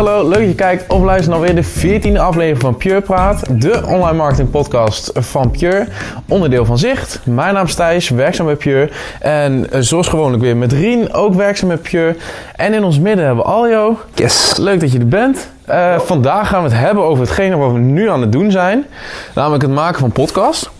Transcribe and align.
Hallo, 0.00 0.28
leuk 0.28 0.38
dat 0.38 0.48
je 0.48 0.54
kijkt 0.54 0.92
of 0.92 1.02
luistert 1.02 1.30
naar 1.30 1.40
weer 1.40 1.54
de 1.54 1.64
14e 1.64 2.20
aflevering 2.20 2.60
van 2.60 2.76
Pure 2.76 3.00
Praat, 3.00 3.60
de 3.60 3.82
online 3.86 4.16
marketing 4.16 4.50
podcast 4.50 5.10
van 5.14 5.50
Pure, 5.50 5.86
onderdeel 6.28 6.64
van 6.64 6.78
Zicht. 6.78 7.20
Mijn 7.24 7.54
naam 7.54 7.66
is 7.66 7.74
Thijs, 7.74 8.08
werkzaam 8.08 8.46
bij 8.46 8.56
Pure 8.56 8.90
en 9.20 9.70
eh, 9.70 9.80
zoals 9.80 10.08
gewoonlijk 10.08 10.42
weer 10.42 10.56
met 10.56 10.72
Rien, 10.72 11.12
ook 11.12 11.34
werkzaam 11.34 11.68
bij 11.68 11.76
Pure. 11.76 12.16
En 12.56 12.74
in 12.74 12.84
ons 12.84 12.98
midden 12.98 13.24
hebben 13.24 13.44
we 13.44 13.50
Aljo. 13.50 13.98
Yes. 14.14 14.56
Leuk 14.56 14.80
dat 14.80 14.92
je 14.92 14.98
er 14.98 15.08
bent. 15.08 15.50
Uh, 15.68 15.98
vandaag 15.98 16.48
gaan 16.48 16.62
we 16.62 16.68
het 16.68 16.78
hebben 16.78 17.04
over 17.04 17.24
hetgene 17.24 17.56
wat 17.56 17.72
we 17.72 17.78
nu 17.78 18.10
aan 18.10 18.20
het 18.20 18.32
doen 18.32 18.50
zijn, 18.50 18.86
namelijk 19.34 19.62
het 19.62 19.72
maken 19.72 20.00
van 20.00 20.12
podcast. 20.12 20.70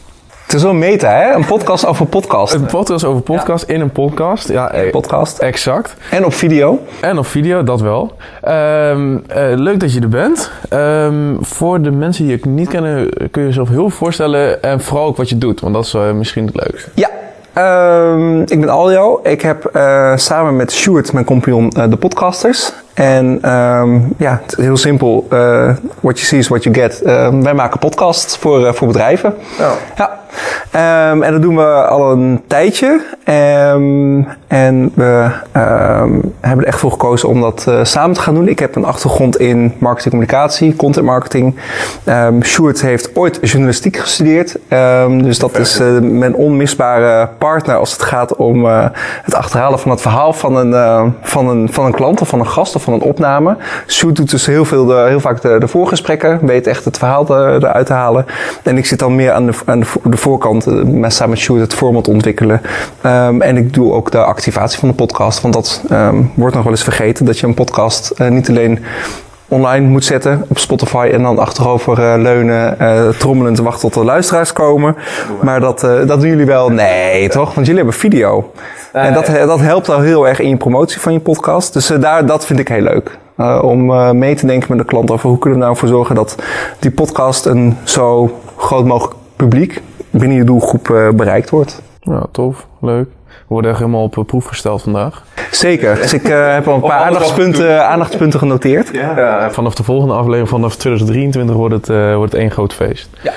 Het 0.51 0.59
is 0.59 0.65
wel 0.65 0.75
meta, 0.75 1.11
hè? 1.11 1.35
Een 1.35 1.45
podcast 1.45 1.87
over 1.87 2.07
podcast. 2.07 2.55
Een 2.55 2.67
podcast 2.67 3.05
over 3.05 3.23
podcast 3.23 3.65
in 3.65 3.81
een 3.81 3.91
podcast. 3.91 4.49
Ja, 4.49 4.75
Een 4.75 4.91
podcast. 4.91 5.39
exact. 5.39 5.95
En 6.11 6.25
op 6.25 6.33
video. 6.33 6.79
En 7.01 7.19
op 7.19 7.27
video, 7.27 7.63
dat 7.63 7.81
wel. 7.81 8.17
Ehm, 8.43 9.19
eh, 9.27 9.53
leuk 9.55 9.81
dat 9.81 9.93
je 9.93 10.01
er 10.01 10.09
bent. 10.09 10.51
Ehm, 10.69 11.37
voor 11.41 11.81
de 11.81 11.91
mensen 11.91 12.27
die 12.27 12.39
je 12.43 12.49
niet 12.49 12.69
kennen, 12.69 13.09
kun 13.31 13.43
je 13.43 13.49
jezelf 13.49 13.69
heel 13.69 13.79
veel 13.79 13.91
voorstellen. 13.91 14.63
En 14.63 14.81
vooral 14.81 15.07
ook 15.07 15.17
wat 15.17 15.29
je 15.29 15.39
doet, 15.39 15.61
want 15.61 15.75
dat 15.75 15.85
is 15.85 15.95
eh, 15.95 16.13
misschien 16.13 16.47
het 16.47 16.55
leukste. 16.55 16.91
Ja. 16.95 17.11
Ehm, 17.53 18.41
ik 18.41 18.61
ben 18.61 18.69
Aljo. 18.69 19.21
Ik 19.23 19.41
heb 19.41 19.65
eh, 19.65 20.17
samen 20.17 20.57
met 20.57 20.73
Stuart, 20.73 21.13
mijn 21.13 21.25
compagnon, 21.25 21.71
eh, 21.71 21.91
de 21.91 21.97
podcasters. 21.97 22.73
En 22.95 23.39
ehm, 23.43 23.99
ja, 24.17 24.41
heel 24.57 24.77
simpel. 24.77 25.27
eh, 25.31 25.39
what 26.01 26.19
you 26.19 26.19
see 26.19 26.39
is 26.39 26.49
what 26.49 26.65
you 26.65 26.75
get. 26.75 27.03
Ehm, 27.03 27.43
wij 27.43 27.55
maken 27.55 27.79
podcasts 27.79 28.37
voor, 28.37 28.67
eh, 28.67 28.73
voor 28.73 28.87
bedrijven. 28.87 29.35
Ja. 29.59 29.73
Ja. 29.97 30.19
Ehm, 30.71 31.23
en 31.23 31.33
dat 31.33 31.43
doen 31.43 31.57
we 31.57 31.87
al 31.87 32.11
een 32.11 32.43
tijdje. 32.47 33.01
Ehm, 33.25 34.23
en 34.47 34.93
we 34.95 35.31
hebben 36.41 36.65
er 36.65 36.67
echt 36.67 36.79
voor 36.79 36.91
gekozen 36.91 37.29
om 37.29 37.41
dat 37.41 37.65
eh, 37.69 37.79
samen 37.83 38.15
te 38.15 38.21
gaan 38.21 38.35
doen. 38.35 38.49
Ik 38.49 38.59
heb 38.59 38.77
een 38.77 38.85
achtergrond 38.85 39.39
in 39.39 39.75
marketing 39.79 40.11
communicatie, 40.11 40.77
content 40.77 41.07
marketing. 41.07 41.57
Ehm 42.05 42.43
Sjoerd 42.43 42.81
heeft 42.81 43.17
ooit 43.17 43.39
journalistiek 43.43 43.97
gestudeerd. 43.97 44.57
Dus 45.09 45.39
dat 45.39 45.59
is 45.59 45.81
mijn 46.01 46.35
onmisbare 46.35 47.29
partner 47.39 47.77
als 47.77 47.93
het 47.93 48.03
gaat 48.03 48.37
om 48.37 48.65
het 49.23 49.35
achterhalen 49.35 49.79
van 49.79 49.91
het 49.91 50.01
verhaal 50.01 50.33
van 50.33 50.57
een, 50.57 51.13
van, 51.23 51.49
een, 51.49 51.73
van 51.73 51.85
een 51.85 51.95
klant 51.95 52.21
of 52.21 52.29
van 52.29 52.41
een 52.41 52.49
gast 52.49 52.75
van 52.81 52.93
een 52.93 53.01
opname. 53.01 53.57
Sjoerd 53.87 54.17
doet 54.17 54.31
dus 54.31 54.47
heel, 54.47 54.65
veel 54.65 54.85
de, 54.87 55.05
heel 55.09 55.21
vaak 55.21 55.41
de, 55.43 55.57
de 55.59 55.69
voorgesprekken, 55.69 56.39
weet 56.47 56.67
echt 56.67 56.85
het 56.85 56.99
verhaal 56.99 57.37
eruit 57.37 57.87
te 57.87 57.93
halen. 57.93 58.27
En 58.63 58.77
ik 58.77 58.87
zit 58.87 58.99
dan 58.99 59.15
meer 59.15 59.33
aan 59.33 59.47
de, 59.47 59.53
aan 59.65 59.79
de, 59.81 59.87
vo- 59.87 60.01
de 60.05 60.17
voorkant, 60.17 60.67
eh, 60.67 61.05
samen 61.09 61.39
met 61.49 61.61
het 61.61 61.75
format 61.75 62.09
ontwikkelen. 62.09 62.61
Ehm, 63.01 63.41
en 63.41 63.57
ik 63.57 63.75
doe 63.75 63.93
ook 63.93 64.11
de 64.11 64.25
activatie 64.25 64.79
van 64.79 64.89
de 64.89 64.95
podcast, 64.95 65.41
want 65.41 65.55
dat 65.55 65.83
ehm, 65.89 66.23
wordt 66.35 66.55
nog 66.55 66.65
wel 66.65 66.73
eens 66.73 66.83
vergeten, 66.83 67.25
dat 67.25 67.39
je 67.39 67.47
een 67.47 67.55
podcast 67.55 68.11
eh, 68.11 68.29
niet 68.29 68.49
alleen 68.49 68.79
online 69.51 69.87
moet 69.87 70.05
zetten 70.05 70.45
op 70.49 70.59
Spotify 70.59 71.11
en 71.13 71.23
dan 71.23 71.39
achterover 71.39 71.99
eh, 71.99 72.21
leunen, 72.21 72.79
eh 72.79 73.09
trommelend 73.09 73.57
te 73.57 73.63
wachten 73.63 73.81
tot 73.81 73.95
de 73.95 74.05
luisteraars 74.05 74.53
komen. 74.53 74.97
Maar 75.43 75.61
dat, 75.61 75.85
eh, 75.85 76.07
dat 76.07 76.21
doen 76.21 76.29
jullie 76.29 76.47
wel? 76.47 76.69
Nee, 76.69 77.29
toch? 77.29 77.55
Want 77.55 77.67
jullie 77.67 77.83
hebben 77.83 78.01
video. 78.01 78.53
En 78.93 79.13
dat, 79.13 79.27
dat 79.27 79.61
helpt 79.61 79.89
al 79.89 80.01
heel 80.01 80.29
erg 80.29 80.41
in 80.41 80.49
je 80.49 80.57
promotie 80.57 81.01
van 81.01 81.13
je 81.13 81.21
podcast. 81.21 81.73
Dus 81.73 81.87
daar, 81.87 82.27
dat 82.27 82.47
vind 82.47 82.59
ik 82.59 82.69
heel 82.69 82.83
leuk. 82.83 83.19
Eh, 83.41 83.61
om 83.63 83.91
eh, 83.91 84.11
mee 84.11 84.35
te 84.35 84.47
denken 84.47 84.69
met 84.69 84.79
de 84.79 84.85
klant 84.85 85.11
over 85.11 85.29
hoe 85.29 85.39
kunnen 85.39 85.59
we 85.59 85.65
nou 85.65 85.77
voor 85.77 85.89
zorgen 85.89 86.15
dat 86.15 86.37
die 86.79 86.91
podcast 86.91 87.47
een 87.47 87.77
zo 87.85 88.39
groot 88.57 88.85
mogelijk 88.85 89.15
publiek 89.37 89.83
binnen 90.11 90.37
je 90.37 90.45
doelgroep 90.45 90.91
eh, 90.91 91.09
bereikt 91.09 91.51
wordt. 91.51 91.83
Ja, 92.01 92.27
tof. 92.33 92.67
Leuk. 92.81 93.09
Worden 93.51 93.71
echt 93.71 93.81
helemaal 93.81 94.03
op 94.03 94.19
eh, 94.19 94.25
proef 94.25 94.45
gesteld 94.45 94.83
vandaag. 94.83 95.23
Zeker. 95.51 95.95
Dus 95.95 96.13
ik 96.13 96.29
eh, 96.29 96.53
heb 96.53 96.69
al 96.69 96.75
een 96.75 96.81
paar 96.81 97.01
aandachtspunten, 97.01 97.89
aandachtspunten 97.89 98.39
genoteerd. 98.39 98.89
Ja, 98.93 99.51
vanaf 99.51 99.75
de 99.75 99.83
volgende 99.83 100.15
aflevering, 100.15 100.49
vanaf 100.49 100.77
2023, 100.77 101.57
wordt 101.57 101.75
het, 101.75 101.89
eh, 101.89 102.15
wordt 102.15 102.33
het 102.33 102.41
één 102.41 102.51
groot 102.51 102.75
feest. 102.75 103.09
Ja. 103.23 103.33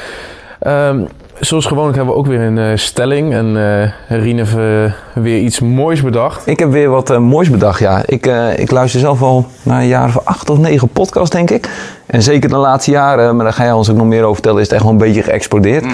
Ehm, 0.60 1.02
zoals 1.40 1.66
gewoonlijk 1.66 1.96
hebben 1.96 2.14
we 2.14 2.20
ook 2.20 2.28
weer 2.28 2.42
een 2.42 2.58
eh, 2.58 2.72
stelling. 2.76 3.34
En 3.34 3.58
eh 3.58 4.20
Rien 4.20 4.38
heeft 4.38 4.56
eh, 4.58 5.22
weer 5.24 5.40
iets 5.40 5.60
moois 5.60 6.02
bedacht. 6.02 6.48
Ik 6.48 6.60
heb 6.60 6.72
weer 6.72 6.90
wat 6.90 7.10
eh, 7.10 7.18
moois 7.18 7.50
bedacht, 7.50 7.80
ja. 7.80 8.02
Ik, 8.06 8.28
eh, 8.28 8.60
ik 8.60 8.72
luister 8.72 9.00
zelf 9.00 9.22
al 9.22 9.46
naar 9.64 9.82
een 9.82 9.88
jaar 9.88 10.08
of 10.08 10.20
acht 10.24 10.50
of 10.50 10.58
negen 10.58 10.88
podcasts, 10.88 11.30
denk 11.30 11.50
ik. 11.50 11.70
En 12.06 12.22
zeker 12.22 12.50
de 12.50 12.56
laatste 12.56 12.92
jaren, 12.92 13.36
maar 13.36 13.46
daar 13.46 13.54
ga 13.54 13.64
jij 13.64 13.72
ons 13.72 13.90
ook 13.90 13.98
nog 13.98 14.06
meer 14.06 14.22
over 14.22 14.34
vertellen, 14.34 14.58
is 14.60 14.64
het 14.64 14.74
echt 14.74 14.84
wel 14.84 14.92
een 14.92 14.98
beetje 14.98 15.24
geëxplodeerd. 15.24 15.86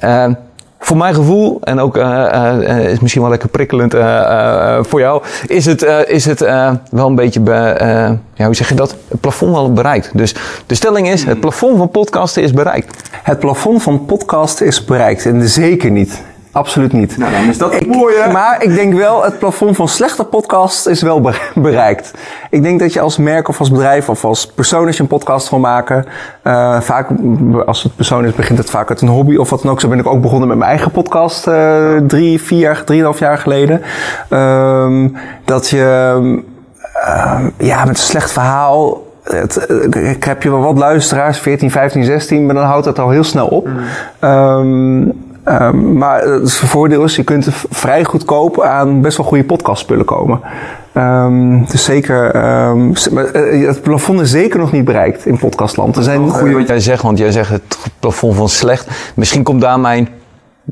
Eh, 0.00 0.26
voor 0.84 0.96
mijn 0.96 1.14
gevoel, 1.14 1.58
en 1.62 1.78
ook 1.80 1.96
eh, 1.96 2.68
eh, 2.68 2.90
is 2.90 3.00
misschien 3.00 3.22
wel 3.22 3.30
lekker 3.30 3.48
prikkelend 3.48 3.94
eh, 3.94 4.78
voor 4.82 5.00
jou, 5.00 5.22
is 5.46 5.66
het, 5.66 5.82
is 6.06 6.24
het 6.24 6.40
wel 6.90 7.06
een 7.06 7.14
beetje, 7.14 7.40
be, 7.40 7.76
ja, 8.34 8.44
hoe 8.44 8.54
zeg 8.54 8.68
je 8.68 8.74
dat, 8.74 8.96
het 9.08 9.20
plafond 9.20 9.52
wel 9.52 9.72
bereikt. 9.72 10.10
Dus 10.12 10.34
de 10.66 10.74
stelling 10.74 11.08
is, 11.08 11.24
het 11.24 11.40
plafond 11.40 11.78
van 11.78 11.88
podcasten 11.88 12.42
is 12.42 12.52
bereikt. 12.52 13.10
Het 13.22 13.38
plafond 13.38 13.82
van 13.82 14.04
podcast 14.04 14.60
is 14.60 14.84
bereikt. 14.84 15.26
En 15.26 15.48
zeker 15.48 15.90
niet. 15.90 16.22
Absoluut 16.54 16.92
niet. 16.92 17.16
Nou, 17.18 17.32
dan 17.32 17.40
is 17.48 17.58
dat 17.58 17.74
Ik- 17.74 18.32
Maar 18.32 18.62
ik 18.62 18.74
denk 18.74 18.94
wel, 18.94 19.24
het 19.24 19.38
plafond 19.38 19.76
van 19.76 19.88
slechte 19.88 20.24
podcast 20.24 20.86
is 20.86 21.02
wel 21.02 21.20
be- 21.20 21.50
bereikt. 21.54 22.10
Ik 22.50 22.62
denk 22.62 22.80
dat 22.80 22.92
je 22.92 23.00
als 23.00 23.16
merk 23.16 23.48
of 23.48 23.58
als 23.58 23.70
bedrijf 23.70 24.08
of 24.08 24.24
als 24.24 24.46
persoon 24.46 24.86
als 24.86 24.96
je 24.96 25.02
een 25.02 25.08
podcast 25.08 25.50
wil 25.50 25.58
maken. 25.58 26.04
eh, 26.42 26.80
vaak, 26.80 27.08
als 27.66 27.82
het 27.82 27.96
persoon 27.96 28.24
is, 28.24 28.32
begint 28.34 28.58
het 28.58 28.70
vaak 28.70 28.88
uit 28.88 29.00
een 29.00 29.08
hobby 29.08 29.36
of 29.36 29.50
wat 29.50 29.62
dan 29.62 29.70
ook. 29.70 29.80
Zo 29.80 29.88
ben 29.88 29.98
ik 29.98 30.06
ook 30.06 30.20
begonnen 30.20 30.48
met 30.48 30.56
mijn 30.58 30.70
eigen 30.70 30.90
podcast 30.90 31.46
eh, 31.46 31.96
drie, 32.06 32.40
vier 32.42 32.82
drieënhalf 32.84 33.18
jaar 33.18 33.38
geleden. 33.38 33.82
Ehm, 34.28 35.08
dat 35.44 35.68
je 35.68 36.12
ehm, 36.14 37.48
ja, 37.58 37.78
met 37.80 37.88
een 37.88 37.94
slecht 37.96 38.32
verhaal. 38.32 39.02
Het, 39.22 39.56
eh, 39.66 40.10
ik 40.10 40.24
heb 40.24 40.42
je 40.42 40.50
wel 40.50 40.60
wat 40.60 40.78
luisteraars, 40.78 41.38
14, 41.38 41.70
15, 41.70 42.04
16, 42.04 42.46
maar 42.46 42.54
dan 42.54 42.64
houdt 42.64 42.86
het 42.86 42.98
al 42.98 43.10
heel 43.10 43.24
snel 43.24 43.46
op. 43.46 43.68
Ehm, 44.18 45.02
ehm, 45.44 45.98
maar 45.98 46.22
het 46.22 46.52
voordeel 46.52 47.04
is, 47.04 47.16
je 47.16 47.24
kunt 47.24 47.48
vrij 47.70 48.04
goedkoop 48.04 48.60
aan 48.60 49.00
best 49.00 49.16
wel 49.16 49.26
goede 49.26 49.44
podcastspullen 49.44 50.04
komen. 50.04 50.40
Ehm, 50.94 51.64
dus 51.64 51.84
zeker, 51.84 52.30
ehm, 52.30 52.92
eh, 53.16 53.66
het 53.66 53.82
plafond 53.82 54.20
is 54.20 54.30
zeker 54.30 54.58
nog 54.58 54.72
niet 54.72 54.84
bereikt 54.84 55.26
in 55.26 55.38
podcastland. 55.38 55.96
Er 55.96 56.02
zijn 56.02 56.30
Goeie 56.30 56.54
wat 56.54 56.68
jij 56.68 56.80
zegt, 56.80 57.02
want 57.02 57.18
jij 57.18 57.30
zegt 57.32 57.50
het 57.50 57.78
plafond 57.98 58.36
van 58.36 58.48
slecht. 58.48 58.88
Misschien 59.14 59.42
komt 59.42 59.60
daar 59.60 59.80
mijn 59.80 60.08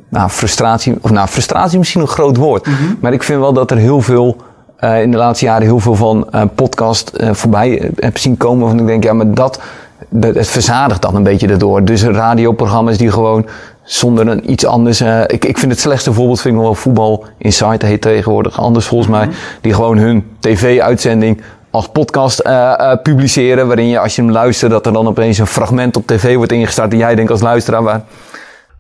nou, 0.09 0.29
frustratie, 0.31 0.99
of 1.01 1.11
nou, 1.11 1.29
frustratie 1.29 1.79
misschien 1.79 2.01
een 2.01 2.07
groot 2.07 2.37
woord. 2.37 2.67
Maar 3.01 3.13
ik 3.13 3.23
vind 3.23 3.41
wel 3.41 3.53
dat 3.53 3.71
er 3.71 3.77
heel 3.77 4.01
veel, 4.01 4.37
eh, 4.77 5.03
in 5.03 5.11
de 5.11 5.17
laatste 5.17 5.45
jaren 5.45 5.63
heel 5.63 5.81
veel 5.81 5.95
van 5.95 6.31
eh, 6.31 6.43
podcast 6.55 7.13
voorbij 7.33 7.91
heb 7.97 8.19
zien 8.19 8.37
komen. 8.37 8.61
Waarvan 8.61 8.81
ik 8.81 8.87
denk, 8.87 9.05
ja, 9.05 9.13
maar 9.13 9.35
dat, 9.35 9.61
dat, 10.09 10.35
het 10.35 10.49
verzadigt 10.49 11.03
dan 11.03 11.15
een 11.15 11.23
beetje 11.23 11.47
daardoor. 11.47 11.85
Dus 11.85 12.05
radioprogramma's 12.05 12.99
die 12.99 13.11
gewoon 13.11 13.47
zonder 13.83 14.27
een 14.29 14.51
iets 14.51 14.67
anders. 14.67 15.01
eh, 15.01 15.21
ik, 15.27 15.45
ik 15.45 15.59
vind 15.59 15.73
het 15.73 15.81
slechtste 15.81 16.13
voorbeeld 16.13 16.41
vind 16.41 16.55
ik 16.55 16.61
nog 16.61 16.69
wel 16.71 16.81
voetbal 16.81 17.25
Insight 17.39 17.83
heet 17.83 18.01
tegenwoordig. 18.01 18.59
Anders 18.61 18.87
volgens 18.87 19.11
mij. 19.11 19.29
Die 19.61 19.75
gewoon 19.75 19.99
hun 19.99 20.37
tv-uitzending 20.41 21.43
als 21.71 21.89
podcast 21.89 22.39
eh, 22.39 22.73
eh, 22.93 22.99
publiceren. 23.03 23.67
Waarin 23.67 23.89
je 23.89 23.99
als 23.99 24.17
je 24.17 24.23
hem 24.23 24.31
luistert 24.31 24.71
dat 24.71 24.87
er 24.87 24.93
dan 24.93 25.07
opeens 25.09 25.39
een 25.39 25.47
fragment 25.47 25.97
op 25.97 26.07
tv 26.07 26.37
wordt 26.37 26.53
ingestart. 26.53 26.93
En 26.93 26.99
jij 26.99 27.15
denkt 27.15 27.31
als 27.31 27.41
luisteraar 27.41 27.83
waar. 27.83 28.01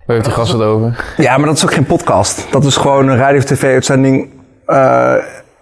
Waar 0.06 0.16
heeft 0.16 0.24
de 0.24 0.30
gast 0.34 0.52
het 0.52 0.62
over? 0.62 1.04
Ja, 1.16 1.36
maar 1.36 1.46
dat 1.46 1.56
is 1.56 1.64
ook 1.64 1.74
geen 1.74 1.86
podcast. 1.86 2.46
Dat 2.50 2.64
is 2.64 2.76
gewoon 2.76 3.08
een 3.08 3.16
radio- 3.16 3.40
tv-uitzending 3.40 4.30
eh, 4.66 5.14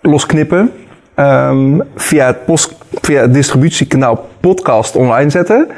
losknippen. 0.02 0.72
ehm, 1.14 1.80
via, 1.96 2.26
het 2.26 2.44
post, 2.44 2.74
via 3.00 3.20
het 3.20 3.34
distributiekanaal 3.34 4.26
podcast 4.40 4.96
online 4.96 5.30
zetten. 5.30 5.68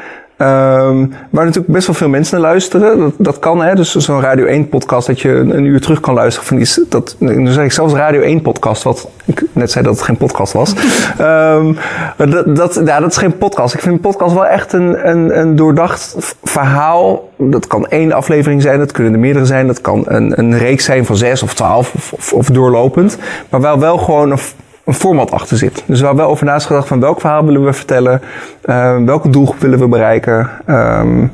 Ehm, 0.43 1.07
waar 1.31 1.45
natuurlijk 1.45 1.73
best 1.73 1.87
wel 1.87 1.97
veel 1.97 2.09
mensen 2.09 2.41
naar 2.41 2.51
luisteren. 2.51 2.99
Dat, 2.99 3.13
dat 3.19 3.39
kan, 3.39 3.63
hè. 3.63 3.75
Dus 3.75 3.95
zo'n 3.95 4.21
Radio 4.21 4.45
1 4.47 4.69
podcast 4.69 5.07
dat 5.07 5.21
je 5.21 5.29
een, 5.29 5.57
een 5.57 5.65
uur 5.65 5.81
terug 5.81 6.01
kan 6.01 6.15
luisteren. 6.15 6.49
Van 6.49 6.57
die, 6.57 6.67
s- 6.67 6.81
dat, 6.89 7.17
dan 7.19 7.47
zeg 7.49 7.65
ik 7.65 7.73
zelfs 7.73 7.95
Radio 7.95 8.21
1 8.21 8.43
podcast, 8.43 8.83
wat 8.83 9.09
ik 9.25 9.43
net 9.53 9.71
zei 9.71 9.85
dat 9.85 9.95
het 9.95 10.05
geen 10.05 10.17
podcast 10.17 10.53
was. 10.53 10.73
Ehm, 11.19 11.73
maar 12.17 12.31
dat, 12.31 12.57
dat, 12.57 12.81
ja, 12.85 13.01
dat 13.01 13.11
is 13.11 13.17
geen 13.17 13.39
podcast. 13.39 13.75
Ik 13.75 13.81
vind 13.81 13.95
een 13.95 14.01
podcast 14.01 14.35
wel 14.35 14.47
echt 14.47 14.73
een, 14.73 15.09
een, 15.09 15.39
een 15.39 15.57
doordacht 15.57 16.17
verhaal. 16.43 17.29
Dat 17.37 17.67
kan 17.67 17.87
één 17.87 18.13
aflevering 18.13 18.63
zijn, 18.63 18.79
dat 18.79 18.93
kunnen 18.93 19.13
er 19.13 19.19
meerdere 19.19 19.47
zijn. 19.47 19.67
Dat 19.67 19.81
kan 19.81 20.05
een, 20.07 20.39
een 20.39 20.59
reeks 20.59 20.85
zijn 20.85 21.05
van 21.05 21.17
zes 21.17 21.43
of 21.43 21.55
twaalf 21.55 21.95
of, 21.95 22.13
of, 22.13 22.33
of 22.33 22.47
doorlopend. 22.47 23.19
Maar 23.49 23.61
waar 23.61 23.79
wel 23.79 23.99
gewoon 23.99 24.31
een, 24.31 24.39
een 24.85 24.95
format 24.95 25.31
achter 25.31 25.57
zit. 25.57 25.83
Dus 25.87 26.01
waar 26.01 26.17
wel 26.17 26.29
over 26.29 26.47
na 26.47 26.55
is 26.55 26.65
gedacht 26.67 26.89
van 26.89 27.01
welk 27.01 27.21
verhaal 27.21 27.45
willen 27.45 27.65
we 27.65 27.73
vertellen. 27.73 28.21
ehm, 28.63 29.05
welke 29.05 29.31
doelgroep 29.31 29.61
willen 29.61 29.79
we 29.79 29.89
bereiken. 29.89 30.51
ehm, 30.67 31.27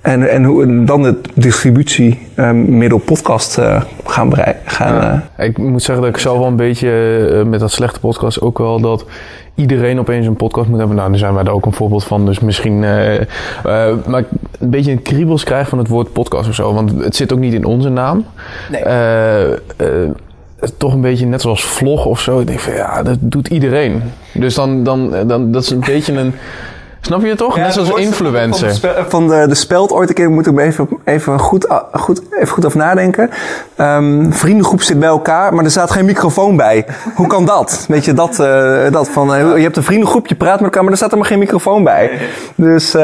en, 0.00 0.30
en 0.30 0.44
hoe 0.44 0.62
en 0.62 0.84
dan 0.84 1.02
de 1.02 1.20
distributie 1.34 2.26
ehm, 2.34 2.78
middel 2.78 2.98
podcast 2.98 3.58
eh, 3.58 3.82
gaan 4.04 4.28
bereiken. 4.28 4.60
Gaan, 4.64 5.22
eh, 5.36 5.46
Ik 5.46 5.58
moet 5.58 5.82
zeggen 5.82 6.04
dat 6.04 6.14
ik 6.14 6.20
zelf 6.20 6.38
wel 6.38 6.46
een 6.46 6.56
beetje 6.56 6.90
eh, 7.32 7.44
met 7.46 7.60
dat 7.60 7.70
slechte 7.70 8.00
podcast 8.00 8.40
ook 8.40 8.58
wel 8.58 8.80
dat 8.80 9.04
iedereen 9.54 9.98
opeens 9.98 10.26
een 10.26 10.36
podcast 10.36 10.68
moet 10.68 10.78
hebben. 10.78 10.96
Nou, 10.96 11.10
daar 11.10 11.18
zijn 11.18 11.34
wij 11.34 11.44
er 11.44 11.50
ook 11.52 11.66
een 11.66 11.72
voorbeeld 11.72 12.04
van. 12.04 12.26
Dus 12.26 12.40
misschien, 12.40 12.84
eh, 12.84 13.20
eh, 13.20 13.26
maar 14.06 14.20
ik 14.20 14.26
een 14.58 14.70
beetje 14.70 14.92
een 14.92 15.02
kriebels 15.02 15.44
krijg 15.44 15.68
van 15.68 15.78
het 15.78 15.88
woord 15.88 16.12
podcast 16.12 16.48
of 16.48 16.54
zo. 16.54 16.74
Want 16.74 16.92
het 17.04 17.16
zit 17.16 17.32
ook 17.32 17.38
niet 17.38 17.54
in 17.54 17.64
onze 17.64 17.88
naam. 17.88 18.24
Nee. 18.70 18.82
Eh, 18.82 19.52
eh, 19.52 19.56
toch 20.76 20.92
een 20.92 21.00
beetje 21.00 21.26
net 21.26 21.40
zoals 21.40 21.64
vlog 21.64 22.04
of 22.04 22.20
zo. 22.20 22.40
Ik 22.40 22.46
denk 22.46 22.60
van 22.60 22.72
ja, 22.72 23.02
dat 23.02 23.18
doet 23.20 23.48
iedereen. 23.48 24.02
Dus 24.32 24.54
dan, 24.54 24.84
dan, 24.84 25.26
dan 25.26 25.52
dat 25.52 25.62
is 25.62 25.70
een 25.70 25.80
beetje 25.80 26.12
een. 26.12 26.34
Snap 27.00 27.22
je 27.22 27.28
het 27.28 27.38
toch? 27.38 27.56
net 27.56 27.72
zoals 27.72 27.90
influencer. 27.90 28.74
Van, 28.74 28.80
de, 28.80 29.04
van 29.08 29.28
de, 29.28 29.44
de 29.48 29.54
speld 29.54 29.92
ooit 29.92 30.08
een 30.08 30.14
keer 30.14 30.30
moet 30.30 30.46
ik 30.46 30.58
even, 30.58 30.88
even, 31.04 31.38
goed, 31.38 31.66
goed, 31.92 32.22
even 32.30 32.48
goed 32.48 32.66
over 32.66 32.78
nadenken. 32.78 33.30
Um, 33.76 34.32
vriendengroep 34.32 34.82
zit 34.82 34.98
bij 34.98 35.08
elkaar, 35.08 35.54
maar 35.54 35.64
er 35.64 35.70
staat 35.70 35.90
geen 35.90 36.04
microfoon 36.04 36.56
bij. 36.56 36.86
Hoe 37.14 37.26
kan 37.26 37.44
dat? 37.44 37.84
Weet 37.88 38.04
je, 38.04 38.12
dat, 38.12 38.38
uh, 38.40 38.90
dat 38.90 39.08
van, 39.08 39.34
uh, 39.34 39.56
je 39.56 39.62
hebt 39.62 39.76
een 39.76 39.82
vriendengroep, 39.82 40.26
je 40.26 40.34
praat 40.34 40.54
met 40.54 40.64
elkaar, 40.64 40.82
maar 40.82 40.92
er 40.92 40.98
staat 40.98 41.10
er 41.10 41.18
maar 41.18 41.26
geen 41.26 41.38
microfoon 41.38 41.84
bij. 41.84 42.10
Dus 42.54 42.94
um, 42.94 43.02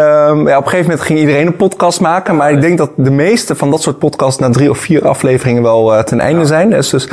ja, 0.48 0.56
op 0.56 0.64
een 0.64 0.70
gegeven 0.70 0.80
moment 0.80 1.00
ging 1.00 1.18
iedereen 1.18 1.46
een 1.46 1.56
podcast 1.56 2.00
maken. 2.00 2.36
Maar 2.36 2.50
ik 2.50 2.60
denk 2.60 2.78
dat 2.78 2.90
de 2.96 3.10
meeste 3.10 3.54
van 3.54 3.70
dat 3.70 3.82
soort 3.82 3.98
podcasts 3.98 4.40
na 4.40 4.50
drie 4.50 4.70
of 4.70 4.78
vier 4.78 5.08
afleveringen 5.08 5.62
wel 5.62 5.94
uh, 5.94 6.00
ten 6.02 6.20
einde 6.20 6.44
zijn. 6.44 6.70
Dus, 6.70 6.90
dus 6.90 7.08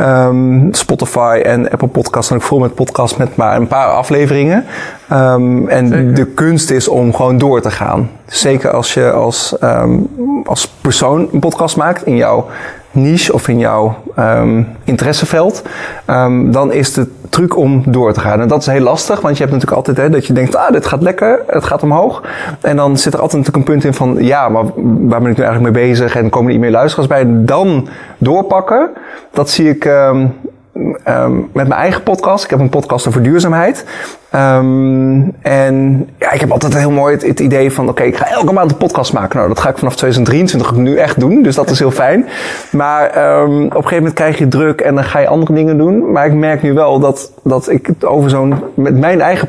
um, 0.00 0.68
Spotify 0.70 1.40
en 1.44 1.70
Apple 1.70 1.88
Podcasts 1.88 2.28
zijn 2.28 2.40
ook 2.40 2.46
vol 2.46 2.58
met 2.58 2.74
podcasts 2.74 3.16
met 3.16 3.36
maar 3.36 3.56
een 3.56 3.66
paar 3.66 3.88
afleveringen. 3.88 4.64
En 5.08 5.88
Zeker. 5.88 6.14
de 6.14 6.26
kunst 6.34 6.70
is 6.70 6.88
om 6.88 7.14
gewoon 7.14 7.38
door 7.38 7.60
te 7.60 7.70
gaan. 7.70 8.10
Zeker 8.26 8.70
als 8.70 8.94
je 8.94 9.10
als, 9.10 9.56
um, 9.62 10.08
als 10.44 10.68
persoon 10.68 11.28
een 11.32 11.40
podcast 11.40 11.76
maakt 11.76 12.06
in 12.06 12.16
jouw 12.16 12.46
niche 12.90 13.32
of 13.32 13.48
in 13.48 13.58
jouw 13.58 13.96
um, 14.18 14.66
interesseveld, 14.84 15.62
um, 16.10 16.52
dan 16.52 16.72
is 16.72 16.92
de 16.92 17.06
truc 17.28 17.56
om 17.56 17.82
door 17.86 18.12
te 18.12 18.20
gaan. 18.20 18.40
En 18.40 18.48
dat 18.48 18.60
is 18.60 18.66
heel 18.66 18.80
lastig, 18.80 19.20
want 19.20 19.36
je 19.36 19.42
hebt 19.42 19.54
natuurlijk 19.54 19.86
altijd 19.86 20.06
hè, 20.06 20.10
dat 20.10 20.26
je 20.26 20.32
denkt, 20.32 20.56
ah, 20.56 20.70
dit 20.72 20.86
gaat 20.86 21.02
lekker, 21.02 21.42
het 21.46 21.64
gaat 21.64 21.82
omhoog. 21.82 22.22
En 22.60 22.76
dan 22.76 22.96
zit 22.96 23.14
er 23.14 23.20
altijd 23.20 23.38
natuurlijk 23.38 23.68
een 23.68 23.72
punt 23.74 23.84
in 23.84 23.94
van, 23.94 24.16
ja, 24.24 24.48
maar 24.48 24.64
waar 25.08 25.20
ben 25.20 25.30
ik 25.30 25.36
nu 25.36 25.44
eigenlijk 25.44 25.74
mee 25.74 25.88
bezig 25.88 26.16
en 26.16 26.30
komen 26.30 26.46
er 26.46 26.52
niet 26.52 26.60
meer 26.60 26.70
luisteraars 26.70 27.08
bij? 27.08 27.26
Dan 27.28 27.88
doorpakken, 28.18 28.90
dat 29.32 29.50
zie 29.50 29.68
ik 29.68 29.88
um, 31.08 31.50
met 31.52 31.68
mijn 31.68 31.80
eigen 31.80 32.02
podcast. 32.02 32.44
Ik 32.44 32.50
heb 32.50 32.58
een 32.58 32.68
podcast 32.68 33.06
over 33.08 33.22
duurzaamheid. 33.22 33.84
Um, 34.34 35.34
en 35.42 36.08
ja, 36.18 36.32
ik 36.32 36.40
heb 36.40 36.50
altijd 36.50 36.78
heel 36.78 36.90
mooi 36.90 37.16
het, 37.16 37.40
idee 37.40 37.72
van: 37.72 37.88
oké, 37.88 38.02
ik 38.02 38.16
ga 38.16 38.26
elke 38.28 38.52
maand 38.52 38.70
een 38.70 38.76
podcast 38.76 39.12
maken. 39.12 39.36
Nou, 39.36 39.48
dat 39.48 39.60
ga 39.60 39.68
ik 39.68 39.78
vanaf 39.78 39.96
2023 39.96 40.74
nu 40.74 40.96
echt 40.96 41.20
doen, 41.20 41.42
dus 41.42 41.54
dat 41.54 41.70
is 41.70 41.78
heel 41.78 41.90
fijn. 41.90 42.26
Maar 42.70 43.32
um, 43.40 43.64
op 43.64 43.70
een 43.70 43.72
gegeven 43.72 43.96
moment 43.96 44.14
krijg 44.14 44.38
je 44.38 44.48
druk 44.48 44.80
en 44.80 44.94
dan 44.94 45.04
ga 45.04 45.18
je 45.18 45.28
andere 45.28 45.52
dingen 45.52 45.78
doen. 45.78 46.12
Maar 46.12 46.26
ik 46.26 46.32
merk 46.32 46.62
nu 46.62 46.72
wel 46.72 46.98
dat, 46.98 47.32
dat 47.42 47.70
ik 47.70 47.90
over 48.00 48.30
zo'n, 48.30 48.54
met 48.74 48.98
mijn 48.98 49.20
eigen 49.20 49.48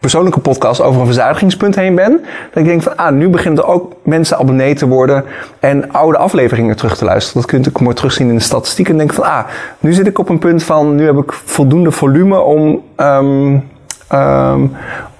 persoonlijke 0.00 0.40
podcast 0.40 0.80
over 0.80 1.00
een 1.00 1.06
verzadigingspunt 1.06 1.74
heen 1.74 1.94
ben. 1.94 2.20
Dat 2.52 2.62
ik 2.62 2.64
denk 2.64 2.82
van, 2.82 2.96
ah, 2.96 3.12
nu 3.12 3.28
beginnen 3.28 3.62
er 3.62 3.68
ook 3.68 3.92
mensen 4.02 4.38
abonnee 4.38 4.74
te 4.74 4.88
worden 4.88 5.24
en 5.60 5.92
oude 5.92 6.18
afleveringen 6.18 6.76
terug 6.76 6.96
te 6.96 7.04
luisteren. 7.04 7.40
Dat 7.40 7.50
kun 7.50 7.58
je 7.58 7.64
natuurlijk 7.64 7.84
mooi 7.84 7.96
terugzien 7.96 8.28
in 8.28 8.34
de 8.34 8.42
statistieken. 8.42 8.92
En 8.92 8.98
denk 8.98 9.12
van, 9.12 9.24
ah, 9.24 9.44
nu 9.80 9.92
zit 9.92 10.06
ik 10.06 10.18
op 10.18 10.28
een 10.28 10.38
punt 10.38 10.62
van, 10.62 10.94
nu 10.94 11.06
heb 11.06 11.16
ik 11.16 11.32
voldoende 11.32 11.90
volume 11.90 12.40
om, 12.40 12.82
um, 12.96 13.68
um, 14.12 14.72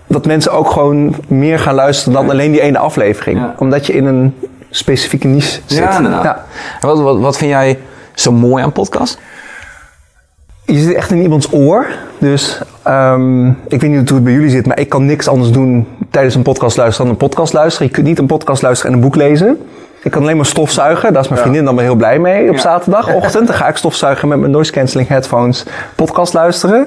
dat 0.07 0.27
mensen 0.27 0.53
ook 0.53 0.71
gewoon 0.71 1.15
meer 1.29 1.59
gaan 1.59 1.75
luisteren 1.75 2.13
dan 2.13 2.31
alleen 2.31 2.53
die 2.53 2.61
ene 2.61 2.79
aflevering. 2.79 3.39
Ja. 3.39 3.55
Omdat 3.59 3.87
je 3.87 3.93
in 3.93 4.07
een 4.07 4.35
specifieke 4.71 5.27
niche 5.27 5.61
zit. 5.67 5.79
Ja, 5.79 5.97
inderdaad. 5.97 6.25
Ja. 6.25 6.45
En 6.81 6.89
wat, 6.89 7.01
wat, 7.01 7.19
wat 7.19 7.37
vind 7.37 7.51
jij 7.51 7.79
zo 8.15 8.33
mooi 8.33 8.63
aan 8.65 8.73
podcast? 8.73 9.19
Je 10.73 10.79
zit 10.79 10.95
echt 10.95 11.11
in 11.11 11.23
iemands 11.23 11.53
oor. 11.53 11.87
Dus 12.19 12.61
um, 12.89 13.49
ik 13.49 13.81
weet 13.81 13.91
niet 13.91 14.09
hoe 14.09 14.19
het 14.19 14.25
bij 14.25 14.33
jullie 14.33 14.51
zit, 14.51 14.67
maar 14.67 14.81
ik 14.81 14.89
kan 14.89 15.07
niks 15.07 15.29
anders 15.29 15.51
doen 15.51 15.87
tijdens 16.11 16.35
een 16.35 16.43
podcast 16.43 16.77
luisteren 16.77 17.07
dan 17.07 17.15
een 17.21 17.29
podcast 17.29 17.53
luisteren. 17.53 17.87
Je 17.87 17.93
kunt 17.93 18.07
niet 18.07 18.19
een 18.19 18.27
podcast 18.27 18.63
luisteren 18.63 18.93
en 18.93 18.99
een 18.99 19.05
boek 19.05 19.17
lezen. 19.17 19.59
Ik 20.03 20.11
kan 20.11 20.23
alleen 20.23 20.37
maar 20.37 20.47
stofzuigen. 20.47 21.13
Daar 21.13 21.23
is 21.23 21.29
mijn 21.29 21.41
vriendin 21.41 21.65
dan 21.65 21.75
wel 21.75 21.85
heel 21.85 21.95
blij 21.95 22.19
mee 22.19 22.49
op 22.49 22.55
ja. 22.55 22.61
zaterdagochtend. 22.61 23.47
Dan 23.49 23.57
ga 23.57 23.69
ik 23.69 23.77
stofzuigen 23.77 24.29
met 24.29 24.39
mijn 24.39 24.51
noise 24.51 24.73
cancelling 24.73 25.09
headphones 25.09 25.65
podcast 25.95 26.35
luisteren. 26.35 26.79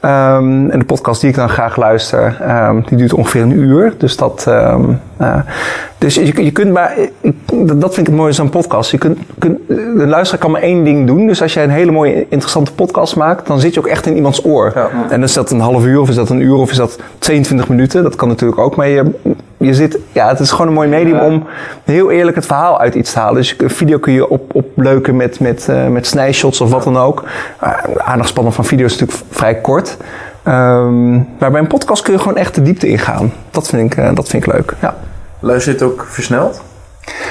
Um, 0.00 0.70
en 0.70 0.78
de 0.78 0.84
podcast 0.84 1.20
die 1.20 1.30
ik 1.30 1.36
dan 1.36 1.48
graag 1.48 1.76
luister, 1.76 2.36
um, 2.68 2.84
die 2.88 2.98
duurt 2.98 3.12
ongeveer 3.12 3.42
een 3.42 3.58
uur. 3.58 3.94
Dus 3.98 4.16
dat, 4.16 4.44
um, 4.48 5.00
uh, 5.20 5.36
dus 5.98 6.14
je, 6.14 6.44
je 6.44 6.50
kunt 6.50 6.72
maar, 6.72 6.94
dat 7.54 7.94
vind 7.94 7.96
ik 7.96 8.06
het 8.06 8.14
mooie 8.14 8.38
een 8.38 8.50
podcast. 8.50 8.90
Je 8.90 8.98
kunt, 8.98 9.18
kunt, 9.38 9.58
de 9.68 10.06
luisteraar 10.06 10.40
kan 10.42 10.50
maar 10.50 10.62
één 10.62 10.84
ding 10.84 11.06
doen. 11.06 11.26
Dus 11.26 11.42
als 11.42 11.54
jij 11.54 11.64
een 11.64 11.70
hele 11.70 11.90
mooie, 11.90 12.26
interessante 12.28 12.72
podcast 12.72 13.16
maakt, 13.16 13.46
dan 13.46 13.60
zit 13.60 13.74
je 13.74 13.80
ook 13.80 13.86
echt 13.86 14.06
in 14.06 14.16
iemands 14.16 14.44
oor. 14.44 14.72
Ja. 14.74 14.90
En 15.02 15.08
dan 15.08 15.22
is 15.22 15.32
dat 15.32 15.50
een 15.50 15.60
half 15.60 15.84
uur, 15.84 16.00
of 16.00 16.08
is 16.08 16.14
dat 16.14 16.30
een 16.30 16.40
uur, 16.40 16.54
of 16.54 16.70
is 16.70 16.76
dat 16.76 16.98
22 17.18 17.68
minuten. 17.68 18.02
Dat 18.02 18.16
kan 18.16 18.28
natuurlijk 18.28 18.60
ook. 18.60 18.76
Maar 18.76 18.88
je, 18.88 19.14
je 19.56 19.74
zit, 19.74 19.98
ja, 20.12 20.28
het 20.28 20.40
is 20.40 20.50
gewoon 20.50 20.66
een 20.66 20.72
mooi 20.72 20.88
medium 20.88 21.18
om 21.18 21.46
heel 21.84 22.10
eerlijk 22.10 22.36
het 22.36 22.46
verhaal 22.46 22.80
uit 22.80 22.94
iets 22.94 23.12
te 23.12 23.18
halen. 23.18 23.34
Dus 23.34 23.54
een 23.58 23.70
video 23.70 23.98
kun 23.98 24.12
je 24.12 24.28
op, 24.28 24.54
opleuken 24.54 25.16
met, 25.16 25.40
met, 25.40 25.66
uh, 25.70 25.86
met 25.86 26.06
snijshots 26.06 26.60
of 26.60 26.70
wat 26.70 26.84
dan 26.84 26.96
ook. 26.96 27.24
Uh, 27.64 27.72
aandachtspannen 27.96 28.52
van 28.52 28.64
video's 28.64 28.92
is 28.92 29.00
natuurlijk 29.00 29.28
vrij 29.30 29.54
kort. 29.54 29.96
Um, 30.44 31.28
maar 31.38 31.50
bij 31.50 31.60
een 31.60 31.66
podcast 31.66 32.02
kun 32.02 32.12
je 32.12 32.18
gewoon 32.18 32.36
echt 32.36 32.54
de 32.54 32.62
diepte 32.62 32.88
ingaan. 32.88 33.32
Dat 33.50 33.68
vind 33.68 33.92
ik, 33.92 33.98
uh, 33.98 34.14
dat 34.14 34.28
vind 34.28 34.46
ik 34.46 34.52
leuk. 34.52 34.74
Ja. 34.80 34.96
Luister 35.40 35.72
je 35.72 35.78
het 35.78 35.88
ook 35.88 36.06
versneld? 36.08 36.62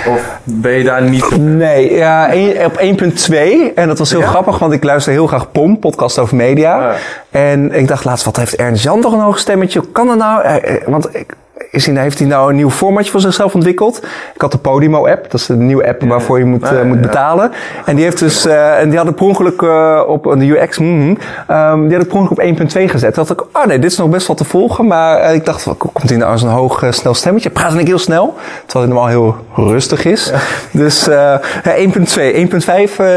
Of 0.08 0.40
ben 0.44 0.72
je 0.72 0.84
daar 0.84 1.02
niet 1.02 1.24
op? 1.24 1.38
Nee, 1.38 1.94
ja, 1.94 2.34
een, 2.34 2.66
op 2.66 2.80
1.2. 2.80 3.76
En 3.76 3.88
dat 3.88 3.98
was 3.98 4.12
heel 4.12 4.20
ja? 4.20 4.28
grappig, 4.28 4.60
want 4.60 4.74
ik 4.74 4.84
luister 4.84 5.12
heel 5.12 5.28
graag 5.28 5.52
POM, 5.52 5.80
podcast 5.80 6.20
over 6.20 6.36
media. 6.36 6.80
Ja. 6.80 6.96
En 7.30 7.74
ik 7.74 7.88
dacht 7.88 8.06
laatst, 8.06 8.26
wat 8.26 8.38
heeft 8.38 8.56
Ernst 8.56 8.84
Jan 8.84 9.02
toch 9.02 9.14
een 9.14 9.20
hoog 9.20 9.40
stemmetje? 9.40 9.80
Hoe 9.80 9.92
kan 9.92 10.08
dat 10.08 10.18
nou? 10.18 10.62
Want 10.86 11.16
ik, 11.16 11.36
is 11.72 11.86
hij, 11.86 12.02
heeft 12.02 12.20
hij 12.20 12.28
nou 12.28 12.50
een 12.50 12.56
nieuw 12.56 12.70
formatje 12.70 13.12
voor 13.12 13.20
zichzelf 13.20 13.54
ontwikkeld. 13.56 14.04
Ik 14.34 14.42
had 14.42 14.52
de 14.52 14.58
Podimo-app, 14.58 15.24
dat 15.24 15.40
is 15.40 15.46
de 15.46 15.56
nieuwe 15.56 15.88
app 15.88 16.02
waarvoor 16.02 16.40
je 16.40 16.46
moet, 16.46 16.64
ah, 16.64 16.74
uh, 16.74 16.84
moet 16.84 17.02
betalen. 17.02 17.52
En 17.86 17.96
die 17.96 18.04
heeft 18.04 18.20
dus, 18.20 18.46
uh, 18.46 18.80
en 18.80 18.90
die 18.90 18.98
had 18.98 19.08
het 19.08 19.16
per 19.16 19.26
ongeluk 19.26 19.62
uh, 19.62 20.02
op 20.08 20.24
de 20.24 20.46
UX, 20.46 20.78
mm, 20.78 21.18
um, 21.52 21.88
die 21.88 21.98
had 21.98 22.02
het 22.02 22.08
per 22.08 22.18
ongeluk 22.18 22.32
op 22.32 22.40
1.2 22.40 22.90
gezet. 22.90 23.14
Toen 23.14 23.26
dacht 23.26 23.42
ik, 23.42 23.58
oh 23.58 23.66
nee, 23.66 23.80
dit 23.80 23.92
is 23.92 23.98
nog 23.98 24.10
best 24.10 24.28
wel 24.28 24.36
te 24.36 24.44
volgen. 24.44 24.88
Maar 24.88 25.34
ik 25.34 25.46
dacht, 25.46 25.64
wat, 25.64 25.78
komt 25.78 26.10
hij 26.10 26.18
nou 26.18 26.38
zo'n 26.38 26.50
hoog, 26.50 26.84
snel 26.90 27.14
stemmetje? 27.14 27.50
Praat 27.50 27.74
ik 27.74 27.88
heel 27.88 27.98
snel, 27.98 28.36
terwijl 28.66 28.86
hij 28.86 28.96
normaal 28.96 29.08
heel 29.08 29.36
rustig 29.66 30.06
is. 30.06 30.32
Ja. 30.34 30.40
Dus 30.72 31.10
1.2, 31.10 31.14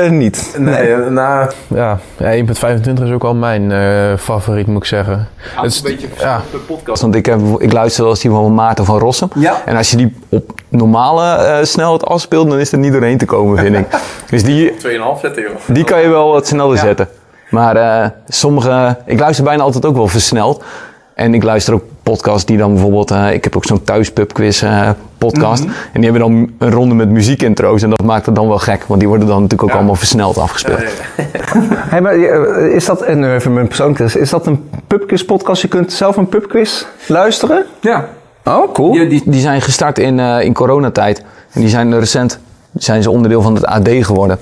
1.5 0.09 0.11
niet. 0.11 0.55
Nee, 0.59 0.97
nee. 0.97 1.11
na, 1.11 1.49
ja, 1.69 1.99
1.25 2.23 3.03
is 3.03 3.13
ook 3.13 3.23
wel 3.23 3.35
mijn 3.35 3.73
favoriet, 4.19 4.67
moet 4.67 4.77
ik 4.77 4.85
zeggen. 4.85 5.29
Ja, 5.55 5.63
het 5.63 5.71
is 5.71 5.77
een 5.77 5.91
beetje 5.91 6.09
ja. 6.19 6.41
de 6.51 6.59
podcast. 6.59 7.03
Want 7.03 7.15
ik, 7.15 7.27
heb, 7.27 7.41
ik 7.59 7.73
luister 7.73 8.05
als 8.05 8.21
die 8.21 8.31
van 8.43 8.55
Maarten 8.55 8.85
van 8.85 8.99
Rossum. 8.99 9.29
Ja. 9.35 9.63
En 9.65 9.77
als 9.77 9.91
je 9.91 9.97
die 9.97 10.17
op 10.29 10.53
normale 10.69 11.47
uh, 11.47 11.65
snelheid 11.65 12.07
afspeelt, 12.07 12.51
dan 12.51 12.59
is 12.59 12.73
er 12.73 12.79
niet 12.79 12.93
doorheen 12.93 13.19
te 13.19 13.25
komen, 13.25 13.59
vind 13.59 13.77
ik. 13.77 13.87
Dus 14.31 14.43
die... 14.43 14.71
2,5 14.73 14.77
zetten, 15.21 15.43
joh. 15.43 15.53
Die 15.67 15.85
kan 15.85 16.01
je 16.01 16.09
wel 16.09 16.33
wat 16.33 16.47
sneller 16.47 16.75
ja. 16.75 16.81
zetten. 16.81 17.09
Maar 17.51 17.77
uh, 17.77 18.07
sommige... 18.29 18.97
Ik 19.07 19.19
luister 19.19 19.45
bijna 19.45 19.63
altijd 19.63 19.87
ook 19.87 19.97
wel 19.97 20.09
versneld. 20.09 20.65
En 21.15 21.35
ik 21.35 21.43
luister 21.43 21.75
ook 21.75 21.83
podcasts 22.03 22.45
die 22.45 22.57
dan 22.57 22.73
bijvoorbeeld... 22.73 23.11
Uh, 23.11 23.33
ik 23.33 23.45
heb 23.45 23.57
ook 23.57 23.65
zo'n 23.65 23.83
thuispubquiz 23.83 24.63
uh, 24.63 24.91
podcast. 25.19 25.63
Mm 25.63 25.69
-hmm. 25.69 25.77
En 25.93 26.01
die 26.01 26.11
hebben 26.11 26.31
dan 26.31 26.51
een 26.59 26.73
ronde 26.73 26.95
met 26.95 27.09
muziekintro's. 27.09 27.83
En 27.83 27.91
dat 27.91 28.03
maakt 28.03 28.27
het 28.27 28.35
dan 28.35 28.49
wel 28.49 28.59
gek. 28.59 28.85
Want 28.87 29.01
die 29.01 29.09
worden 29.09 29.27
dan 29.27 29.37
natuurlijk 29.37 29.63
ook 29.63 29.71
ja. 29.71 29.77
allemaal 29.77 29.95
versneld 29.95 30.39
afgespeeld. 30.39 30.81
Ja, 30.81 31.25
ja, 31.33 31.41
hey, 31.93 32.01
maar 32.01 32.17
is 32.59 32.85
dat, 32.85 33.03
en 33.03 33.35
even 33.35 33.55
mijn 33.55 33.67
persoonlijke... 33.67 34.19
Is 34.21 34.31
dat 34.31 34.47
een 34.47 34.69
pubquiz 34.87 35.23
podcast? 35.23 35.63
Je 35.63 35.69
kunt 35.69 35.93
zelf 35.93 36.17
een 36.17 36.29
pubquiz 36.29 36.85
luisteren? 37.07 37.65
Ja. 37.81 38.09
Oh, 38.45 38.73
cool. 38.73 38.93
Die, 38.93 39.09
die, 39.09 39.23
die 39.25 39.41
zijn 39.41 39.61
gestart 39.61 39.99
in, 39.99 40.19
uh, 40.19 40.43
in 40.43 40.55
coronatijd. 40.55 41.25
En 41.53 41.61
die 41.61 41.71
zijn 41.71 41.99
recent 41.99 42.39
zijn 42.75 43.03
ze 43.03 43.11
onderdeel 43.11 43.43
van 43.43 43.55
het 43.55 43.67
AD 43.67 43.89
geworden. 43.89 44.39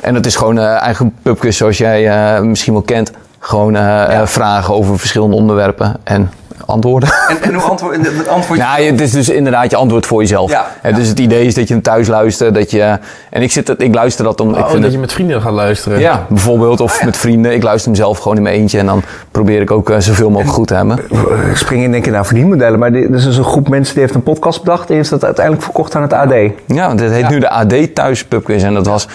En 0.00 0.14
dat 0.14 0.26
is 0.26 0.36
gewoon 0.36 0.58
uh, 0.58 0.82
eigen 0.82 1.14
pubquiz 1.22 1.56
zoals 1.56 1.78
jij 1.78 2.36
uh, 2.36 2.40
misschien 2.40 2.72
wel 2.72 2.82
kent. 2.82 3.10
Gewoon 3.38 3.72
ja. 3.72 4.26
vragen 4.26 4.74
over 4.74 4.98
verschillende 4.98 5.36
onderwerpen 5.36 5.96
en 6.04 6.30
antwoorden. 6.66 7.08
En, 7.28 7.42
en 7.42 7.54
hoe 7.54 7.62
antwoord, 7.62 8.28
antwoord 8.28 8.58
je? 8.58 8.64
Nou, 8.64 8.82
het 8.82 9.00
is 9.00 9.10
dus 9.10 9.28
inderdaad 9.28 9.70
je 9.70 9.76
antwoord 9.76 10.06
voor 10.06 10.20
jezelf. 10.20 10.50
Ja, 10.50 10.66
ja. 10.82 10.92
Dus 10.92 11.08
het 11.08 11.18
idee 11.18 11.46
is 11.46 11.54
dat 11.54 11.68
je 11.68 11.74
hem 11.74 11.82
thuis 11.82 12.08
luistert. 12.08 12.54
Dat 12.54 12.70
je, 12.70 12.98
en 13.30 13.42
ik, 13.42 13.52
zit, 13.52 13.74
ik 13.76 13.94
luister 13.94 14.24
dat 14.24 14.40
om... 14.40 14.48
Oh, 14.48 14.58
ik 14.58 14.64
vind 14.64 14.72
dat 14.72 14.82
het, 14.82 14.92
je 14.92 14.98
met 14.98 15.12
vrienden 15.12 15.42
gaat 15.42 15.52
luisteren. 15.52 16.00
Ja, 16.00 16.26
bijvoorbeeld. 16.28 16.80
Of 16.80 16.92
oh, 16.92 16.98
ja. 16.98 17.04
met 17.04 17.16
vrienden. 17.16 17.52
Ik 17.52 17.62
luister 17.62 17.90
hem 17.90 18.00
zelf 18.00 18.18
gewoon 18.18 18.36
in 18.36 18.42
mijn 18.42 18.54
eentje. 18.54 18.78
En 18.78 18.86
dan 18.86 19.02
probeer 19.30 19.60
ik 19.60 19.70
ook 19.70 19.90
uh, 19.90 19.98
zoveel 19.98 20.30
mogelijk 20.30 20.48
en, 20.48 20.54
goed 20.54 20.66
te 20.66 20.74
hebben. 20.74 20.98
Ik 21.50 21.56
spring 21.56 21.82
in 21.82 21.90
denk 21.90 22.06
ik 22.06 22.12
naar 22.12 22.26
verdienmodellen. 22.26 22.78
Maar 22.78 22.92
er 22.92 23.14
is 23.14 23.24
dus 23.24 23.36
een 23.36 23.44
groep 23.44 23.68
mensen 23.68 23.94
die 23.94 24.02
heeft 24.02 24.14
een 24.14 24.22
podcast 24.22 24.62
bedacht. 24.62 24.88
En 24.88 24.94
heeft 24.94 25.10
dat 25.10 25.24
uiteindelijk 25.24 25.64
verkocht 25.64 25.94
aan 25.94 26.02
het 26.02 26.12
AD. 26.12 26.34
Ja, 26.66 26.94
dit 26.94 27.10
heet 27.10 27.28
nu 27.28 27.38
de 27.38 27.50
AD 27.50 27.94
Thuis 27.94 28.24
Pubquiz. 28.24 28.62
En 28.62 28.74
dat 28.74 28.86
was... 28.86 29.08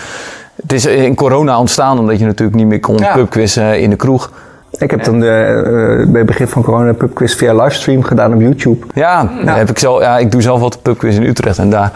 Het 0.61 0.73
is 0.73 0.85
in 0.85 1.15
corona 1.15 1.59
ontstaan 1.59 1.99
omdat 1.99 2.19
je 2.19 2.25
natuurlijk 2.25 2.57
niet 2.57 2.67
meer 2.67 2.79
kon 2.79 2.99
pubquizzen 3.13 3.79
in 3.79 3.89
de 3.89 3.95
kroeg. 3.95 4.31
Ik 4.77 4.91
heb 4.91 5.03
dan 5.03 5.19
de, 5.19 5.25
uh, 5.25 6.11
bij 6.11 6.19
het 6.19 6.25
begin 6.29 6.47
van 6.47 6.63
corona 6.63 6.93
pubquiz 6.93 7.35
via 7.35 7.53
livestream 7.53 8.03
gedaan 8.03 8.33
op 8.33 8.41
YouTube. 8.41 8.85
Ja, 8.93 9.29
ja. 9.45 9.55
Heb 9.55 9.69
ik, 9.69 9.79
zelf, 9.79 10.01
ja 10.01 10.17
ik 10.17 10.31
doe 10.31 10.41
zelf 10.41 10.59
wat 10.59 10.81
pubquiz 10.81 11.15
in 11.15 11.23
Utrecht. 11.23 11.57
En 11.57 11.69
daar, 11.69 11.91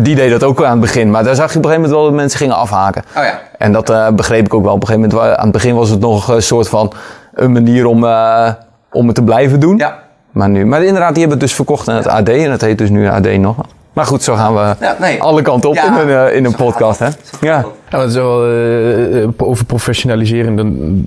die 0.00 0.14
deed 0.14 0.30
dat 0.30 0.42
ook 0.42 0.64
aan 0.64 0.70
het 0.70 0.80
begin. 0.80 1.10
Maar 1.10 1.24
daar 1.24 1.34
zag 1.34 1.52
je 1.52 1.58
op 1.58 1.64
een 1.64 1.70
gegeven 1.70 1.80
moment 1.80 2.00
wel 2.00 2.04
dat 2.04 2.20
mensen 2.20 2.38
gingen 2.38 2.56
afhaken. 2.56 3.02
Oh 3.16 3.22
ja. 3.22 3.40
En 3.58 3.72
dat 3.72 3.90
uh, 3.90 4.08
begreep 4.10 4.46
ik 4.46 4.54
ook 4.54 4.64
wel. 4.64 4.72
Op 4.72 4.80
een 4.80 4.86
gegeven 4.86 5.10
moment, 5.10 5.36
aan 5.36 5.42
het 5.42 5.52
begin 5.52 5.74
was 5.74 5.90
het 5.90 6.00
nog 6.00 6.28
een 6.28 6.42
soort 6.42 6.68
van 6.68 6.92
een 7.34 7.52
manier 7.52 7.86
om, 7.86 8.04
uh, 8.04 8.48
om 8.92 9.06
het 9.06 9.14
te 9.14 9.22
blijven 9.22 9.60
doen. 9.60 9.76
Ja. 9.76 9.98
Maar 10.30 10.48
nu, 10.48 10.66
maar 10.66 10.82
inderdaad, 10.84 11.10
die 11.14 11.20
hebben 11.20 11.38
het 11.38 11.46
dus 11.46 11.54
verkocht 11.54 11.88
aan 11.88 11.96
het 11.96 12.06
AD. 12.06 12.28
En 12.28 12.50
het 12.50 12.60
heet 12.60 12.78
dus 12.78 12.90
nu 12.90 13.08
AD 13.08 13.36
nog. 13.38 13.56
Maar 13.94 14.06
goed, 14.06 14.22
zo 14.22 14.34
gaan 14.34 14.54
we 14.54 14.74
Ja, 14.80 14.96
nee. 15.00 15.22
alle 15.22 15.42
kanten 15.42 15.68
op 15.68 15.74
Ja. 15.74 15.86
in 15.86 16.08
een, 16.08 16.26
eh, 16.26 16.36
in 16.36 16.44
een 16.44 16.54
podcast, 16.54 16.98
hè? 16.98 17.08
Ja. 17.40 17.64
Ja, 17.88 17.98
het 17.98 18.08
is 18.08 18.14
wel 18.14 18.44
eh, 18.44 19.22
eh, 19.22 19.28
over 19.36 19.64
professionalisering. 19.64 20.56
Dan, 20.56 21.06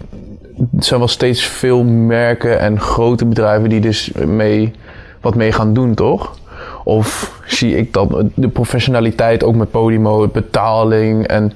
het 0.75 0.85
zijn 0.85 0.99
wel 0.99 1.09
steeds 1.09 1.45
veel 1.45 1.83
merken 1.83 2.59
en 2.59 2.79
grote 2.79 3.25
bedrijven 3.25 3.69
die 3.69 3.79
dus 3.79 4.11
mee, 4.25 4.73
wat 5.21 5.35
mee 5.35 5.51
gaan 5.51 5.73
doen, 5.73 5.93
toch? 5.93 6.35
Of 6.83 7.31
zie 7.45 7.77
ik 7.77 7.93
dat 7.93 8.23
de 8.33 8.47
professionaliteit 8.47 9.43
ook 9.43 9.55
met 9.55 9.71
Podimo, 9.71 10.27
betaling 10.27 11.27
en... 11.27 11.53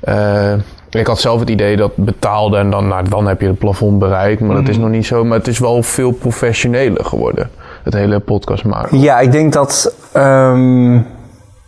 eh, 0.00 0.52
ik 1.00 1.06
had 1.06 1.20
zelf 1.20 1.40
het 1.40 1.50
idee 1.50 1.76
dat 1.76 1.96
betaalde 1.96 2.56
en 2.56 2.70
dan, 2.70 2.88
nou, 2.88 3.08
dan 3.08 3.26
heb 3.26 3.40
je 3.40 3.46
het 3.46 3.58
plafond 3.58 3.98
bereikt. 3.98 4.40
Maar 4.40 4.56
dat 4.56 4.68
is 4.68 4.78
nog 4.78 4.88
niet 4.88 5.06
zo. 5.06 5.24
Maar 5.24 5.38
het 5.38 5.48
is 5.48 5.58
wel 5.58 5.82
veel 5.82 6.10
professioneler 6.10 7.04
geworden. 7.04 7.50
Het 7.82 7.94
hele 7.94 8.18
podcast 8.18 8.64
maken. 8.64 9.00
Ja, 9.00 9.20
ik 9.20 9.32
denk 9.32 9.52
dat. 9.52 9.94
ehm, 10.12 10.92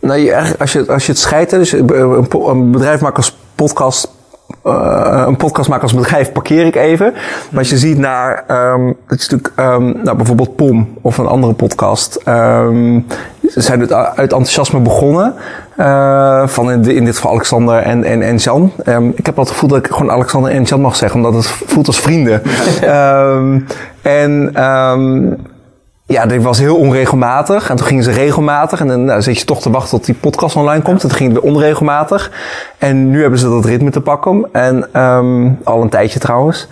nou, 0.00 0.18
je, 0.18 0.54
als, 0.58 0.72
je, 0.72 0.92
als 0.92 1.06
je 1.06 1.12
het 1.12 1.20
scheidt, 1.20 1.50
dus 1.50 1.72
een 1.72 2.70
bedrijf 2.70 3.00
maakt 3.00 3.16
als 3.16 3.36
podcast. 3.54 4.08
Eh, 4.64 5.24
een 5.26 5.36
podcast 5.36 5.68
maken 5.68 5.82
als 5.82 5.94
bedrijf 5.94 6.32
parkeer 6.32 6.66
ik 6.66 6.74
even. 6.76 7.12
Maar 7.50 7.58
als 7.58 7.70
je 7.70 7.78
ziet 7.78 7.98
naar, 7.98 8.44
ehm 8.46 8.86
het 9.06 9.20
is 9.20 9.28
natuurlijk, 9.28 9.52
ehm, 9.56 10.02
nou, 10.02 10.16
bijvoorbeeld 10.16 10.56
POM 10.56 10.98
of 11.00 11.18
een 11.18 11.26
andere 11.26 11.52
podcast. 11.52 12.14
ehm, 12.24 13.00
ze 13.50 13.60
zijn 13.60 13.80
uit, 13.80 13.92
uit 13.92 14.32
enthousiasme 14.32 14.80
begonnen. 14.80 15.34
eh, 15.76 16.46
van 16.46 16.70
in, 16.70 16.84
in 16.84 17.04
dit 17.04 17.14
geval 17.14 17.30
Alexander 17.30 17.76
en, 17.76 18.04
en, 18.04 18.22
en 18.22 18.36
Jan. 18.36 18.72
Ik 19.14 19.26
heb 19.26 19.36
wel 19.36 19.44
het 19.44 19.52
gevoel 19.52 19.68
dat 19.68 19.78
ik 19.78 19.92
gewoon 19.92 20.10
Alexander 20.10 20.50
en 20.50 20.62
Jan 20.62 20.80
mag 20.80 20.96
zeggen, 20.96 21.24
omdat 21.24 21.34
het 21.34 21.46
voelt 21.46 21.86
als 21.86 22.00
vrienden. 22.00 22.42
En 24.02 24.50
ja, 26.06 26.26
dit 26.26 26.42
was 26.42 26.58
heel 26.58 26.76
onregelmatig. 26.76 27.70
En 27.70 27.76
toen 27.76 27.86
gingen 27.86 28.04
ze 28.04 28.10
regelmatig. 28.10 28.80
En 28.80 28.86
dan 28.86 29.04
nou, 29.04 29.22
zit 29.22 29.38
je 29.38 29.44
toch 29.44 29.60
te 29.60 29.70
wachten 29.70 29.90
tot 29.90 30.06
die 30.06 30.14
podcast 30.14 30.56
online 30.56 30.82
komt. 30.82 31.02
En 31.02 31.08
toen 31.08 31.16
ging 31.16 31.32
het 31.32 31.42
weer 31.42 31.52
onregelmatig. 31.52 32.30
En 32.78 33.10
nu 33.10 33.20
hebben 33.20 33.38
ze 33.38 33.48
dat 33.48 33.64
ritme 33.64 33.90
te 33.90 34.00
pakken. 34.00 34.48
En 34.52 34.88
ehm, 34.92 35.50
al 35.64 35.82
een 35.82 35.88
tijdje 35.88 36.18
trouwens. 36.18 36.68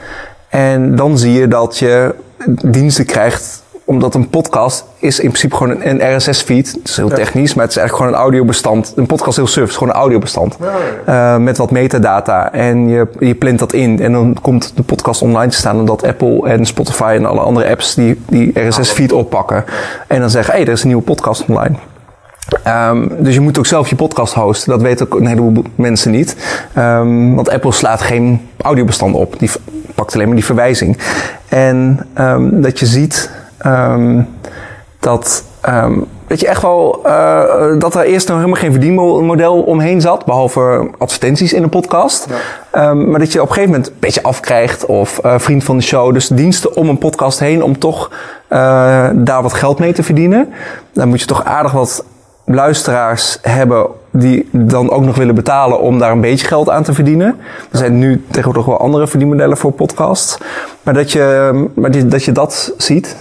En 0.48 0.96
dan 0.96 1.18
zie 1.18 1.32
je 1.32 1.48
dat 1.48 1.78
je 1.78 2.14
diensten 2.64 3.06
krijgt. 3.06 3.61
Omdat 3.84 4.14
een 4.14 4.28
podcast 4.28 4.84
is 4.98 5.20
in 5.20 5.28
principe 5.28 5.56
gewoon 5.56 5.82
een, 5.82 6.16
RSS-feed. 6.16 6.72
Het 6.72 6.88
is 6.88 6.96
heel 6.96 7.08
technisch, 7.08 7.54
maar 7.54 7.64
het 7.64 7.72
is 7.72 7.78
eigenlijk 7.78 7.96
gewoon 7.96 8.12
een 8.12 8.18
audiobestand. 8.18 8.92
Een 8.96 9.06
podcast 9.06 9.30
is 9.30 9.36
heel 9.36 9.46
suf, 9.46 9.62
het 9.62 9.70
is 9.70 9.76
gewoon 9.76 9.94
een 9.94 10.00
audiobestand. 10.00 10.56
Eh, 11.06 11.36
met 11.36 11.56
wat 11.56 11.70
metadata. 11.70 12.52
En 12.52 12.88
je, 12.88 13.08
je 13.18 13.34
plant 13.34 13.58
dat 13.58 13.72
in. 13.72 14.00
En 14.00 14.12
dan 14.12 14.36
komt 14.42 14.72
de 14.76 14.82
podcast 14.82 15.22
online 15.22 15.50
te 15.50 15.56
staan. 15.56 15.78
Omdat 15.78 16.04
Apple 16.04 16.48
en 16.48 16.66
Spotify 16.66 17.12
en 17.16 17.26
alle 17.26 17.40
andere 17.40 17.68
apps 17.68 17.94
die, 17.94 18.20
die 18.28 18.60
RSS-feed 18.60 19.12
oppakken. 19.12 19.64
En 20.06 20.20
dan 20.20 20.30
zeggen, 20.30 20.52
hé, 20.52 20.58
hey, 20.58 20.68
er 20.68 20.74
is 20.74 20.82
een 20.82 20.88
nieuwe 20.88 21.02
podcast 21.02 21.44
online. 21.48 21.74
Ehm, 22.62 23.08
dus 23.18 23.34
je 23.34 23.40
moet 23.40 23.58
ook 23.58 23.66
zelf 23.66 23.88
je 23.88 23.96
podcast 23.96 24.34
hosten. 24.34 24.70
Dat 24.70 24.82
weten 24.82 25.06
ook 25.06 25.20
een 25.20 25.26
heleboel 25.26 25.64
mensen 25.74 26.10
niet. 26.10 26.36
Ehm, 26.74 27.34
want 27.34 27.50
Apple 27.50 27.72
slaat 27.72 28.00
geen 28.00 28.48
audiobestand 28.60 29.14
op. 29.14 29.38
Die 29.38 29.50
pakt 29.94 30.14
alleen 30.14 30.26
maar 30.26 30.36
die 30.36 30.44
verwijzing. 30.44 30.98
En 31.48 32.06
ehm, 32.14 32.60
dat 32.60 32.78
je 32.78 32.86
ziet 32.86 33.30
ehm, 33.62 34.20
dat, 35.00 35.44
ehm, 35.60 35.98
dat 36.26 36.40
je 36.40 36.46
echt 36.46 36.62
wel... 36.62 37.00
eh, 37.04 37.78
dat 37.78 37.94
er 37.94 38.02
eerst 38.04 38.28
nog 38.28 38.36
helemaal 38.36 38.60
geen 38.60 38.70
verdienmodel 38.72 39.62
omheen 39.62 40.00
zat. 40.00 40.24
Behalve 40.24 40.90
advertenties 40.98 41.52
in 41.52 41.62
een 41.62 41.68
podcast. 41.68 42.26
Ehm, 42.70 43.10
maar 43.10 43.18
dat 43.20 43.32
je 43.32 43.40
op 43.42 43.48
een 43.48 43.54
gegeven 43.54 43.74
moment 43.74 43.90
een 43.90 43.96
beetje 44.00 44.22
afkrijgt. 44.22 44.86
Of 44.86 45.18
eh, 45.18 45.38
vriend 45.38 45.64
van 45.64 45.76
de 45.76 45.82
show. 45.82 46.12
Dus 46.14 46.28
diensten 46.28 46.76
om 46.76 46.88
een 46.88 46.98
podcast 46.98 47.38
heen. 47.38 47.62
Om 47.62 47.78
toch 47.78 48.10
eh, 48.48 48.58
daar 49.14 49.42
wat 49.42 49.52
geld 49.52 49.78
mee 49.78 49.92
te 49.92 50.02
verdienen. 50.02 50.52
Dan 50.92 51.08
moet 51.08 51.20
je 51.20 51.26
toch 51.26 51.44
aardig 51.44 51.72
wat 51.72 52.04
luisteraars 52.44 53.38
hebben 53.42 53.86
die 54.10 54.48
dan 54.52 54.90
ook 54.90 55.04
nog 55.04 55.16
willen 55.16 55.34
betalen 55.34 55.80
om 55.80 55.98
daar 55.98 56.12
een 56.12 56.20
beetje 56.20 56.46
geld 56.46 56.68
aan 56.70 56.82
te 56.82 56.94
verdienen. 56.94 57.36
Er 57.70 57.78
zijn 57.78 57.98
nu 57.98 58.24
tegenwoordig 58.30 58.64
wel 58.66 58.78
andere 58.80 59.06
verdienmodellen 59.06 59.56
voor 59.56 59.72
podcasts. 59.72 60.38
Maar 60.82 60.94
dat 60.94 61.12
je, 61.12 61.52
maar 61.74 61.90
die- 61.90 62.06
dat, 62.06 62.24
je 62.24 62.32
dat 62.32 62.72
ziet. 62.76 63.16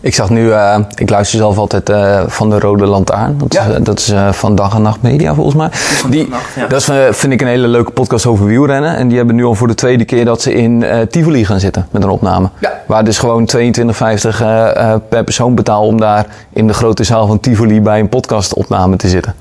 Ik 0.00 0.14
zag 0.14 0.30
nu, 0.30 0.50
eh, 0.52 0.78
ik 0.94 1.10
luister 1.10 1.38
zelf 1.38 1.58
altijd 1.58 1.88
eh, 1.90 2.22
van 2.26 2.50
de 2.50 2.58
Rode 2.58 2.86
Lantaarn. 2.86 3.38
Dat 3.38 3.52
Ja. 3.52 3.62
is, 3.64 3.74
eh, 3.74 3.80
dat 3.84 3.98
is 3.98 4.12
van 4.30 4.54
Dag 4.54 4.74
en 4.74 4.82
Nacht 4.82 5.02
Media 5.02 5.34
volgens 5.34 5.56
mij. 5.56 5.68
Die, 6.10 6.28
Dat 6.68 6.80
is, 6.80 6.88
vind 7.10 7.32
ik 7.32 7.40
een 7.40 7.46
hele 7.46 7.66
leuke 7.68 7.90
podcast 7.90 8.26
over 8.26 8.46
wielrennen. 8.46 8.96
En 8.96 9.08
die 9.08 9.16
hebben 9.16 9.34
nu 9.36 9.44
al 9.44 9.54
voor 9.54 9.66
de 9.68 9.74
tweede 9.74 10.04
keer 10.04 10.24
dat 10.24 10.42
ze 10.42 10.54
in 10.54 10.84
Tivoli 11.10 11.44
gaan 11.44 11.60
zitten 11.60 11.86
met 11.90 12.02
een 12.02 12.08
opname. 12.10 12.48
Ja. 12.58 12.72
Waar 12.86 13.04
dus 13.04 13.18
gewoon 13.18 13.46
22,50 13.46 14.40
eh, 14.40 14.76
eh, 14.92 15.00
per 15.08 15.24
persoon 15.24 15.54
betaal 15.54 15.86
om 15.86 16.00
daar 16.00 16.26
in 16.52 16.66
de 16.66 16.72
grote 16.74 17.04
zaal 17.04 17.26
van 17.26 17.40
Tivoli 17.40 17.80
bij 17.80 18.00
een 18.00 18.08
podcastopname 18.08 18.96
te 18.96 19.08
zitten. 19.08 19.34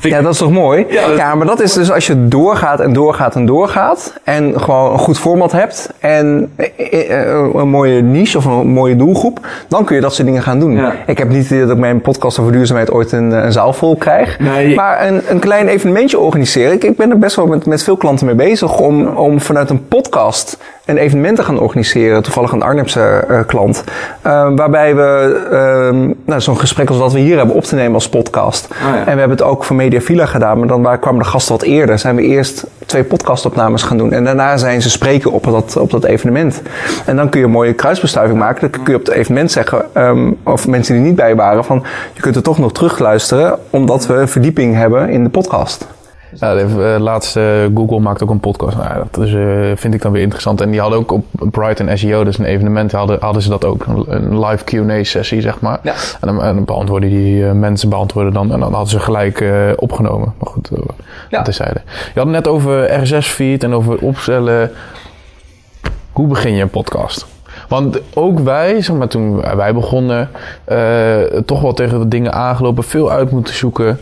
Ja, 0.00 0.22
dat 0.22 0.32
is 0.32 0.38
toch 0.38 0.50
mooi? 0.50 0.86
Ja, 1.16 1.34
maar 1.34 1.46
dat 1.46 1.60
is 1.60 1.72
dus 1.72 1.92
als 1.92 2.06
je 2.06 2.28
doorgaat 2.28 2.80
en 2.80 2.92
doorgaat 2.92 3.34
en 3.34 3.46
doorgaat. 3.46 4.12
En 4.24 4.60
gewoon 4.60 4.92
een 4.92 4.98
goed 4.98 5.18
format 5.18 5.52
hebt. 5.52 5.92
En 5.98 6.52
eh, 6.56 7.10
eh, 7.10 7.48
een 7.54 7.68
mooie 7.68 8.02
niche 8.02 8.38
of 8.38 8.44
een 8.44 8.66
mooie 8.66 8.96
doelgroep. 8.96 9.46
Dan 9.68 9.84
kun 9.84 9.96
je 9.96 10.02
dat 10.02 10.14
soort 10.14 10.26
dingen 10.26 10.42
gaan 10.42 10.58
doen. 10.60 10.76
Ja. 10.76 10.94
Ik 11.06 11.18
heb 11.18 11.28
niet 11.28 11.48
dat 11.48 11.70
ik 11.70 11.76
mijn 11.76 12.00
podcast 12.00 12.38
over 12.38 12.52
duurzaamheid 12.52 12.90
ooit 12.90 13.12
een, 13.12 13.30
een 13.30 13.52
zaal 13.52 13.72
vol 13.72 13.96
krijg. 13.96 14.38
Nee. 14.38 14.74
Maar 14.74 15.06
een, 15.06 15.22
een 15.28 15.38
klein 15.38 15.68
evenementje 15.68 16.18
organiseren. 16.18 16.72
Ik, 16.72 16.84
ik 16.84 16.96
ben 16.96 17.10
er 17.10 17.18
best 17.18 17.36
wel 17.36 17.46
met, 17.46 17.66
met 17.66 17.82
veel 17.82 17.96
klanten 17.96 18.26
mee 18.26 18.34
bezig. 18.34 18.78
Om, 18.78 19.06
om 19.06 19.40
vanuit 19.40 19.70
een 19.70 19.88
podcast 19.88 20.58
een 20.88 20.96
evenement 20.96 21.36
te 21.36 21.42
gaan 21.42 21.60
organiseren. 21.60 22.22
Toevallig 22.22 22.52
een 22.52 22.62
Arnhemse 22.62 23.00
eh, 23.00 23.40
klant. 23.46 23.84
Eh, 24.22 24.48
waarbij 24.54 24.96
we 24.96 25.40
ehm, 25.50 26.12
nou, 26.24 26.40
zo'n 26.40 26.58
gesprek 26.58 26.88
als 26.88 26.98
wat 26.98 27.12
we 27.12 27.18
hier 27.18 27.36
hebben 27.36 27.54
op 27.54 27.64
te 27.64 27.74
nemen 27.74 27.94
als 27.94 28.08
podcast. 28.08 28.68
ja. 28.80 28.98
En 28.98 29.04
we 29.04 29.18
hebben 29.18 29.30
het 29.30 29.42
ook 29.42 29.64
voor 29.64 29.76
Media 29.76 30.00
Villa 30.00 30.26
gedaan, 30.26 30.58
maar 30.58 30.68
dan 30.68 30.82
waar 30.82 30.98
kwamen 30.98 31.22
de 31.22 31.28
gasten 31.28 31.52
wat 31.52 31.62
eerder. 31.62 31.98
Zijn 31.98 32.16
we 32.16 32.22
eerst 32.22 32.64
twee 32.86 33.04
podcastopnames 33.04 33.82
gaan 33.82 33.96
doen. 33.96 34.12
En 34.12 34.24
daarna 34.24 34.56
zijn 34.56 34.82
ze 34.82 34.90
spreken 34.90 35.32
op 35.32 35.44
dat, 35.44 35.76
op 35.76 35.90
dat 35.90 36.04
evenement. 36.04 36.62
En 37.04 37.16
dan 37.16 37.28
kun 37.28 37.40
je 37.40 37.46
een 37.46 37.52
mooie 37.52 37.72
kruisbestuiving 37.72 38.38
maken. 38.38 38.70
Dan 38.70 38.82
kun 38.82 38.92
je 38.92 38.98
op 38.98 39.06
het 39.06 39.14
evenement 39.14 39.50
zeggen, 39.50 39.84
ehm, 39.92 40.30
of 40.42 40.66
mensen 40.66 40.94
die 40.94 41.04
niet 41.04 41.16
bij 41.16 41.36
waren, 41.36 41.64
van 41.64 41.84
je 42.12 42.20
kunt 42.20 42.36
er 42.36 42.42
toch 42.42 42.58
nog 42.58 42.72
terugluisteren, 42.72 43.58
omdat 43.70 44.06
we 44.06 44.26
verdieping 44.26 44.74
hebben 44.74 45.08
in 45.08 45.24
de 45.24 45.30
podcast. 45.30 45.86
Ja, 46.34 46.54
de 46.54 46.92
eh, 46.94 47.00
laatste 47.00 47.70
Google 47.74 47.98
maakt 48.00 48.22
ook 48.22 48.30
een 48.30 48.40
podcast. 48.40 48.76
Nou, 48.76 49.04
dat 49.10 49.24
is, 49.24 49.34
eh, 49.34 49.70
vind 49.74 49.94
ik 49.94 50.02
dan 50.02 50.12
weer 50.12 50.22
interessant. 50.22 50.60
En 50.60 50.70
die 50.70 50.80
hadden 50.80 50.98
ook 50.98 51.12
op 51.12 51.24
Brighton 51.50 51.98
SEO, 51.98 52.24
dus 52.24 52.38
een 52.38 52.44
evenement, 52.44 52.92
hadden, 52.92 53.16
hadden 53.20 53.42
ze 53.42 53.48
dat 53.48 53.64
ook. 53.64 53.86
Een, 53.86 54.46
live 54.46 54.64
Q&A 54.64 55.04
sessie, 55.04 55.40
zeg 55.40 55.60
maar. 55.60 55.78
Ja. 55.82 55.92
En 56.20 56.28
dan, 56.28 56.42
en 56.42 56.54
dan 56.54 56.64
beantwoorden 56.64 57.08
die 57.08 57.46
eh, 57.46 57.52
mensen 57.52 57.88
beantwoorden 57.88 58.32
dan. 58.32 58.52
En 58.52 58.60
dan 58.60 58.72
hadden 58.72 58.90
ze 58.90 59.00
gelijk 59.00 59.40
eh, 59.40 59.52
opgenomen. 59.76 60.34
Maar 60.38 60.50
goed, 60.50 60.70
eh, 60.70 60.78
Ja. 61.28 61.38
dat 61.38 61.48
is 61.48 61.56
zijde. 61.56 61.80
Je 61.84 62.20
had 62.20 62.22
het 62.24 62.34
net 62.34 62.48
over 62.48 63.02
RSS-feed 63.02 63.64
en 63.64 63.74
over 63.74 63.98
opstellen. 63.98 64.70
Hoe 66.12 66.26
begin 66.26 66.54
je 66.54 66.62
een 66.62 66.70
podcast? 66.70 67.26
Want 67.68 67.98
ook 68.14 68.38
wij, 68.38 68.82
zeg 68.82 68.96
maar, 68.96 69.08
toen 69.08 69.40
wij 69.56 69.74
begonnen, 69.74 70.30
eh, 70.64 71.20
toch 71.46 71.60
wel 71.60 71.72
tegen 71.72 71.98
de 71.98 72.08
dingen 72.08 72.32
aangelopen, 72.32 72.84
veel 72.84 73.10
uit 73.10 73.30
moeten 73.30 73.54
zoeken. 73.54 73.98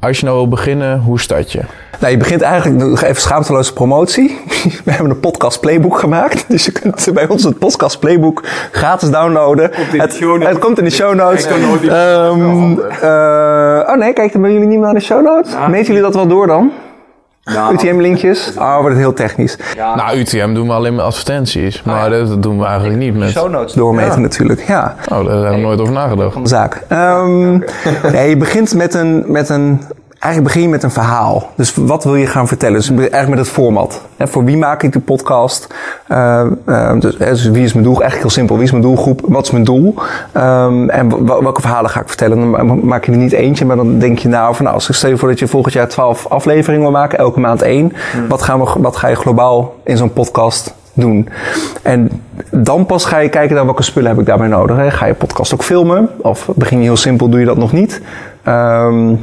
Als 0.00 0.18
je 0.18 0.24
nou 0.24 0.36
wil 0.36 0.48
beginnen, 0.48 1.00
hoe 1.00 1.20
start 1.20 1.52
je? 1.52 1.60
Nou, 1.98 2.12
je 2.12 2.18
begint 2.18 2.40
eigenlijk 2.40 2.84
nog 2.84 3.02
even 3.02 3.22
schaamteloze 3.22 3.72
promotie. 3.72 4.40
We 4.84 4.90
hebben 4.90 5.10
een 5.10 5.20
podcast 5.20 5.60
playbook 5.60 5.98
gemaakt. 5.98 6.44
Dus 6.48 6.64
je 6.64 6.72
kunt 6.72 7.10
bij 7.14 7.28
ons 7.28 7.44
het 7.44 7.58
podcast 7.58 7.98
playbook 7.98 8.42
gratis 8.72 9.10
downloaden. 9.10 9.72
in 9.72 9.90
de 9.90 10.46
het, 10.46 10.58
komt 10.58 10.78
in 10.78 10.84
de 10.84 10.90
show 10.90 11.14
notes. 11.14 11.44
Ehm, 11.46 12.78
eh, 13.02 13.88
oh 13.90 13.96
nee, 13.96 14.12
kijk, 14.12 14.32
dan 14.32 14.42
ben 14.42 14.52
jullie 14.52 14.66
niet 14.66 14.76
meer 14.76 14.86
naar 14.86 14.94
de 14.94 15.00
show 15.00 15.22
notes. 15.22 15.52
Meten 15.68 15.86
jullie 15.86 16.02
dat 16.02 16.14
wel 16.14 16.26
door 16.26 16.46
dan? 16.46 16.72
Ja. 17.42 17.72
UTM-linkjes? 17.72 18.52
Oh, 18.58 18.72
wordt 18.74 18.88
het 18.88 18.98
heel 18.98 19.12
technisch. 19.12 19.56
Nou, 19.76 20.18
UTM 20.18 20.54
doen 20.54 20.66
we 20.66 20.72
alleen 20.72 20.94
met 20.94 21.04
advertenties. 21.04 21.82
Maar 21.82 22.10
dat, 22.10 22.28
dat 22.28 22.42
doen 22.42 22.58
we 22.58 22.64
eigenlijk 22.64 22.98
niet 22.98 23.16
met... 23.16 23.34
notes 23.34 23.72
doormeten 23.72 24.20
natuurlijk, 24.20 24.60
ja. 24.66 24.94
Oh, 25.12 25.24
daar 25.24 25.34
hebben 25.34 25.52
we 25.52 25.60
nooit 25.60 25.80
over 25.80 25.94
nagedacht. 25.94 26.48
zaak. 26.48 26.82
Ehm, 26.88 27.58
nee, 28.12 28.28
je 28.34 28.36
begint 28.36 28.74
met 28.74 28.94
een, 28.94 29.24
met 29.26 29.48
een. 29.48 29.80
Eigenlijk 30.20 30.52
begin 30.52 30.68
je 30.68 30.74
met 30.74 30.82
een 30.82 30.90
verhaal. 30.90 31.50
Dus 31.54 31.74
wat 31.74 32.04
wil 32.04 32.16
je 32.16 32.26
gaan 32.26 32.48
vertellen? 32.48 32.74
Dus 32.76 32.88
eigenlijk 32.90 33.28
met 33.28 33.38
het 33.38 33.48
format. 33.48 34.02
Hè, 34.16 34.28
voor 34.28 34.44
wie 34.44 34.56
maak 34.56 34.82
ik 34.82 34.92
de 34.92 34.98
podcast? 35.00 35.74
Eh, 36.06 36.40
eh, 36.66 37.00
dus, 37.00 37.16
dus 37.16 37.48
wie 37.48 37.64
is 37.64 37.72
mijn 37.72 37.84
doel? 37.84 38.00
Eigenlijk 38.00 38.22
heel 38.22 38.30
simpel. 38.30 38.56
Wie 38.56 38.64
is 38.64 38.70
mijn 38.70 38.82
doelgroep? 38.82 39.20
Wat 39.24 39.44
is 39.44 39.50
mijn 39.50 39.64
doel? 39.64 39.94
Ehm, 40.32 40.88
en 40.88 41.26
welke 41.26 41.60
verhalen 41.60 41.90
ga 41.90 42.00
ik 42.00 42.08
vertellen? 42.08 42.38
Dan 42.40 42.50
ma- 42.50 42.74
maak 42.74 43.04
je 43.04 43.12
er 43.12 43.18
niet 43.18 43.32
eentje, 43.32 43.64
maar 43.64 43.76
dan 43.76 43.98
denk 43.98 44.18
je 44.18 44.28
nou 44.28 44.54
van 44.54 44.64
nou, 44.64 44.76
als 44.76 44.88
ik 44.88 44.94
stel 44.94 45.10
je 45.10 45.16
voor 45.16 45.28
dat 45.28 45.38
je 45.38 45.48
volgend 45.48 45.74
jaar 45.74 45.88
twaalf 45.88 46.26
afleveringen 46.28 46.82
wil 46.82 46.90
maken, 47.00 47.18
elke 47.18 47.40
maand 47.40 47.62
één. 47.62 47.92
Wat, 48.28 48.42
gaan 48.42 48.60
we, 48.60 48.72
wat 48.78 48.96
ga 48.96 49.08
je 49.08 49.16
globaal 49.16 49.74
in 49.84 49.96
zo'n 49.96 50.12
podcast 50.12 50.74
doen. 50.92 51.28
En 51.82 52.22
dan 52.50 52.86
pas 52.86 53.04
ga 53.04 53.18
je 53.18 53.28
kijken 53.28 53.54
naar 53.56 53.64
welke 53.64 53.82
spullen 53.82 54.10
heb 54.10 54.18
ik 54.20 54.26
daarbij 54.26 54.48
nodig. 54.48 54.76
Hè. 54.76 54.90
Ga 54.90 55.06
je 55.06 55.14
podcast 55.14 55.54
ook 55.54 55.62
filmen? 55.62 56.08
Of 56.16 56.48
begin 56.54 56.78
je 56.78 56.84
heel 56.84 56.96
simpel, 56.96 57.28
doe 57.28 57.40
je 57.40 57.46
dat 57.46 57.56
nog 57.56 57.72
niet? 57.72 58.00
Ehm, 58.44 59.14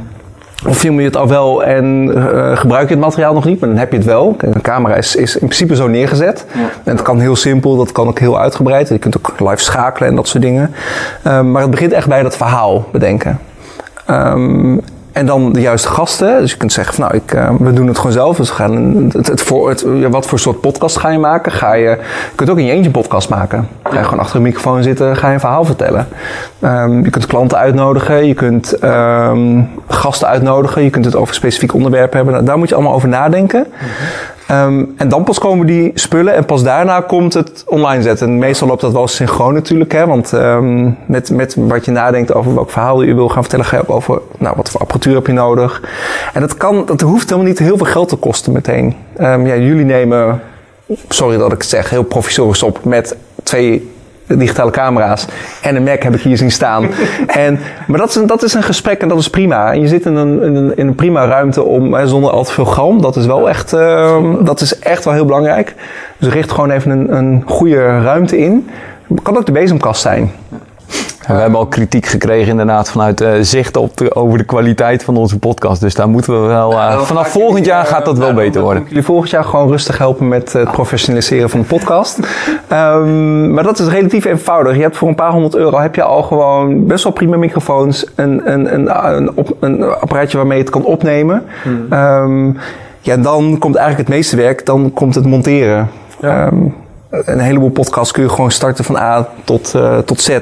of 0.66 0.78
film 0.78 0.98
je 0.98 1.04
het 1.04 1.16
al 1.16 1.28
wel 1.28 1.64
en 1.64 2.12
eh, 2.14 2.56
gebruik 2.56 2.88
je 2.88 2.94
het 2.94 3.04
materiaal 3.04 3.34
nog 3.34 3.44
niet, 3.44 3.60
maar 3.60 3.68
dan 3.68 3.78
heb 3.78 3.90
je 3.90 3.96
het 3.96 4.06
wel. 4.06 4.36
Een 4.38 4.60
camera 4.60 4.94
is, 4.94 5.16
is 5.16 5.34
in 5.34 5.46
principe 5.46 5.76
zo 5.76 5.88
neergezet. 5.88 6.46
En 6.84 6.92
het 6.92 7.02
kan 7.02 7.20
heel 7.20 7.36
simpel, 7.36 7.76
dat 7.76 7.92
kan 7.92 8.08
ook 8.08 8.18
heel 8.18 8.40
uitgebreid. 8.40 8.88
Je 8.88 8.98
kunt 8.98 9.16
ook 9.18 9.40
live 9.40 9.62
schakelen 9.62 10.08
en 10.08 10.14
dat 10.14 10.28
soort 10.28 10.42
dingen. 10.42 10.74
Ehm, 11.22 11.50
maar 11.50 11.62
het 11.62 11.70
begint 11.70 11.92
echt 11.92 12.08
bij 12.08 12.22
dat 12.22 12.36
verhaal 12.36 12.88
bedenken. 12.92 13.38
Ehm, 14.06 14.76
en 15.18 15.26
dan 15.26 15.52
de 15.52 15.60
juiste 15.60 15.88
gasten. 15.88 16.40
Dus 16.40 16.50
je 16.50 16.56
kunt 16.56 16.72
zeggen 16.72 16.94
van 16.94 17.04
nou, 17.04 17.16
ik, 17.16 17.34
uh, 17.34 17.50
we 17.58 17.72
doen 17.72 17.86
het 17.86 17.96
gewoon 17.96 18.12
zelf. 18.12 18.36
Dus 18.36 18.48
we 18.48 18.54
gaan 18.54 19.10
het, 19.12 19.26
het 19.26 19.42
voor, 19.42 19.68
het, 19.68 19.84
wat 20.10 20.26
voor 20.26 20.38
soort 20.38 20.60
podcast 20.60 20.96
ga 20.96 21.08
je 21.08 21.18
maken? 21.18 21.52
Ga 21.52 21.72
je, 21.72 21.88
je 21.88 21.98
kunt 22.34 22.50
ook 22.50 22.58
in 22.58 22.64
je 22.64 22.72
eentje 22.72 22.90
podcast 22.90 23.28
maken. 23.28 23.68
Ga 23.82 23.98
je 23.98 24.04
gewoon 24.04 24.18
achter 24.18 24.36
een 24.36 24.42
microfoon 24.42 24.82
zitten, 24.82 25.16
ga 25.16 25.28
je 25.28 25.34
een 25.34 25.40
verhaal 25.40 25.64
vertellen. 25.64 26.08
Um, 26.60 27.04
je 27.04 27.10
kunt 27.10 27.26
klanten 27.26 27.58
uitnodigen, 27.58 28.26
je 28.26 28.34
kunt 28.34 28.82
um, 28.84 29.70
gasten 29.88 30.28
uitnodigen, 30.28 30.82
je 30.82 30.90
kunt 30.90 31.04
het 31.04 31.16
over 31.16 31.34
specifiek 31.34 31.74
onderwerpen 31.74 32.16
hebben. 32.16 32.34
Nou, 32.34 32.46
daar 32.46 32.58
moet 32.58 32.68
je 32.68 32.74
allemaal 32.74 32.94
over 32.94 33.08
nadenken. 33.08 33.66
Um, 34.50 34.94
en 34.96 35.08
dan 35.08 35.24
pas 35.24 35.38
komen 35.38 35.66
die 35.66 35.90
spullen 35.94 36.34
en 36.34 36.44
pas 36.44 36.62
daarna 36.62 37.00
komt 37.00 37.34
het 37.34 37.64
online 37.66 38.02
zetten. 38.02 38.26
En 38.26 38.38
meestal 38.38 38.68
loopt 38.68 38.80
dat 38.80 38.92
wel 38.92 39.08
synchroon 39.08 39.54
natuurlijk, 39.54 39.92
hè, 39.92 40.06
want 40.06 40.32
um, 40.32 40.96
met, 41.06 41.30
met 41.30 41.54
wat 41.58 41.84
je 41.84 41.90
nadenkt 41.90 42.34
over 42.34 42.54
welk 42.54 42.70
verhaal 42.70 43.02
je 43.02 43.14
wil 43.14 43.28
gaan 43.28 43.42
vertellen, 43.42 43.64
ga 43.64 43.76
je 43.76 43.82
ook 43.82 43.96
over 43.96 44.20
nou, 44.38 44.56
wat 44.56 44.70
voor 44.70 44.80
apparatuur 44.80 45.14
heb 45.14 45.26
je 45.26 45.32
nodig. 45.32 45.82
En 46.32 46.40
dat, 46.40 46.56
kan, 46.56 46.82
dat 46.86 47.00
hoeft 47.00 47.28
helemaal 47.28 47.50
niet 47.50 47.58
heel 47.58 47.76
veel 47.76 47.86
geld 47.86 48.08
te 48.08 48.16
kosten 48.16 48.52
meteen. 48.52 48.94
Um, 49.20 49.46
ja, 49.46 49.56
jullie 49.56 49.84
nemen, 49.84 50.40
sorry 51.08 51.36
dat 51.36 51.52
ik 51.52 51.58
het 51.58 51.68
zeg, 51.68 51.90
heel 51.90 52.02
provisorisch 52.02 52.62
op 52.62 52.84
met 52.84 53.16
twee 53.42 53.90
digitale 54.36 54.70
camera's 54.70 55.26
en 55.62 55.76
een 55.76 55.82
Mac 55.82 56.02
heb 56.02 56.14
ik 56.14 56.20
hier 56.20 56.36
zien 56.36 56.50
staan. 56.50 56.90
en, 57.26 57.58
maar 57.86 57.98
dat 57.98 58.08
is, 58.08 58.14
een, 58.14 58.26
dat 58.26 58.42
is 58.42 58.54
een 58.54 58.62
gesprek 58.62 59.00
en 59.00 59.08
dat 59.08 59.18
is 59.18 59.30
prima. 59.30 59.72
En 59.72 59.80
je 59.80 59.88
zit 59.88 60.06
in 60.06 60.16
een, 60.16 60.42
in 60.42 60.54
een, 60.56 60.76
in 60.76 60.86
een 60.86 60.94
prima 60.94 61.26
ruimte 61.26 61.62
om, 61.62 61.94
hè, 61.94 62.06
zonder 62.06 62.30
al 62.30 62.44
te 62.44 62.52
veel 62.52 62.64
galm. 62.64 63.00
Dat 63.00 63.16
is 63.16 63.26
wel 63.26 63.48
echt, 63.48 63.72
uh, 63.72 64.16
dat 64.40 64.60
is 64.60 64.78
echt 64.78 65.04
wel 65.04 65.14
heel 65.14 65.24
belangrijk. 65.24 65.74
Dus 66.18 66.32
richt 66.32 66.50
gewoon 66.50 66.70
even 66.70 66.90
een, 66.90 67.16
een 67.16 67.42
goede 67.46 68.00
ruimte 68.00 68.38
in. 68.38 68.68
Kan 69.22 69.36
ook 69.36 69.46
de 69.46 69.52
bezemkast 69.52 70.00
zijn. 70.00 70.30
We 71.28 71.34
hebben 71.34 71.58
al 71.58 71.66
kritiek 71.66 72.06
gekregen 72.06 72.50
inderdaad 72.50 72.90
vanuit 72.90 73.20
uh, 73.20 73.30
zicht 73.40 73.76
op 73.76 73.96
de, 73.96 74.14
over 74.14 74.38
de 74.38 74.44
kwaliteit 74.44 75.04
van 75.04 75.16
onze 75.16 75.38
podcast. 75.38 75.80
Dus 75.80 75.94
daar 75.94 76.08
moeten 76.08 76.42
we 76.42 76.46
wel... 76.46 76.72
Uh, 76.72 76.76
nou, 76.76 77.06
vanaf 77.06 77.28
volgend 77.28 77.64
jaar 77.64 77.84
gaat 77.84 78.04
dat 78.04 78.18
wel 78.18 78.34
beter 78.34 78.62
worden. 78.62 78.84
Jullie 78.88 79.04
volgend 79.04 79.30
jaar 79.30 79.44
gewoon 79.44 79.68
rustig 79.68 79.98
helpen 79.98 80.28
met 80.28 80.52
het 80.52 80.70
professionaliseren 80.70 81.50
van 81.50 81.60
de 81.60 81.66
podcast. 81.66 82.18
um, 82.72 83.52
maar 83.52 83.64
dat 83.64 83.78
is 83.78 83.88
relatief 83.88 84.24
eenvoudig. 84.24 84.76
Je 84.76 84.82
hebt 84.82 84.96
voor 84.96 85.08
een 85.08 85.14
paar 85.14 85.32
honderd 85.32 85.54
euro 85.54 85.78
heb 85.78 85.94
je 85.94 86.02
al 86.02 86.22
gewoon 86.22 86.86
best 86.86 87.04
wel 87.04 87.12
prima 87.12 87.36
microfoons. 87.36 88.06
Een, 88.14 88.52
een, 88.52 88.74
een, 88.74 89.14
een, 89.16 89.36
op, 89.36 89.56
een 89.60 89.82
apparaatje 89.82 90.36
waarmee 90.36 90.58
je 90.58 90.64
het 90.64 90.72
kan 90.72 90.84
opnemen. 90.84 91.44
Hmm. 91.62 91.92
Um, 91.92 92.56
ja, 93.00 93.16
dan 93.16 93.58
komt 93.58 93.76
eigenlijk 93.76 94.08
het 94.08 94.16
meeste 94.16 94.36
werk. 94.36 94.66
Dan 94.66 94.92
komt 94.94 95.14
het 95.14 95.26
monteren. 95.26 95.88
Ja. 96.20 96.46
Um, 96.46 96.74
een 97.10 97.38
heleboel 97.38 97.70
podcasts 97.70 98.12
kun 98.12 98.22
je 98.22 98.28
gewoon 98.28 98.50
starten 98.50 98.84
van 98.84 98.96
A 98.96 99.28
tot, 99.44 99.72
uh, 99.76 99.98
tot 99.98 100.20
Z. 100.20 100.38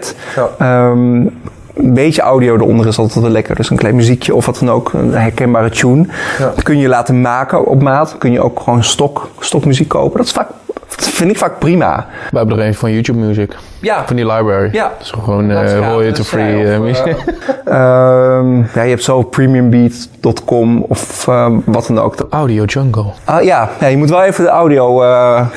Ja. 0.58 0.88
Um, 0.90 1.40
een 1.74 1.94
beetje 1.94 2.22
audio 2.22 2.54
eronder 2.54 2.86
is 2.86 2.98
altijd 2.98 3.20
wel 3.20 3.32
lekker. 3.32 3.54
Dus 3.54 3.70
een 3.70 3.76
klein 3.76 3.94
muziekje 3.94 4.34
of 4.34 4.46
wat 4.46 4.58
dan 4.58 4.70
ook. 4.70 4.92
Een 4.92 5.12
herkenbare 5.12 5.70
tune. 5.70 6.06
Ja. 6.38 6.44
Dat 6.44 6.62
kun 6.62 6.78
je 6.78 6.88
laten 6.88 7.20
maken 7.20 7.66
op 7.66 7.82
maat. 7.82 8.18
Kun 8.18 8.32
je 8.32 8.40
ook 8.40 8.60
gewoon 8.60 8.84
stok, 8.84 9.28
stokmuziek 9.38 9.88
kopen. 9.88 10.16
Dat 10.16 10.26
is 10.26 10.32
vaak 10.32 10.48
vind 10.96 11.30
ik 11.30 11.36
vaak 11.36 11.58
prima. 11.58 12.06
We 12.30 12.38
hebben 12.38 12.58
er 12.58 12.66
een 12.66 12.74
van 12.74 12.92
YouTube 12.92 13.18
Music. 13.18 13.56
Ja. 13.80 14.06
Van 14.06 14.16
die 14.16 14.26
library. 14.26 14.68
Ja. 14.72 14.92
Dus 14.98 15.10
gewoon 15.10 15.50
uh, 15.50 15.78
royalty-free 15.78 16.62
uh, 16.62 16.78
muziek. 16.78 17.06
um, 17.06 18.66
ja, 18.74 18.82
je 18.82 18.88
hebt 18.88 19.02
zo 19.02 19.22
premiumbeat.com 19.22 20.82
of 20.88 21.26
um, 21.26 21.62
wat 21.64 21.86
dan 21.86 21.98
ook. 21.98 22.26
Audio 22.30 22.64
Jungle. 22.64 23.06
Uh, 23.30 23.42
ja. 23.42 23.70
ja, 23.80 23.86
je 23.86 23.96
moet 23.96 24.10
wel 24.10 24.22
even 24.22 24.44
de 24.44 24.50
audio 24.50 25.02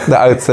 eruit... 0.08 0.48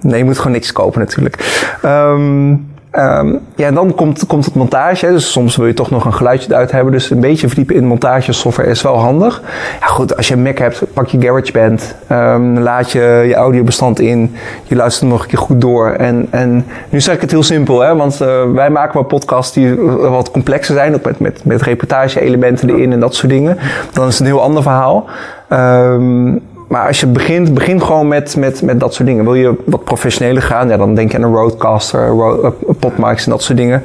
nee, 0.00 0.18
je 0.18 0.24
moet 0.24 0.36
gewoon 0.36 0.52
niks 0.52 0.72
kopen 0.72 1.00
natuurlijk. 1.00 1.64
Um, 1.84 2.74
Um, 2.98 3.40
ja, 3.54 3.66
en 3.66 3.74
dan 3.74 3.94
komt, 3.94 4.26
komt 4.26 4.44
het 4.44 4.54
montage. 4.54 5.06
Dus 5.06 5.32
soms 5.32 5.56
wil 5.56 5.66
je 5.66 5.74
toch 5.74 5.90
nog 5.90 6.04
een 6.04 6.14
geluidje 6.14 6.52
eruit 6.52 6.70
hebben. 6.70 6.92
Dus 6.92 7.10
een 7.10 7.20
beetje 7.20 7.46
verdiepen 7.46 7.74
in 7.74 7.86
montagesoftware 7.86 8.68
is 8.68 8.82
wel 8.82 8.98
handig. 8.98 9.42
Ja, 9.80 9.86
goed, 9.86 10.16
als 10.16 10.28
je 10.28 10.34
een 10.34 10.42
Mac 10.42 10.58
hebt, 10.58 10.82
pak 10.92 11.06
je 11.06 11.20
GarageBand. 11.20 11.94
Um, 12.12 12.58
laat 12.58 12.92
je 12.92 13.24
je 13.28 13.34
audiobestand 13.34 14.00
in. 14.00 14.36
Je 14.64 14.76
luistert 14.76 15.10
nog 15.10 15.22
een 15.22 15.28
keer 15.28 15.38
goed 15.38 15.60
door. 15.60 15.90
En, 15.90 16.26
en 16.30 16.66
nu 16.88 17.00
zeg 17.00 17.14
ik 17.14 17.20
het 17.20 17.30
heel 17.30 17.42
simpel, 17.42 17.80
hè, 17.80 17.96
want 17.96 18.20
uh, 18.22 18.28
wij 18.54 18.70
maken 18.70 18.94
wel 18.94 19.02
podcasts 19.02 19.54
die 19.54 19.74
wat 20.10 20.30
complexer 20.30 20.74
zijn. 20.74 20.94
Ook 20.94 21.04
met, 21.04 21.20
met, 21.20 21.44
met 21.44 21.62
reportage-elementen 21.62 22.70
erin 22.70 22.92
en 22.92 23.00
dat 23.00 23.14
soort 23.14 23.32
dingen. 23.32 23.58
Dan 23.92 24.06
is 24.06 24.18
het 24.18 24.20
een 24.20 24.32
heel 24.32 24.42
ander 24.42 24.62
verhaal. 24.62 25.04
Um, 25.52 26.40
maar 26.66 26.86
als 26.86 27.00
je 27.00 27.06
begint, 27.06 27.54
begin 27.54 27.82
gewoon 27.82 28.08
met, 28.08 28.36
met, 28.36 28.62
met 28.62 28.80
dat 28.80 28.94
soort 28.94 29.08
dingen. 29.08 29.24
Wil 29.24 29.34
je 29.34 29.54
wat 29.64 29.84
professioneler 29.84 30.42
gaan, 30.42 30.68
ja, 30.68 30.76
dan 30.76 30.94
denk 30.94 31.10
je 31.10 31.16
aan 31.16 31.22
een 31.22 31.34
roadcaster, 31.34 32.08
road, 32.08 32.54
podmics 32.78 33.24
en 33.24 33.30
dat 33.30 33.42
soort 33.42 33.58
dingen. 33.58 33.82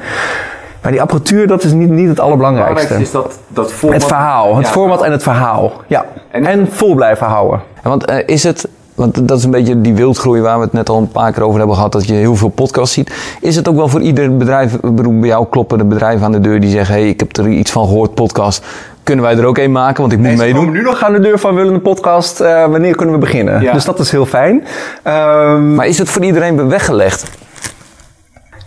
Maar 0.81 0.91
die 0.91 1.01
apparatuur, 1.01 1.47
dat 1.47 1.63
is 1.63 1.71
niet, 1.71 1.89
niet 1.89 2.07
het 2.07 2.19
allerbelangrijkste. 2.19 2.93
is 2.93 3.11
dat, 3.11 3.39
dat 3.47 3.71
format. 3.71 3.99
Het 3.99 4.07
verhaal. 4.07 4.55
Het 4.55 4.65
ja, 4.65 4.71
format 4.71 5.01
en 5.01 5.11
het 5.11 5.23
verhaal. 5.23 5.71
Ja. 5.87 6.05
En, 6.31 6.45
en 6.45 6.67
vol 6.71 6.95
blijven 6.95 7.27
houden. 7.27 7.61
Want 7.83 8.09
uh, 8.09 8.17
is 8.25 8.43
het, 8.43 8.67
want 8.95 9.27
dat 9.27 9.37
is 9.37 9.43
een 9.43 9.51
beetje 9.51 9.81
die 9.81 9.93
wildgroei 9.93 10.41
waar 10.41 10.57
we 10.57 10.63
het 10.63 10.73
net 10.73 10.89
al 10.89 10.97
een 10.97 11.11
paar 11.11 11.31
keer 11.31 11.43
over 11.43 11.57
hebben 11.57 11.75
gehad, 11.75 11.91
dat 11.91 12.07
je 12.07 12.13
heel 12.13 12.35
veel 12.35 12.49
podcasts 12.49 12.93
ziet. 12.93 13.37
Is 13.41 13.55
het 13.55 13.67
ook 13.67 13.75
wel 13.75 13.87
voor 13.87 14.01
ieder 14.01 14.37
bedrijf, 14.37 14.79
bedoel, 14.79 15.19
bij 15.19 15.29
jou 15.29 15.45
kloppen 15.49 15.77
de 15.77 15.85
bedrijven 15.85 16.25
aan 16.25 16.31
de 16.31 16.39
deur 16.39 16.59
die 16.59 16.69
zeggen, 16.69 16.95
hé, 16.95 17.01
hey, 17.01 17.09
ik 17.09 17.19
heb 17.19 17.37
er 17.37 17.47
iets 17.47 17.71
van 17.71 17.85
gehoord, 17.85 18.13
podcast. 18.13 18.65
Kunnen 19.03 19.25
wij 19.25 19.37
er 19.37 19.45
ook 19.45 19.57
een 19.57 19.71
maken, 19.71 20.01
want 20.01 20.13
ik 20.13 20.19
moet 20.19 20.27
nee, 20.27 20.37
meedoen. 20.37 20.65
We 20.65 20.71
nu 20.71 20.81
nog 20.81 21.03
aan 21.03 21.13
de 21.13 21.19
deur 21.19 21.39
van 21.39 21.55
willen 21.55 21.73
een 21.73 21.81
podcast, 21.81 22.41
uh, 22.41 22.65
wanneer 22.65 22.95
kunnen 22.95 23.15
we 23.15 23.21
beginnen? 23.21 23.61
Ja. 23.61 23.73
Dus 23.73 23.85
dat 23.85 23.99
is 23.99 24.11
heel 24.11 24.25
fijn. 24.25 24.63
Um, 25.07 25.75
maar 25.75 25.87
is 25.87 25.97
het 25.97 26.09
voor 26.09 26.23
iedereen 26.23 26.69
weggelegd? 26.69 27.31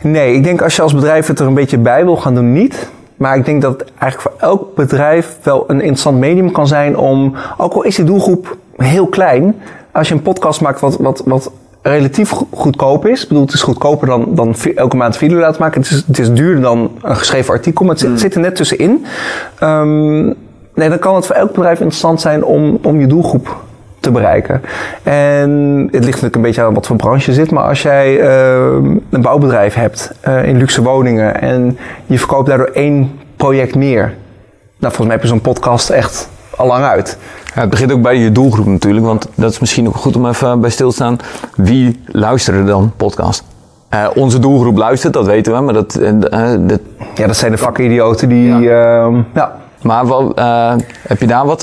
Nee, 0.00 0.34
ik 0.34 0.44
denk 0.44 0.62
als 0.62 0.76
je 0.76 0.82
als 0.82 0.94
bedrijf 0.94 1.26
het 1.26 1.38
er 1.38 1.46
een 1.46 1.54
beetje 1.54 1.78
bij 1.78 2.04
wil 2.04 2.16
gaan 2.16 2.34
doen, 2.34 2.52
niet. 2.52 2.88
Maar 3.16 3.36
ik 3.36 3.44
denk 3.44 3.62
dat 3.62 3.72
het 3.72 3.92
eigenlijk 3.98 4.20
voor 4.20 4.48
elk 4.48 4.74
bedrijf 4.74 5.36
wel 5.42 5.64
een 5.66 5.80
interessant 5.80 6.18
medium 6.18 6.52
kan 6.52 6.66
zijn 6.66 6.96
om, 6.96 7.34
ook 7.56 7.72
al 7.72 7.82
is 7.82 7.96
de 7.96 8.04
doelgroep 8.04 8.56
heel 8.76 9.06
klein, 9.06 9.60
als 9.92 10.08
je 10.08 10.14
een 10.14 10.22
podcast 10.22 10.60
maakt 10.60 10.80
wat, 10.80 10.96
wat, 10.96 11.22
wat 11.24 11.50
relatief 11.86 12.30
goedkoop 12.50 13.06
is. 13.06 13.22
Ik 13.22 13.28
bedoel, 13.28 13.44
het 13.44 13.54
is 13.54 13.62
goedkoper 13.62 14.06
dan, 14.06 14.26
dan 14.28 14.54
elke 14.74 14.96
maand 14.96 15.16
video 15.16 15.38
laten 15.38 15.60
maken. 15.62 15.80
Het 15.80 15.90
is, 15.90 16.04
het 16.06 16.18
is 16.18 16.32
duurder 16.32 16.62
dan 16.62 16.90
een 17.02 17.16
geschreven 17.16 17.54
artikel, 17.54 17.84
maar 17.84 17.94
het 17.94 18.08
mm. 18.08 18.16
zit 18.16 18.34
er 18.34 18.40
net 18.40 18.56
tussenin. 18.56 19.06
Um, 19.62 20.24
nee, 20.74 20.88
dan 20.88 20.98
kan 20.98 21.14
het 21.14 21.26
voor 21.26 21.36
elk 21.36 21.52
bedrijf 21.52 21.78
interessant 21.78 22.20
zijn 22.20 22.44
om, 22.44 22.78
om 22.82 23.00
je 23.00 23.06
doelgroep 23.06 23.62
te 24.00 24.10
bereiken. 24.10 24.62
En 25.02 25.50
het 25.90 26.04
ligt 26.04 26.04
natuurlijk 26.04 26.34
een 26.34 26.42
beetje 26.42 26.62
aan 26.62 26.74
wat 26.74 26.86
voor 26.86 26.96
branche 26.96 27.30
je 27.30 27.36
zit, 27.36 27.50
maar 27.50 27.64
als 27.64 27.82
jij 27.82 28.20
uh, 28.20 28.90
een 29.10 29.22
bouwbedrijf 29.22 29.74
hebt 29.74 30.12
uh, 30.28 30.44
in 30.44 30.56
luxe 30.56 30.82
woningen 30.82 31.40
en 31.40 31.78
je 32.06 32.18
verkoopt 32.18 32.48
daardoor 32.48 32.70
één 32.72 33.18
project 33.36 33.74
meer. 33.74 34.14
Nou, 34.78 34.94
volgens 34.94 35.06
mij 35.06 35.14
heb 35.14 35.22
je 35.22 35.28
zo'n 35.28 35.40
podcast 35.40 35.90
echt 35.90 36.28
al 36.56 36.66
lang 36.66 36.84
uit. 36.84 37.18
Ja, 37.54 37.60
het 37.60 37.70
begint 37.70 37.92
ook 37.92 38.02
bij 38.02 38.16
je 38.16 38.32
doelgroep 38.32 38.66
natuurlijk, 38.66 39.06
want 39.06 39.28
dat 39.34 39.50
is 39.50 39.58
misschien 39.58 39.86
ook 39.88 39.96
goed 39.96 40.16
om 40.16 40.26
even 40.26 40.60
bij 40.60 40.70
stil 40.70 40.88
te 40.88 40.94
staan. 40.94 41.18
Wie 41.56 42.00
luisteren 42.06 42.66
dan 42.66 42.92
podcast? 42.96 43.44
Uh, 43.90 44.06
onze 44.14 44.38
doelgroep 44.38 44.76
luistert, 44.76 45.12
dat 45.12 45.26
weten 45.26 45.52
we, 45.52 45.60
maar 45.60 45.74
dat... 45.74 45.98
Uh, 46.00 46.10
dat 46.58 46.80
ja, 47.14 47.26
dat 47.26 47.36
zijn 47.36 47.52
de 47.52 47.58
vakidioten 47.58 48.28
die... 48.28 48.48
Ja. 48.48 49.06
Uh, 49.06 49.18
ja. 49.34 49.56
Maar 49.82 50.04
heb 51.06 51.20
je 51.20 51.26
daar 51.26 51.46
wat... 51.46 51.60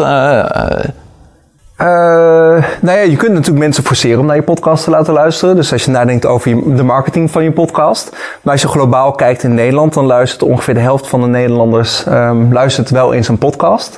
Nou 2.81 2.97
ja, 2.97 3.01
je 3.01 3.15
kunt 3.15 3.31
natuurlijk 3.31 3.59
mensen 3.59 3.83
forceren 3.83 4.19
om 4.19 4.25
naar 4.25 4.35
je 4.35 4.41
podcast 4.41 4.83
te 4.83 4.89
laten 4.89 5.13
luisteren. 5.13 5.55
Dus 5.55 5.71
als 5.71 5.85
je 5.85 5.91
nadenkt 5.91 6.25
over 6.25 6.49
je, 6.49 6.73
de 6.75 6.83
marketing 6.83 7.31
van 7.31 7.43
je 7.43 7.51
podcast. 7.51 8.09
Maar 8.41 8.53
als 8.53 8.61
je 8.61 8.67
globaal 8.67 9.11
kijkt 9.11 9.43
in 9.43 9.53
Nederland, 9.53 9.93
dan 9.93 10.05
luistert 10.05 10.43
ongeveer 10.43 10.73
de 10.73 10.79
helft 10.79 11.07
van 11.07 11.21
de 11.21 11.27
Nederlanders 11.27 12.05
um, 12.07 12.53
luistert 12.53 12.89
wel 12.89 13.13
eens 13.13 13.27
een 13.27 13.37
podcast. 13.37 13.97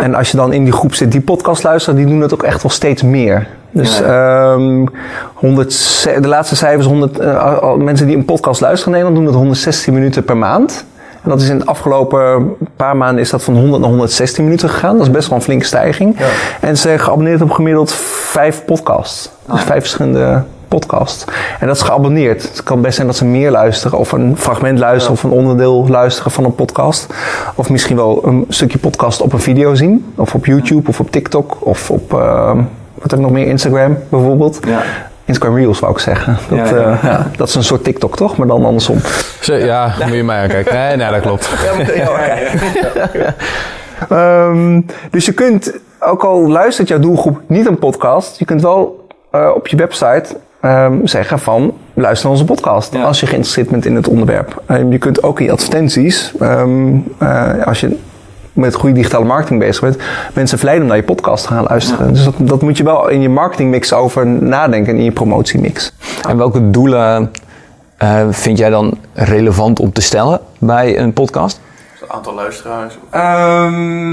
En 0.00 0.14
als 0.14 0.30
je 0.30 0.36
dan 0.36 0.52
in 0.52 0.64
die 0.64 0.72
groep 0.72 0.94
zit 0.94 1.12
die 1.12 1.20
podcast 1.20 1.62
luistert, 1.62 1.96
die 1.96 2.06
doen 2.06 2.20
het 2.20 2.34
ook 2.34 2.42
echt 2.42 2.62
wel 2.62 2.70
steeds 2.70 3.02
meer. 3.02 3.46
Dus 3.70 3.98
ja. 3.98 4.52
um, 4.52 4.88
100, 5.34 6.08
de 6.20 6.28
laatste 6.28 6.56
cijfers, 6.56 6.86
100, 6.86 7.20
uh, 7.20 7.74
mensen 7.74 8.06
die 8.06 8.16
een 8.16 8.24
podcast 8.24 8.60
luisteren 8.60 8.94
in 8.94 9.00
Nederland 9.00 9.16
doen 9.16 9.24
dat 9.24 9.34
116 9.34 9.94
minuten 9.94 10.24
per 10.24 10.36
maand. 10.36 10.84
En 11.22 11.30
dat 11.30 11.40
is 11.40 11.48
in 11.48 11.58
de 11.58 11.64
afgelopen 11.64 12.56
paar 12.76 12.96
maanden 12.96 13.22
is 13.22 13.30
dat 13.30 13.42
van 13.42 13.54
100 13.54 13.80
naar 13.80 13.88
116 13.88 14.44
minuten 14.44 14.68
gegaan. 14.68 14.96
Dat 14.96 15.06
is 15.06 15.12
best 15.12 15.28
wel 15.28 15.38
een 15.38 15.44
flinke 15.44 15.64
stijging. 15.64 16.18
Ja. 16.18 16.26
En 16.60 16.76
ze 16.76 16.82
zijn 16.82 17.00
geabonneerd 17.00 17.42
op 17.42 17.50
gemiddeld 17.50 17.92
vijf 17.92 18.64
podcasts. 18.64 19.30
Ah. 19.46 19.54
Dus 19.54 19.64
vijf 19.64 19.80
verschillende 19.80 20.42
podcasts. 20.68 21.24
En 21.60 21.66
dat 21.66 21.76
is 21.76 21.82
geabonneerd. 21.82 22.42
Het 22.42 22.62
kan 22.62 22.80
best 22.80 22.94
zijn 22.94 23.06
dat 23.06 23.16
ze 23.16 23.24
meer 23.24 23.50
luisteren, 23.50 23.98
of 23.98 24.12
een 24.12 24.36
fragment 24.36 24.78
luisteren, 24.78 25.18
ja. 25.20 25.22
of 25.22 25.30
een 25.30 25.38
onderdeel 25.38 25.88
luisteren 25.88 26.30
van 26.30 26.44
een 26.44 26.54
podcast. 26.54 27.06
Of 27.54 27.70
misschien 27.70 27.96
wel 27.96 28.26
een 28.26 28.44
stukje 28.48 28.78
podcast 28.78 29.20
op 29.20 29.32
een 29.32 29.40
video 29.40 29.74
zien. 29.74 30.12
Of 30.14 30.34
op 30.34 30.46
YouTube, 30.46 30.88
of 30.88 31.00
op 31.00 31.10
TikTok, 31.10 31.56
of 31.60 31.90
op, 31.90 32.12
uh, 32.12 32.54
wat 32.94 33.10
heb 33.10 33.12
ik 33.12 33.18
nog 33.18 33.30
meer, 33.30 33.46
Instagram 33.46 33.98
bijvoorbeeld. 34.08 34.58
Ja. 34.66 34.82
Instagram 35.24 35.56
Reels 35.56 35.80
wou 35.80 35.92
ik 35.92 35.98
zeggen. 35.98 36.38
Dat, 36.48 36.58
ja, 36.58 36.64
ja. 36.64 36.92
Uh, 36.92 37.02
ja, 37.02 37.26
dat 37.36 37.48
is 37.48 37.54
een 37.54 37.64
soort 37.64 37.84
TikTok 37.84 38.16
toch, 38.16 38.36
maar 38.36 38.46
dan 38.46 38.64
andersom. 38.64 38.98
Ja, 39.40 39.92
moet 40.04 40.14
je 40.14 40.24
mij 40.24 40.42
aankijken. 40.42 40.74
Nee, 40.74 40.96
nee, 40.96 41.10
dat 41.10 41.20
klopt. 41.20 41.48
um, 44.10 44.86
dus 45.10 45.24
je 45.24 45.32
kunt, 45.32 45.78
ook 45.98 46.24
al 46.24 46.48
luistert 46.48 46.88
jouw 46.88 46.98
doelgroep 46.98 47.40
niet 47.46 47.66
een 47.66 47.78
podcast, 47.78 48.38
je 48.38 48.44
kunt 48.44 48.62
wel 48.62 49.06
uh, 49.34 49.50
op 49.54 49.66
je 49.66 49.76
website 49.76 50.36
um, 50.62 51.06
zeggen 51.06 51.38
van 51.38 51.74
luister 51.94 52.28
naar 52.28 52.38
onze 52.38 52.52
podcast. 52.52 52.92
Ja. 52.92 53.02
Als 53.02 53.20
je 53.20 53.26
geïnteresseerd 53.26 53.70
bent 53.70 53.86
in 53.86 53.94
het 53.94 54.08
onderwerp. 54.08 54.62
Ehm, 54.66 54.92
je 54.92 54.98
kunt 54.98 55.22
ook 55.22 55.38
in 55.38 55.44
je 55.44 55.52
advertenties, 55.52 56.32
ehm, 56.40 56.96
eh, 57.18 57.66
als 57.66 57.80
je 57.80 57.96
met 58.52 58.74
goede 58.74 58.94
digitale 58.94 59.24
marketing 59.24 59.60
bezig 59.60 59.82
bent, 59.82 59.96
mensen 60.34 60.58
verleiden 60.58 60.86
om 60.86 60.92
naar 60.92 61.00
je 61.00 61.06
podcast 61.14 61.46
te 61.46 61.52
gaan 61.52 61.64
luisteren. 61.68 62.12
Dus 62.12 62.24
dat, 62.24 62.34
dat 62.38 62.62
moet 62.62 62.76
je 62.76 62.84
wel 62.84 63.08
in 63.08 63.20
je 63.20 63.28
marketingmix 63.28 63.92
over 63.92 64.26
nadenken 64.26 64.92
en 64.92 64.98
in 64.98 65.04
je 65.04 65.12
promotiemix. 65.12 65.92
En 66.28 66.36
welke 66.36 66.70
doelen 66.70 67.30
eh, 67.96 68.26
vind 68.30 68.58
jij 68.58 68.70
dan 68.70 68.98
relevant 69.12 69.80
om 69.80 69.92
te 69.92 70.00
stellen 70.00 70.40
bij 70.58 70.98
een 70.98 71.12
podcast? 71.12 71.60
Het 72.00 72.08
aantal 72.08 72.34
luisteraars. 72.34 72.98
Ehm, 73.10 74.12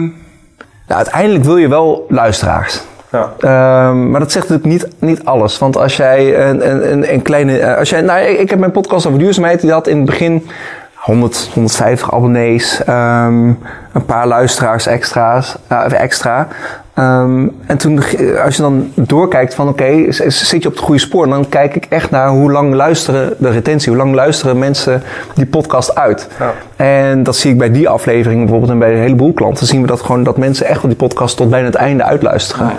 nou, 0.87 0.97
uiteindelijk 1.03 1.43
wil 1.43 1.57
je 1.57 1.67
wel 1.67 2.05
luisteraars. 2.09 2.81
Ehm, 3.39 4.09
maar 4.09 4.19
dat 4.19 4.31
zegt 4.31 4.49
natuurlijk 4.49 4.83
niet, 4.83 4.93
niet 4.99 5.25
alles. 5.25 5.57
Want 5.57 5.77
als 5.77 5.97
jij 5.97 6.49
een, 6.49 6.69
een, 6.91 7.13
een, 7.13 7.21
kleine. 7.21 7.57
eh, 7.59 7.77
Als 7.77 7.89
jij, 7.89 8.01
nou, 8.01 8.19
ik, 8.19 8.39
ik 8.39 8.49
heb 8.49 8.59
mijn 8.59 8.71
podcast 8.71 9.05
over 9.07 9.19
duurzaamheid. 9.19 9.61
Die 9.61 9.71
had 9.71 9.87
in 9.87 9.95
het 9.97 10.05
begin 10.05 10.47
100, 10.95 11.49
150 11.53 12.13
abonnees. 12.13 12.83
ehm, 12.85 13.51
een 13.95 14.05
paar 14.05 14.27
luisteraars 14.27 14.87
extra's, 14.87 15.55
eh, 15.67 16.01
extra. 16.01 16.47
Ehm, 16.93 17.47
en 17.65 17.77
toen, 17.77 17.99
als 18.43 18.55
je 18.55 18.61
dan 18.61 18.91
doorkijkt 18.93 19.53
van 19.53 19.67
oké, 19.67 20.11
zit 20.11 20.61
je 20.61 20.67
op 20.67 20.75
het 20.75 20.83
goede 20.83 20.99
spoor. 20.99 21.27
Dan 21.27 21.49
kijk 21.49 21.75
ik 21.75 21.85
echt 21.89 22.11
naar 22.11 22.29
hoe 22.29 22.51
lang 22.51 22.73
luisteren 22.73 23.33
de 23.37 23.49
retentie. 23.49 23.89
Hoe 23.89 23.97
lang 23.97 24.13
luisteren 24.13 24.59
mensen 24.59 25.03
die 25.33 25.45
podcast 25.45 25.95
uit. 25.95 26.27
En 26.75 27.23
dat 27.23 27.35
zie 27.35 27.51
ik 27.51 27.57
bij 27.57 27.71
die 27.71 27.89
aflevering 27.89 28.39
bijvoorbeeld 28.39 28.71
en 28.71 28.79
bij 28.79 28.93
een 28.93 29.01
heleboel 29.01 29.33
klanten. 29.33 29.67
Zien 29.67 29.81
we 29.81 29.87
dat 29.87 30.01
gewoon 30.01 30.23
dat 30.23 30.37
mensen 30.37 30.65
echt 30.65 30.81
wel 30.81 30.91
die 30.91 30.99
podcast 30.99 31.37
tot 31.37 31.49
bijna 31.49 31.65
het 31.65 31.75
einde 31.75 32.03
uitluisteren. 32.03 32.71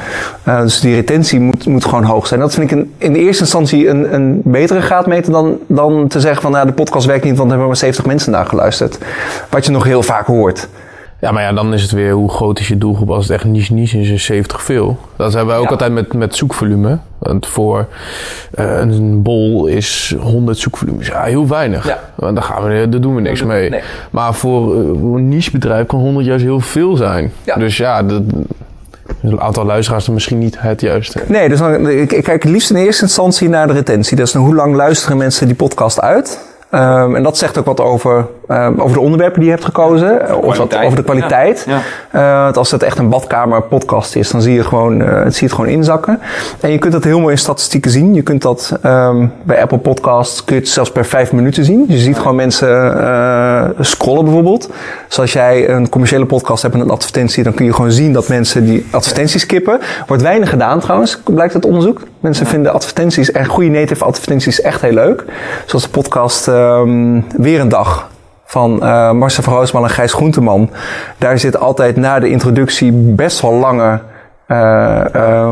Eh, 0.42 0.60
dus 0.60 0.80
die 0.80 0.94
retentie 0.94 1.40
moet, 1.40 1.66
moet 1.66 1.84
gewoon 1.84 2.04
hoog 2.04 2.26
zijn. 2.26 2.40
Dat 2.40 2.54
vind 2.54 2.70
ik 2.70 2.76
in, 2.76 2.92
in 2.98 3.12
de 3.12 3.18
eerste 3.18 3.42
instantie 3.42 3.88
een, 3.88 4.14
een 4.14 4.40
betere 4.44 4.80
graadmeter 4.80 5.32
dan, 5.32 5.58
dan 5.66 6.08
te 6.08 6.20
zeggen 6.20 6.42
van 6.42 6.52
nou, 6.52 6.66
de 6.66 6.72
podcast 6.72 7.06
werkt 7.06 7.24
niet, 7.24 7.36
want 7.36 7.44
er 7.44 7.48
hebben 7.48 7.66
maar 7.66 7.76
70 7.76 8.06
mensen 8.06 8.32
naar 8.32 8.46
geluisterd. 8.46 8.98
Wat 9.50 9.66
je 9.66 9.72
nog 9.72 9.84
heel 9.84 10.02
vaak 10.02 10.26
hoort. 10.26 10.68
Ja, 11.20 11.32
maar 11.32 11.42
ja, 11.42 11.52
dan 11.52 11.74
is 11.74 11.82
het 11.82 11.90
weer 11.90 12.12
hoe 12.12 12.30
groot 12.30 12.58
is 12.58 12.68
je 12.68 12.78
doelgroep. 12.78 13.10
Als 13.10 13.24
het 13.28 13.34
echt 13.36 13.44
niche 13.44 13.72
niche 13.72 13.98
is, 14.00 14.08
is 14.08 14.24
70 14.24 14.62
veel. 14.62 14.98
Dat 15.16 15.32
hebben 15.32 15.48
wij 15.48 15.56
ook 15.58 15.64
Ja. 15.64 15.70
altijd 15.70 15.92
met, 15.92 16.12
met 16.12 16.36
zoekvolume. 16.36 16.98
Want 17.18 17.46
voor 17.46 17.86
eh, 18.54 18.78
een 18.78 19.22
bol 19.22 19.66
is 19.66 20.16
100 20.20 20.58
zoekvolumes. 20.58 21.06
Ja, 21.06 21.22
heel 21.22 21.48
weinig. 21.48 21.86
Ja. 21.86 21.98
Want 22.14 22.34
daar, 22.34 22.44
gaan 22.44 22.62
we, 22.64 22.88
daar 22.88 23.00
doen 23.00 23.14
we 23.14 23.20
niks 23.20 23.42
mee. 23.42 23.70
nee. 23.70 23.80
Maar 24.10 24.34
voor 24.34 24.74
eh, 24.74 24.88
een 24.88 25.28
niche 25.28 25.50
bedrijf 25.50 25.86
kan 25.86 25.98
100 26.00 26.26
juist 26.26 26.44
heel 26.44 26.60
veel 26.60 26.96
zijn. 26.96 27.32
Ja. 27.44 27.54
Dus 27.54 27.76
ja, 27.76 28.02
dat, 28.02 28.22
het 29.20 29.38
aantal 29.38 29.64
luisteraars 29.64 30.08
is 30.08 30.14
misschien 30.14 30.38
niet 30.38 30.60
het 30.60 30.80
juiste. 30.80 31.20
Nee, 31.26 31.48
dus 31.48 31.58
dan, 31.58 31.88
ik, 31.88 32.12
ik 32.12 32.24
kijk 32.24 32.42
het 32.42 32.52
liefst 32.52 32.70
in 32.70 32.76
eerste 32.76 33.02
instantie 33.02 33.48
naar 33.48 33.66
de 33.66 33.72
retentie. 33.72 34.16
Dus 34.16 34.32
hoe 34.34 34.54
lang 34.54 34.74
luisteren 34.74 35.16
mensen 35.16 35.46
die 35.46 35.56
podcast 35.56 36.00
uit? 36.00 36.40
Ehm, 36.70 37.14
en 37.14 37.22
dat 37.22 37.38
zegt 37.38 37.58
ook 37.58 37.64
wat 37.64 37.80
over, 37.80 38.26
ehm, 38.48 38.72
over 38.80 38.92
de 38.96 39.00
onderwerpen 39.02 39.38
die 39.38 39.48
je 39.48 39.54
hebt 39.54 39.64
gekozen. 39.66 40.20
Of 40.36 40.44
wat 40.44 40.54
kwaliteit. 40.54 40.84
over 40.84 40.96
de 40.96 41.02
kwaliteit. 41.04 41.66
Ja, 41.68 41.80
Eh, 42.10 42.42
want 42.42 42.56
als 42.56 42.70
het 42.70 42.82
echt 42.82 42.98
een 42.98 43.08
badkamer 43.08 43.62
podcast 43.62 44.16
is, 44.16 44.30
dan 44.30 44.40
zie 44.42 44.54
je, 44.54 44.64
gewoon, 44.64 45.02
eh, 45.02 45.24
het 45.24 45.34
zie 45.34 45.46
het 45.46 45.56
gewoon 45.56 45.70
inzakken. 45.70 46.20
En 46.60 46.70
je 46.70 46.78
kunt 46.78 46.92
dat 46.92 47.04
heel 47.04 47.20
mooi 47.20 47.32
in 47.32 47.38
statistieken 47.38 47.90
zien. 47.90 48.14
Je 48.14 48.22
kunt 48.22 48.42
dat 48.42 48.78
ehm, 48.82 49.26
bij 49.42 49.60
Apple 49.62 49.78
Podcasts 49.78 50.44
kun 50.44 50.54
je 50.54 50.60
het 50.60 50.70
zelfs 50.70 50.90
per 50.90 51.04
vijf 51.04 51.32
minuten 51.32 51.64
zien. 51.64 51.84
Je 51.88 51.98
ziet 51.98 52.18
gewoon 52.18 52.36
mensen 52.36 53.00
eh, 53.02 53.64
scrollen 53.80 54.24
bijvoorbeeld. 54.24 54.70
Dus 55.08 55.18
als 55.20 55.32
jij 55.32 55.68
een 55.68 55.88
commerciële 55.88 56.26
podcast 56.26 56.62
hebt 56.62 56.74
en 56.74 56.80
een 56.80 56.90
advertentie, 56.90 57.42
dan 57.42 57.54
kun 57.54 57.64
je 57.64 57.72
gewoon 57.72 57.92
zien 57.92 58.12
dat 58.12 58.28
mensen 58.28 58.64
die 58.64 58.86
advertenties 58.90 59.40
skippen. 59.42 59.80
Wordt 60.06 60.22
weinig 60.22 60.50
gedaan 60.50 60.80
trouwens, 60.80 61.20
blijkt 61.24 61.54
uit 61.54 61.64
onderzoek. 61.66 62.00
Mensen 62.20 62.46
vinden 62.46 62.72
advertenties 62.72 63.30
en 63.32 63.46
goede 63.46 63.70
native 63.70 64.04
advertenties 64.04 64.60
echt 64.60 64.80
heel 64.80 64.92
leuk. 64.92 65.24
Zoals 65.66 65.84
de 65.84 65.90
podcast 65.90 66.48
ehm, 66.56 67.20
Weer 67.42 67.60
een 67.60 67.68
Dag 67.68 68.08
van 68.46 68.82
eh 68.82 69.12
Marcel 69.12 69.42
van 69.42 69.52
Roosman 69.54 69.82
en 69.82 69.90
Gijs 69.90 70.12
Groenteman. 70.12 70.70
Daar 71.18 71.38
zit 71.38 71.58
altijd 71.58 71.96
na 71.96 72.18
de 72.18 72.28
introductie 72.28 72.92
best 72.92 73.40
wel 73.40 73.52
lange, 73.52 74.00
eh, 74.46 75.50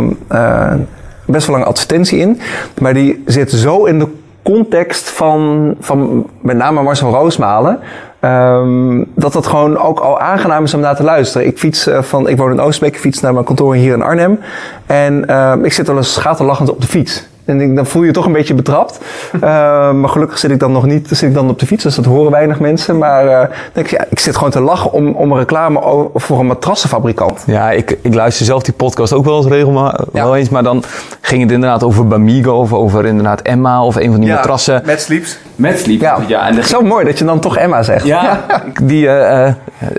best 1.26 1.46
wel 1.46 1.56
lange 1.56 1.68
advertentie 1.68 2.18
in. 2.18 2.40
Maar 2.80 2.94
die 2.94 3.22
zit 3.26 3.50
zo 3.50 3.84
in 3.84 3.98
de 3.98 4.08
context 4.42 5.10
van, 5.10 5.74
van 5.80 6.26
met 6.40 6.56
name 6.56 6.82
Marcel 6.82 7.10
Roosmalen. 7.10 7.78
ehm, 8.20 9.04
dat 9.14 9.34
het 9.34 9.46
gewoon 9.46 9.78
ook 9.78 9.98
al 10.00 10.20
aangenaam 10.20 10.64
is 10.64 10.74
om 10.74 10.80
naar 10.80 10.96
te 10.96 11.02
luisteren. 11.02 11.46
Ik 11.46 11.58
fiets 11.58 11.88
van, 12.00 12.28
ik 12.28 12.36
woon 12.36 12.50
in 12.50 12.60
Oostbeek, 12.60 12.94
ik 12.94 13.00
fiets 13.00 13.20
naar 13.20 13.32
mijn 13.32 13.44
kantoor 13.44 13.74
hier 13.74 13.94
in 13.94 14.02
Arnhem. 14.02 14.38
En 14.86 15.24
ik 15.64 15.72
zit 15.72 15.86
wel 15.86 15.96
eens 15.96 16.12
schaterlachend 16.12 16.70
op 16.70 16.80
de 16.80 16.86
fiets. 16.86 17.28
En 17.44 17.61
ik, 17.61 17.76
dan 17.76 17.87
voel 17.87 18.02
je 18.02 18.09
je 18.09 18.14
toch 18.14 18.26
een 18.26 18.33
beetje 18.33 18.54
betrapt. 18.54 18.98
Eh, 19.33 19.40
maar 19.92 20.09
gelukkig 20.09 20.38
zit 20.38 20.50
ik 20.50 20.59
dan 20.59 20.72
nog 20.72 20.87
niet 20.87 21.09
zit 21.09 21.28
ik 21.28 21.35
dan 21.35 21.48
op 21.50 21.59
de 21.59 21.66
fiets, 21.66 21.83
dus 21.83 21.94
dat 21.94 22.04
horen 22.04 22.30
weinig 22.30 22.61
mensen. 22.61 22.98
Maar 22.98 23.26
eh, 23.26 23.48
denk 23.72 23.87
ik, 23.87 23.92
ja, 23.92 24.07
ik 24.11 24.18
zit 24.18 24.37
gewoon 24.37 24.50
te 24.50 24.61
lachen 24.61 24.92
om, 24.92 25.09
om 25.09 25.33
een 25.33 25.38
reclame 25.38 26.09
voor 26.14 26.38
een 26.38 26.46
matrassenfabrikant. 26.46 27.42
Ja, 27.46 27.70
ik, 27.70 27.98
ik 28.02 28.14
luister 28.14 28.46
zelf 28.46 28.62
die 28.62 28.74
podcast 28.74 29.12
ook 29.12 29.24
wel 29.24 29.37
eens 29.37 29.46
regelmatig. 29.46 30.07
Ja. 30.12 30.22
Wel 30.24 30.37
eens, 30.37 30.48
maar 30.48 30.62
dan 30.62 30.83
ging 31.20 31.42
het 31.42 31.50
inderdaad 31.50 31.83
over 31.83 32.07
Bamigo 32.07 32.52
of 32.52 32.72
over 32.72 33.04
inderdaad 33.04 33.42
Emma 33.42 33.85
of 33.85 33.96
een 33.96 34.11
van 34.11 34.20
die 34.20 34.30
matrassen. 34.30 34.83
Met 34.85 35.00
Sleeps. 35.00 35.38
Met 35.56 35.78
sleep. 35.78 36.00
Ja, 36.26 36.48
en 36.48 36.54
de, 36.54 36.66
zo 36.66 36.82
mooi 36.82 37.04
dat 37.04 37.18
je 37.18 37.24
dan 37.24 37.40
toch 37.40 37.56
Emma 37.56 37.82
zegt. 37.82 38.04
ja, 38.04 38.44
die, 38.82 39.08
eh, 39.08 39.46
eh, 39.46 39.54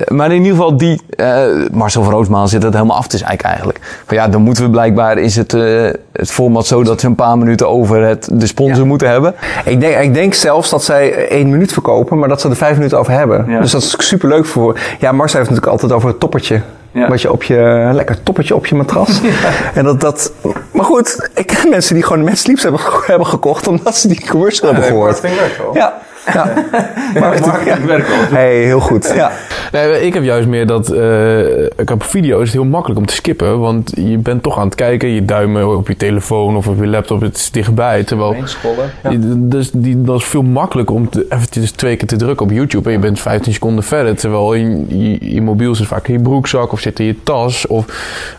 maar 0.07 0.31
in 0.31 0.37
ieder 0.37 0.51
geval 0.51 0.77
die, 0.77 1.01
eh, 1.09 1.45
Marcel 1.71 2.03
van 2.03 2.13
Roosmalen 2.13 2.49
zit 2.49 2.63
het 2.63 2.73
helemaal 2.73 2.97
af 2.97 3.07
te 3.07 3.17
zeiken 3.17 3.47
eigenlijk. 3.47 3.79
Van 4.05 4.17
ja, 4.17 4.27
dan 4.27 4.41
moeten 4.41 4.63
we 4.63 4.69
blijkbaar, 4.69 5.17
is 5.17 5.35
het, 5.35 5.53
eh, 5.53 5.89
het 6.11 6.31
format 6.31 6.67
zo 6.67 6.83
dat 6.83 6.99
ze 6.99 7.07
een 7.07 7.15
paar 7.15 7.37
minuten 7.37 7.69
over 7.69 8.07
het, 8.07 8.29
de 8.31 8.47
sponsor 8.47 8.85
moeten 8.85 9.09
hebben. 9.09 9.35
Ik 9.65 9.79
denk, 9.79 9.97
ik 9.97 10.13
denk 10.13 10.33
zelfs 10.33 10.69
dat 10.69 10.83
zij 10.83 11.27
één 11.27 11.49
minuut 11.49 11.73
verkopen, 11.73 12.19
maar 12.19 12.29
dat 12.29 12.41
ze 12.41 12.49
er 12.49 12.55
vijf 12.55 12.75
minuten 12.75 12.99
over 12.99 13.13
hebben. 13.13 13.45
Ja. 13.47 13.61
Dus 13.61 13.71
dat 13.71 13.81
is 13.81 13.95
super 13.97 14.29
leuk 14.29 14.45
voor. 14.45 14.79
Ja, 14.99 15.11
Marcel 15.11 15.37
heeft 15.37 15.49
natuurlijk 15.49 15.81
altijd 15.81 15.91
over 15.91 16.09
het 16.09 16.19
toppertje. 16.19 16.61
Ja. 16.95 17.08
Wat 17.10 17.21
je 17.21 17.31
op 17.31 17.43
je, 17.43 17.89
lekker 17.93 18.23
toppertje 18.23 18.55
op 18.55 18.65
je 18.65 18.75
matras. 18.75 19.19
En 19.73 19.84
dat, 19.84 20.01
dat, 20.01 20.31
maar 20.71 20.86
goed, 20.86 21.29
ik 21.34 21.47
ken 21.47 21.69
mensen 21.69 21.95
die 21.95 22.03
gewoon 22.03 22.23
met 22.23 22.38
Sleeps 22.38 22.63
hebben, 22.63 22.81
hebben 23.05 23.27
gekocht 23.27 23.67
omdat 23.67 23.95
ze 23.95 24.08
die 24.08 24.27
commercial 24.29 24.71
hebben 24.71 24.89
gehoord. 24.89 25.21
Ja, 25.73 26.01
ja. 26.33 26.53
Marketing, 27.19 27.65
ja. 27.65 27.77
Hey, 28.35 28.63
heel 28.63 28.79
goed. 28.79 29.11
Ja. 29.15 29.31
Nee, 29.71 30.05
ik 30.05 30.13
heb 30.13 30.23
juist 30.23 30.47
meer 30.47 30.67
dat... 30.67 30.89
eh 30.89 31.63
ik 31.65 31.91
op 31.91 32.03
video 32.03 32.39
is 32.39 32.47
het 32.47 32.61
heel 32.61 32.69
makkelijk 32.69 32.99
om 32.99 33.05
te 33.05 33.13
skippen. 33.13 33.59
Want 33.59 33.91
je 33.95 34.17
bent 34.17 34.43
toch 34.43 34.57
aan 34.59 34.65
het 34.65 34.75
kijken. 34.75 35.09
Je 35.09 35.25
duimen 35.25 35.77
op 35.77 35.88
je 35.88 35.97
telefoon 35.97 36.55
of 36.55 36.67
op 36.67 36.77
je 36.79 36.88
laptop. 36.88 37.21
Het 37.21 37.35
is 37.35 37.51
dichtbij. 37.51 38.03
Terwijl... 38.03 38.33
Je- 39.09 39.47
Dus 39.47 39.71
die, 39.73 40.01
dat 40.01 40.19
is 40.19 40.25
veel 40.25 40.41
makkelijker 40.41 40.95
om 40.95 41.09
te, 41.09 41.25
eventjes 41.29 41.71
twee 41.71 41.95
keer 41.95 42.07
te 42.07 42.15
drukken 42.15 42.45
op 42.45 42.51
YouTube. 42.51 42.85
En 42.89 42.91
je 42.95 42.99
bent 43.01 43.19
15 43.19 43.53
seconden 43.53 43.83
verder. 43.83 44.15
Terwijl 44.15 44.53
je, 44.53 44.83
je, 44.88 45.33
je 45.33 45.41
mobiel 45.41 45.75
zit 45.75 45.88
vaak 45.88 46.07
in 46.07 46.13
je 46.13 46.19
broekzak. 46.19 46.71
Of 46.71 46.79
zit 46.79 46.99
in 46.99 47.05
je 47.05 47.23
tas. 47.23 47.67
Of 47.67 47.85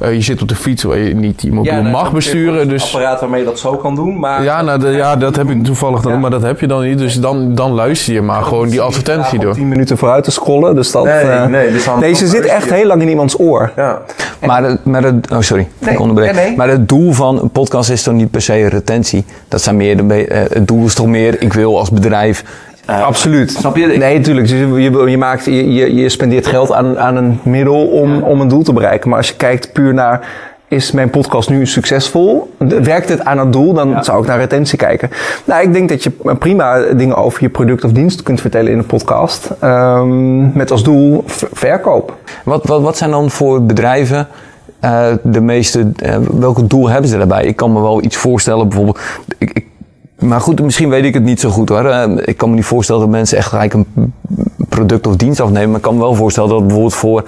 eh, 0.01 0.13
je 0.15 0.21
zit 0.21 0.43
op 0.43 0.49
de 0.49 0.55
fiets 0.57 0.83
waar 0.83 0.99
je 0.99 1.15
niet 1.15 1.43
je 1.43 1.53
mobiel 1.53 1.83
mag 1.83 2.13
besturen. 2.13 2.69
Dus... 2.69 2.85
apparaat 2.95 3.21
waarmee 3.21 3.41
je 3.41 3.47
dat 3.47 3.59
zo 3.59 3.77
kan 3.77 3.95
doen, 3.95 4.19
maar... 4.19 4.43
Ja, 4.43 4.63
nou, 4.63 4.79
de- 4.81 4.89
ja, 4.91 5.17
dat 5.17 5.37
heb 5.37 5.51
ik 5.51 5.65
toevallig 5.65 6.01
dan, 6.01 6.21
maar 6.21 6.31
dat 6.31 6.43
heb 6.43 6.61
je 6.61 6.67
dan 6.67 6.83
niet. 6.83 6.99
Dus 6.99 7.15
dan, 7.21 7.55
dan 7.55 7.75
luister 7.77 8.13
je 8.13 8.23
maar 8.23 8.43
gewoon 8.43 8.69
die 8.69 8.81
advertentie 8.81 9.39
door. 9.39 9.55
10 9.55 9.69
minuten 9.69 9.99
vooruit 9.99 10.25
te 10.25 10.31
scrollen, 10.31 10.75
dus 10.75 10.91
dat... 10.91 11.05
Nee, 11.05 11.15
eh, 11.15 11.47
nee, 11.47 11.73
dus 11.73 11.85
dan- 11.85 12.01
nee, 12.01 12.15
ze 12.15 12.27
zit 12.27 12.45
echt 12.45 12.71
heel 12.71 12.87
lang 12.87 13.03
in 13.03 13.09
iemands 13.09 13.39
oor. 13.41 13.73
Ja. 13.77 14.03
Maar, 14.47 14.65
het, 14.65 14.85
maar 14.85 15.03
het, 15.03 15.31
oh 15.33 15.41
sorry, 15.41 15.69
Nee, 15.79 15.93
ik 15.95 16.01
onderbreek. 16.01 16.33
nee, 16.35 16.47
nee. 16.47 16.57
Maar 16.57 16.69
het 16.69 16.89
doel 16.89 17.13
van 17.13 17.41
een 17.43 17.51
podcast 17.51 17.91
is 17.91 18.03
toch 18.03 18.15
niet 18.15 18.31
per 18.31 18.43
se 18.43 18.69
retentie. 18.69 19.25
Dat 19.49 19.63
zijn 19.63 19.77
meer 19.77 20.09
de, 20.09 20.27
eh, 20.27 20.41
het 20.51 20.69
doel 20.69 20.87
is 20.87 20.95
toch 20.95 21.07
meer, 21.07 21.43
ik 21.43 21.53
wil 21.53 21.79
als 21.79 21.91
bedrijf 21.91 22.45
Absoluut. 22.87 23.51
Snap 23.51 23.77
je? 23.77 23.87
Nee, 23.87 24.17
natuurlijk. 24.19 24.47
Je, 24.47 24.57
je, 24.57 25.11
je, 25.11 25.19
maakt, 25.19 25.45
je, 25.45 25.73
je, 25.73 25.95
je 25.95 26.09
spendeert 26.09 26.47
geld 26.47 26.73
aan, 26.73 26.99
aan 26.99 27.17
een 27.17 27.41
middel 27.43 27.87
om, 27.87 28.23
om 28.23 28.41
een 28.41 28.49
doel 28.49 28.63
te 28.63 28.73
bereiken. 28.73 29.09
Maar 29.09 29.19
als 29.19 29.29
je 29.29 29.35
kijkt 29.37 29.73
puur 29.73 29.95
naar, 29.95 30.21
is 30.69 30.93
mijn 30.93 31.11
podcast 31.11 31.51
nu 31.51 31.67
succesvol? 31.67 32.55
Werkt 32.59 33.09
het 33.09 33.25
aan 33.25 33.39
het 33.39 33.53
doel? 33.53 33.73
Dan 33.73 34.05
zou 34.05 34.21
ik 34.21 34.27
naar 34.27 34.39
retentie 34.39 34.79
kijken. 34.79 35.11
Nou, 35.45 35.63
ik 35.63 35.73
denk 35.73 35.89
dat 35.89 36.03
je 36.03 36.11
prima 36.39 36.81
dingen 36.81 37.17
over 37.17 37.43
je 37.43 37.49
product 37.49 37.85
of 37.85 37.93
dienst 37.93 38.23
kunt 38.23 38.41
vertellen 38.41 38.73
in 38.73 38.79
een 38.79 38.87
podcast. 38.87 39.51
Ehm, 39.61 40.57
met 40.57 40.71
als 40.71 40.83
doel 40.83 41.23
verkoop. 41.53 42.15
Wat, 42.45 42.67
wat, 42.67 42.83
wat 42.83 42.97
zijn 42.97 43.11
dan 43.11 43.31
voor 43.31 43.63
bedrijven 43.63 44.29
eh, 44.81 45.07
de 45.23 45.41
meeste, 45.41 45.91
eh, 45.97 46.17
welke 46.19 46.67
doel 46.67 46.89
hebben 46.89 47.11
ze 47.11 47.19
daarbij? 47.19 47.45
Ik 47.45 47.57
kan 47.57 47.73
me 47.73 47.81
wel 47.81 48.03
iets 48.03 48.17
voorstellen, 48.17 48.69
bijvoorbeeld. 48.69 49.01
Ik, 49.39 49.51
ik, 49.53 49.67
maar 50.19 50.41
goed, 50.41 50.61
misschien 50.61 50.89
weet 50.89 51.05
ik 51.05 51.15
het 51.15 51.23
niet 51.23 51.41
zo 51.41 51.51
goed 51.51 51.69
hoor. 51.69 51.85
Eh, 51.85 52.11
ik 52.25 52.37
kan 52.37 52.49
me 52.49 52.55
niet 52.55 52.65
voorstellen 52.65 53.01
dat 53.01 53.11
mensen 53.11 53.39
echt 53.39 53.49
gelijk 53.49 53.73
een 53.73 53.87
product 54.69 55.07
of 55.07 55.17
dienst 55.17 55.41
afnemen. 55.41 55.69
Maar 55.69 55.77
ik 55.77 55.83
kan 55.83 55.95
me 55.95 56.01
wel 56.01 56.15
voorstellen 56.15 56.51
dat 56.51 56.61
bijvoorbeeld 56.61 56.95
voor 56.95 57.25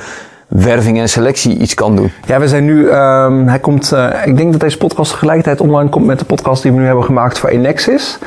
werving 0.49 0.99
en 0.99 1.09
selectie 1.09 1.59
iets 1.59 1.75
kan 1.75 1.97
doen. 1.97 2.11
Ja, 2.27 2.41
we 2.41 2.49
zijn 2.49 2.65
nu, 2.65 2.89
ehm, 2.89 3.47
hij 3.47 3.59
komt, 3.59 3.93
eh, 3.93 4.09
ik 4.25 4.37
denk 4.37 4.53
dat 4.53 4.61
deze 4.61 4.79
podcast 4.79 5.11
tegelijkertijd 5.11 5.61
online 5.61 5.89
komt 5.89 6.07
met 6.07 6.19
de 6.19 6.25
podcast 6.25 6.63
die 6.63 6.73
we 6.73 6.79
nu 6.79 6.87
hebben 6.87 7.05
gemaakt 7.05 7.39
voor 7.39 7.49
Enexis. 7.49 8.19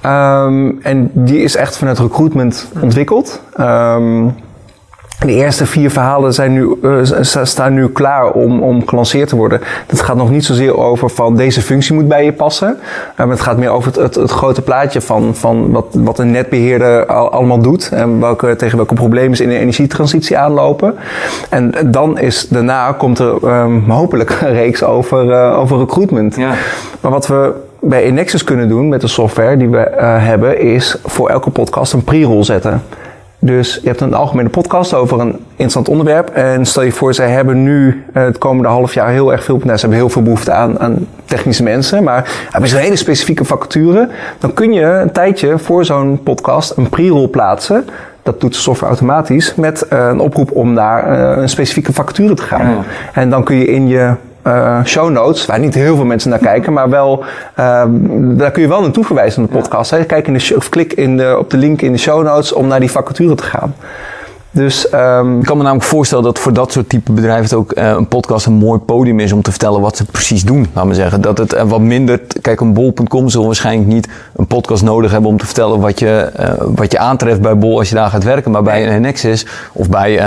Ehm, 0.00 0.70
en 0.82 1.10
die 1.12 1.42
is 1.42 1.56
echt 1.56 1.76
vanuit 1.76 1.98
recruitment 1.98 2.68
ontwikkeld. 2.80 3.42
Ehm, 3.56 4.26
De 5.24 5.32
eerste 5.32 5.66
vier 5.66 5.90
verhalen 5.90 6.34
zijn 6.34 6.52
nu, 6.52 6.74
uh, 6.82 7.00
staan 7.42 7.74
nu 7.74 7.88
klaar 7.88 8.30
om, 8.30 8.62
om 8.62 8.88
gelanceerd 8.88 9.28
te 9.28 9.36
worden. 9.36 9.60
Het 9.86 10.00
gaat 10.00 10.16
nog 10.16 10.30
niet 10.30 10.44
zozeer 10.44 10.76
over 10.76 11.10
van 11.10 11.36
deze 11.36 11.62
functie 11.62 11.94
moet 11.94 12.08
bij 12.08 12.24
je 12.24 12.32
passen. 12.32 12.76
Uh, 12.80 13.16
maar 13.16 13.28
het 13.28 13.40
gaat 13.40 13.58
meer 13.58 13.70
over 13.70 13.86
het, 13.86 13.96
het, 13.96 14.14
het, 14.14 14.30
grote 14.30 14.62
plaatje 14.62 15.00
van, 15.00 15.34
van 15.34 15.70
wat, 15.70 15.86
wat 15.90 16.18
een 16.18 16.30
netbeheerder 16.30 17.06
al, 17.06 17.30
allemaal 17.30 17.58
doet. 17.58 17.90
En 17.92 18.20
welke, 18.20 18.56
tegen 18.56 18.76
welke 18.76 18.94
problemen 18.94 19.36
ze 19.36 19.42
in 19.42 19.48
de 19.48 19.58
energietransitie 19.58 20.38
aanlopen. 20.38 20.94
En 21.50 21.74
dan 21.86 22.18
is 22.18 22.48
daarna 22.48 22.92
komt 22.92 23.18
er 23.18 23.62
um, 23.62 23.90
hopelijk 23.90 24.38
een 24.40 24.52
reeks 24.52 24.82
over, 24.82 25.24
uh, 25.24 25.58
over 25.58 25.78
recruitment. 25.78 26.36
Ja. 26.36 26.52
Maar 27.00 27.10
wat 27.10 27.26
we 27.26 27.52
bij 27.80 28.06
Inexus 28.06 28.44
kunnen 28.44 28.68
doen 28.68 28.88
met 28.88 29.00
de 29.00 29.08
software 29.08 29.56
die 29.56 29.68
we 29.68 29.90
hebben, 30.00 30.60
is 30.60 30.96
voor 31.04 31.28
elke 31.28 31.50
podcast 31.50 31.92
een 31.92 32.04
pre-roll 32.04 32.44
zetten. 32.44 32.82
Dus 33.38 33.78
je 33.82 33.88
hebt 33.88 34.00
een 34.00 34.14
algemene 34.14 34.48
podcast 34.48 34.94
over 34.94 35.20
een 35.20 35.36
interessant 35.50 35.88
onderwerp. 35.88 36.28
En 36.28 36.66
stel 36.66 36.82
je 36.82 36.92
voor, 36.92 37.14
zij 37.14 37.30
hebben 37.30 37.62
nu 37.62 38.04
eh, 38.12 38.24
het 38.24 38.38
komende 38.38 38.68
half 38.68 38.94
jaar 38.94 39.08
heel 39.08 39.32
erg 39.32 39.44
veel... 39.44 39.56
Nou, 39.56 39.74
ze 39.74 39.80
hebben 39.80 39.98
heel 39.98 40.08
veel 40.08 40.22
behoefte 40.22 40.52
aan, 40.52 40.78
aan 40.80 41.06
technische 41.24 41.62
mensen. 41.62 42.04
Maar 42.04 42.46
hebben 42.50 42.70
ze 42.70 42.76
een 42.76 42.82
hele 42.82 42.96
specifieke 42.96 43.44
vacature. 43.44 44.08
Dan 44.38 44.52
kun 44.52 44.72
je 44.72 44.84
een 44.84 45.12
tijdje 45.12 45.58
voor 45.58 45.84
zo'n 45.84 46.20
podcast 46.22 46.76
een 46.76 46.88
pre-roll 46.88 47.28
plaatsen. 47.28 47.84
Dat 48.22 48.40
doet 48.40 48.52
de 48.52 48.58
software 48.58 48.92
automatisch. 48.92 49.54
Met 49.54 49.86
uh, 49.92 50.08
een 50.08 50.20
oproep 50.20 50.50
om 50.50 50.72
naar 50.72 51.18
uh, 51.18 51.42
een 51.42 51.48
specifieke 51.48 51.92
vacature 51.92 52.34
te 52.34 52.42
gaan. 52.42 52.70
Ja. 52.70 52.82
En 53.12 53.30
dan 53.30 53.44
kun 53.44 53.56
je 53.56 53.66
in 53.66 53.88
je 53.88 54.12
uh, 54.48 54.84
show 54.84 55.10
notes, 55.10 55.46
waar 55.46 55.58
niet 55.58 55.74
heel 55.74 55.96
veel 55.96 56.04
mensen 56.04 56.30
naar 56.30 56.38
kijken, 56.38 56.72
maar 56.72 56.90
wel, 56.90 57.24
uh, 57.58 57.82
daar 58.18 58.50
kun 58.50 58.62
je 58.62 58.68
wel 58.68 58.80
naartoe 58.80 59.04
verwijzen 59.04 59.42
in 59.42 59.48
de 59.48 59.58
podcast. 59.58 59.90
Hè. 59.90 60.04
Kijk 60.04 60.26
in 60.26 60.32
de 60.32 60.54
of 60.56 60.68
klik 60.68 60.92
in 60.92 61.16
de, 61.16 61.36
op 61.38 61.50
de 61.50 61.56
link 61.56 61.82
in 61.82 61.92
de 61.92 61.98
show 61.98 62.24
notes 62.24 62.52
om 62.52 62.66
naar 62.66 62.80
die 62.80 62.90
vacature 62.90 63.34
te 63.34 63.42
gaan. 63.42 63.74
Dus, 64.50 64.92
um, 64.92 65.38
ik 65.38 65.44
kan 65.44 65.56
me 65.56 65.62
namelijk 65.62 65.88
voorstellen 65.88 66.24
dat 66.24 66.38
voor 66.38 66.52
dat 66.52 66.72
soort 66.72 66.88
type 66.88 67.12
bedrijven 67.12 67.44
het 67.44 67.54
ook 67.54 67.78
uh, 67.78 67.88
een 67.88 68.08
podcast 68.08 68.46
een 68.46 68.52
mooi 68.52 68.80
podium 68.80 69.20
is 69.20 69.32
om 69.32 69.42
te 69.42 69.50
vertellen 69.50 69.80
wat 69.80 69.96
ze 69.96 70.04
precies 70.04 70.44
doen. 70.44 70.66
Laat 70.72 70.84
maar 70.84 70.94
zeggen. 70.94 71.20
Dat 71.20 71.38
het 71.38 71.54
uh, 71.54 71.62
wat 71.62 71.80
minder. 71.80 72.20
Kijk, 72.40 72.60
een 72.60 72.72
bol.com 72.72 73.28
zal 73.28 73.46
waarschijnlijk 73.46 73.88
niet 73.88 74.08
een 74.36 74.46
podcast 74.46 74.82
nodig 74.82 75.10
hebben 75.10 75.30
om 75.30 75.38
te 75.38 75.44
vertellen 75.44 75.80
wat 75.80 75.98
je, 75.98 76.30
uh, 76.40 76.50
wat 76.74 76.92
je 76.92 76.98
aantreft 76.98 77.40
bij 77.40 77.56
Bol 77.56 77.78
als 77.78 77.88
je 77.88 77.94
daar 77.94 78.10
gaat 78.10 78.24
werken. 78.24 78.50
Maar 78.50 78.62
bij 78.62 78.94
een 78.94 79.00
Nexus 79.00 79.46
of 79.72 79.88
bij 79.88 80.20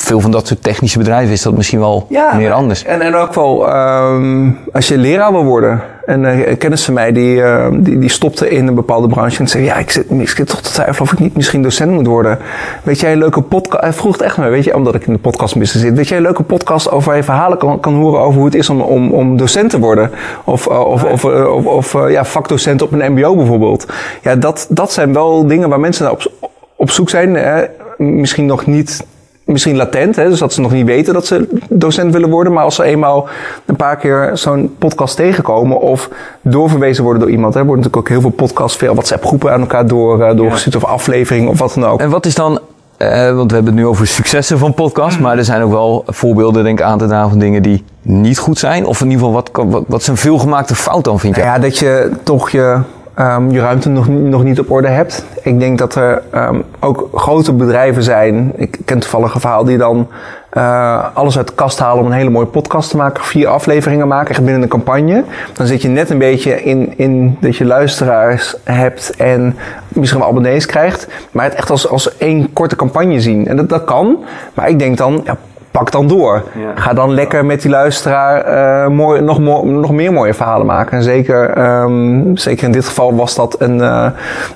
veel 0.00 0.20
van 0.20 0.30
dat 0.30 0.46
soort 0.46 0.62
technische 0.62 0.98
bedrijven 0.98 1.32
is 1.32 1.42
dat 1.42 1.56
misschien 1.56 1.78
wel 1.78 2.06
ja, 2.08 2.34
meer 2.34 2.52
anders. 2.52 2.84
En, 2.84 3.00
en 3.00 3.14
ook 3.14 3.34
wel 3.34 3.76
um, 3.76 4.58
als 4.72 4.88
je 4.88 4.98
leraar 4.98 5.32
wil 5.32 5.44
worden. 5.44 5.82
En 6.06 6.24
uh, 6.24 6.56
kennis 6.58 6.84
van 6.84 6.94
mij 6.94 7.12
die, 7.12 7.36
uh, 7.36 7.66
die, 7.72 7.98
die 7.98 8.08
stopte 8.08 8.50
in 8.50 8.66
een 8.66 8.74
bepaalde 8.74 9.08
branche 9.08 9.38
en 9.38 9.48
zei: 9.48 9.64
Ja, 9.64 9.76
ik 9.76 9.90
zit, 9.90 10.10
ik 10.10 10.28
zit 10.28 10.48
toch 10.48 10.60
te 10.60 10.70
twijfelen 10.70 11.00
of 11.00 11.12
ik 11.12 11.18
niet 11.18 11.36
misschien 11.36 11.62
docent 11.62 11.90
moet 11.90 12.06
worden. 12.06 12.38
Weet 12.82 13.00
jij 13.00 13.12
een 13.12 13.18
leuke 13.18 13.42
podcast? 13.42 13.82
Hij 13.82 13.92
vroeg 13.92 14.12
het 14.12 14.22
echt 14.22 14.36
maar, 14.36 14.50
weet 14.50 14.64
je, 14.64 14.74
omdat 14.74 14.94
ik 14.94 15.06
in 15.06 15.12
de 15.12 15.18
podcastbusiness 15.18 15.86
zit. 15.86 15.94
Weet 15.94 16.08
jij 16.08 16.16
een 16.16 16.22
leuke 16.22 16.42
podcast 16.42 16.90
over 16.90 17.16
je 17.16 17.22
verhalen 17.22 17.58
kan, 17.58 17.80
kan 17.80 17.94
horen 17.94 18.20
over 18.20 18.34
hoe 18.34 18.44
het 18.44 18.54
is 18.54 18.70
om, 18.70 18.80
om, 18.80 19.12
om 19.12 19.36
docent 19.36 19.70
te 19.70 19.78
worden? 19.78 20.10
Of, 20.44 20.68
uh, 20.68 20.80
of, 20.80 21.04
of, 21.04 21.24
of, 21.24 21.64
of 21.64 21.94
uh, 21.94 22.10
ja, 22.10 22.24
vakdocent 22.24 22.82
op 22.82 22.92
een 22.92 23.12
MBO 23.12 23.36
bijvoorbeeld. 23.36 23.86
Ja, 24.22 24.36
dat, 24.36 24.66
dat 24.70 24.92
zijn 24.92 25.12
wel 25.12 25.46
dingen 25.46 25.68
waar 25.68 25.80
mensen 25.80 26.10
op, 26.10 26.32
op 26.76 26.90
zoek 26.90 27.10
zijn. 27.10 27.34
Hè? 27.34 27.64
Misschien 27.96 28.46
nog 28.46 28.66
niet 28.66 29.04
misschien 29.48 29.76
latent, 29.76 30.16
hè, 30.16 30.28
dus 30.28 30.38
dat 30.38 30.52
ze 30.52 30.60
nog 30.60 30.72
niet 30.72 30.86
weten 30.86 31.14
dat 31.14 31.26
ze 31.26 31.48
docent 31.68 32.12
willen 32.12 32.30
worden. 32.30 32.52
Maar 32.52 32.64
als 32.64 32.74
ze 32.74 32.84
eenmaal 32.84 33.28
een 33.66 33.76
paar 33.76 33.96
keer 33.96 34.30
zo'n 34.34 34.74
podcast 34.78 35.16
tegenkomen 35.16 35.80
of 35.80 36.10
doorverwezen 36.42 37.04
worden 37.04 37.22
door 37.22 37.30
iemand. 37.30 37.54
Hè, 37.54 37.64
worden 37.64 37.84
natuurlijk 37.84 38.02
ook 38.02 38.08
heel 38.08 38.20
veel 38.20 38.46
podcasts, 38.46 38.78
veel 38.78 38.94
WhatsApp-groepen 38.94 39.52
aan 39.52 39.60
elkaar 39.60 39.86
door, 39.86 40.20
uh, 40.20 40.36
doorgestuurd 40.36 40.76
of 40.76 40.84
afleveringen 40.84 41.50
of 41.50 41.58
wat 41.58 41.74
dan 41.74 41.86
ook. 41.86 42.00
En 42.00 42.10
wat 42.10 42.26
is 42.26 42.34
dan, 42.34 42.52
uh, 42.98 43.34
want 43.34 43.50
we 43.50 43.54
hebben 43.54 43.72
het 43.72 43.82
nu 43.82 43.86
over 43.86 44.06
successen 44.06 44.58
van 44.58 44.74
podcasts, 44.74 45.18
maar 45.18 45.38
er 45.38 45.44
zijn 45.44 45.62
ook 45.62 45.70
wel 45.70 46.02
voorbeelden 46.06 46.64
denk 46.64 46.78
ik 46.78 46.84
aan 46.84 46.98
te 46.98 47.06
dragen 47.06 47.30
van 47.30 47.38
dingen 47.38 47.62
die 47.62 47.84
niet 48.02 48.38
goed 48.38 48.58
zijn. 48.58 48.86
Of 48.86 49.00
in 49.00 49.10
ieder 49.10 49.26
geval, 49.26 49.34
wat, 49.34 49.50
wat, 49.70 49.84
wat 49.86 50.00
is 50.00 50.06
een 50.06 50.16
veelgemaakte 50.16 50.74
fout 50.74 51.04
dan, 51.04 51.20
vind 51.20 51.36
je? 51.36 51.42
Ja, 51.42 51.58
dat 51.58 51.78
je 51.78 52.10
toch 52.22 52.50
je 52.50 52.78
um, 53.20 53.50
je 53.50 53.60
ruimte 53.60 53.88
nog, 53.88 54.08
nog 54.08 54.44
niet 54.44 54.60
op 54.60 54.70
orde 54.70 54.88
hebt. 54.88 55.24
Ik 55.42 55.60
denk 55.60 55.78
dat 55.78 55.94
er 55.94 56.22
um, 56.34 56.64
ook 56.80 57.08
grote 57.14 57.52
bedrijven 57.52 58.02
zijn. 58.02 58.52
Ik 58.56 58.78
ken 58.84 58.98
toevallig 58.98 59.34
een 59.34 59.40
verhaal 59.40 59.64
die 59.64 59.78
dan 59.78 60.08
uh, 60.52 61.04
alles 61.14 61.36
uit 61.36 61.46
de 61.48 61.54
kast 61.54 61.78
halen 61.78 62.00
om 62.04 62.06
een 62.10 62.16
hele 62.16 62.30
mooie 62.30 62.46
podcast 62.46 62.90
te 62.90 62.96
maken. 62.96 63.24
Vier 63.24 63.48
afleveringen 63.48 64.08
maken, 64.08 64.30
echt 64.30 64.44
binnen 64.44 64.62
een 64.62 64.68
campagne. 64.68 65.24
Dan 65.52 65.66
zit 65.66 65.82
je 65.82 65.88
net 65.88 66.10
een 66.10 66.18
beetje 66.18 66.62
in, 66.62 66.92
in 66.96 67.36
dat 67.40 67.56
je 67.56 67.64
luisteraars 67.64 68.56
hebt 68.64 69.16
en 69.16 69.56
misschien 69.88 70.20
wel 70.20 70.28
abonnees 70.28 70.66
krijgt. 70.66 71.08
Maar 71.30 71.44
het 71.44 71.54
echt 71.54 71.70
als, 71.70 71.88
als 71.88 72.16
één 72.16 72.52
korte 72.52 72.76
campagne 72.76 73.20
zien. 73.20 73.48
En 73.48 73.56
dat, 73.56 73.68
dat 73.68 73.84
kan. 73.84 74.24
Maar 74.54 74.68
ik 74.68 74.78
denk 74.78 74.96
dan, 74.96 75.20
ja, 75.24 75.36
pak 75.78 75.90
dan 75.90 76.06
door. 76.06 76.42
Ja. 76.54 76.72
Ga 76.74 76.92
dan 76.92 77.10
lekker 77.10 77.44
met 77.44 77.62
die 77.62 77.70
luisteraar 77.70 78.36
uh, 78.46 78.88
mooi, 78.88 79.20
nog, 79.20 79.40
mo 79.40 79.64
nog 79.64 79.92
meer 79.92 80.12
mooie 80.12 80.34
verhalen 80.34 80.66
maken. 80.66 80.96
En 80.96 81.02
zeker, 81.02 81.58
um, 81.82 82.36
zeker 82.36 82.64
in 82.64 82.72
dit 82.72 82.86
geval 82.86 83.14
was 83.14 83.34
dat 83.34 83.60
een, 83.60 83.78
uh, 83.78 84.06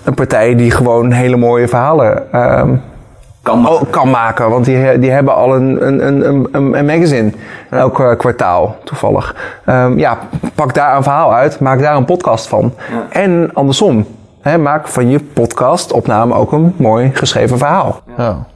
een 0.04 0.14
partij 0.14 0.54
die 0.54 0.70
gewoon 0.70 1.12
hele 1.12 1.36
mooie 1.36 1.68
verhalen 1.68 2.22
um, 2.34 2.82
kan, 3.42 3.60
maken. 3.60 3.80
Oh, 3.80 3.90
kan 3.90 4.10
maken. 4.10 4.50
Want 4.50 4.64
die, 4.64 4.98
die 4.98 5.10
hebben 5.10 5.34
al 5.34 5.54
een, 5.54 5.86
een, 5.86 6.06
een, 6.06 6.48
een, 6.52 6.74
een 6.74 6.86
magazine 6.86 7.32
ja. 7.70 7.76
elk 7.76 7.98
uh, 7.98 8.16
kwartaal 8.16 8.76
toevallig. 8.84 9.36
Um, 9.66 9.98
ja, 9.98 10.18
pak 10.54 10.74
daar 10.74 10.96
een 10.96 11.02
verhaal 11.02 11.34
uit, 11.34 11.60
maak 11.60 11.80
daar 11.80 11.96
een 11.96 12.04
podcast 12.04 12.46
van. 12.46 12.74
Ja. 12.90 13.20
En 13.20 13.50
andersom. 13.52 14.06
Hè, 14.40 14.58
maak 14.58 14.88
van 14.88 15.10
je 15.10 15.20
podcast 15.20 15.92
opname 15.92 16.34
ook 16.34 16.52
een 16.52 16.74
mooi 16.76 17.10
geschreven 17.14 17.58
verhaal. 17.58 18.00
Ja 18.16 18.50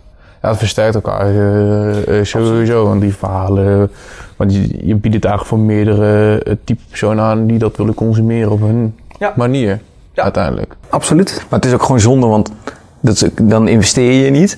ja, 0.46 0.52
het 0.52 0.58
versterkt 0.60 0.94
elkaar 0.94 1.32
uh, 1.32 2.24
sowieso. 2.24 2.84
Want 2.84 3.00
die 3.00 3.14
verhalen, 3.14 3.90
want 4.36 4.54
je, 4.54 4.86
je 4.86 4.94
biedt 4.94 5.14
het 5.14 5.24
eigenlijk 5.24 5.44
voor 5.44 5.58
meerdere 5.58 6.42
uh, 6.46 6.54
type 6.64 6.82
personen 6.88 7.24
aan 7.24 7.46
die 7.46 7.58
dat 7.58 7.76
willen 7.76 7.94
consumeren 7.94 8.50
op 8.50 8.60
hun 8.60 8.94
ja. 9.18 9.32
manier. 9.36 9.80
Ja. 10.12 10.22
Uiteindelijk. 10.22 10.76
Absoluut. 10.88 11.44
Maar 11.48 11.58
het 11.58 11.68
is 11.68 11.74
ook 11.74 11.82
gewoon 11.82 12.00
zonde, 12.00 12.26
want 12.26 12.52
dat 13.00 13.14
is, 13.14 13.24
dan 13.42 13.68
investeer 13.68 14.24
je 14.24 14.30
niet. 14.30 14.56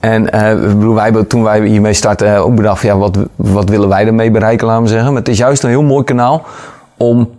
En 0.00 0.22
uh, 0.34 0.60
bedoel, 0.60 0.94
wij 0.94 1.24
toen 1.24 1.42
wij 1.42 1.66
hiermee 1.66 1.92
starten 1.92 2.36
ook 2.36 2.54
bedacht, 2.54 2.82
ja, 2.82 2.96
wat, 2.96 3.18
wat 3.36 3.68
willen 3.68 3.88
wij 3.88 4.06
ermee 4.06 4.30
bereiken, 4.30 4.66
laten 4.66 4.82
we 4.82 4.88
zeggen. 4.88 5.08
Maar 5.08 5.18
het 5.20 5.28
is 5.28 5.38
juist 5.38 5.62
een 5.62 5.70
heel 5.70 5.82
mooi 5.82 6.04
kanaal 6.04 6.44
om 6.96 7.30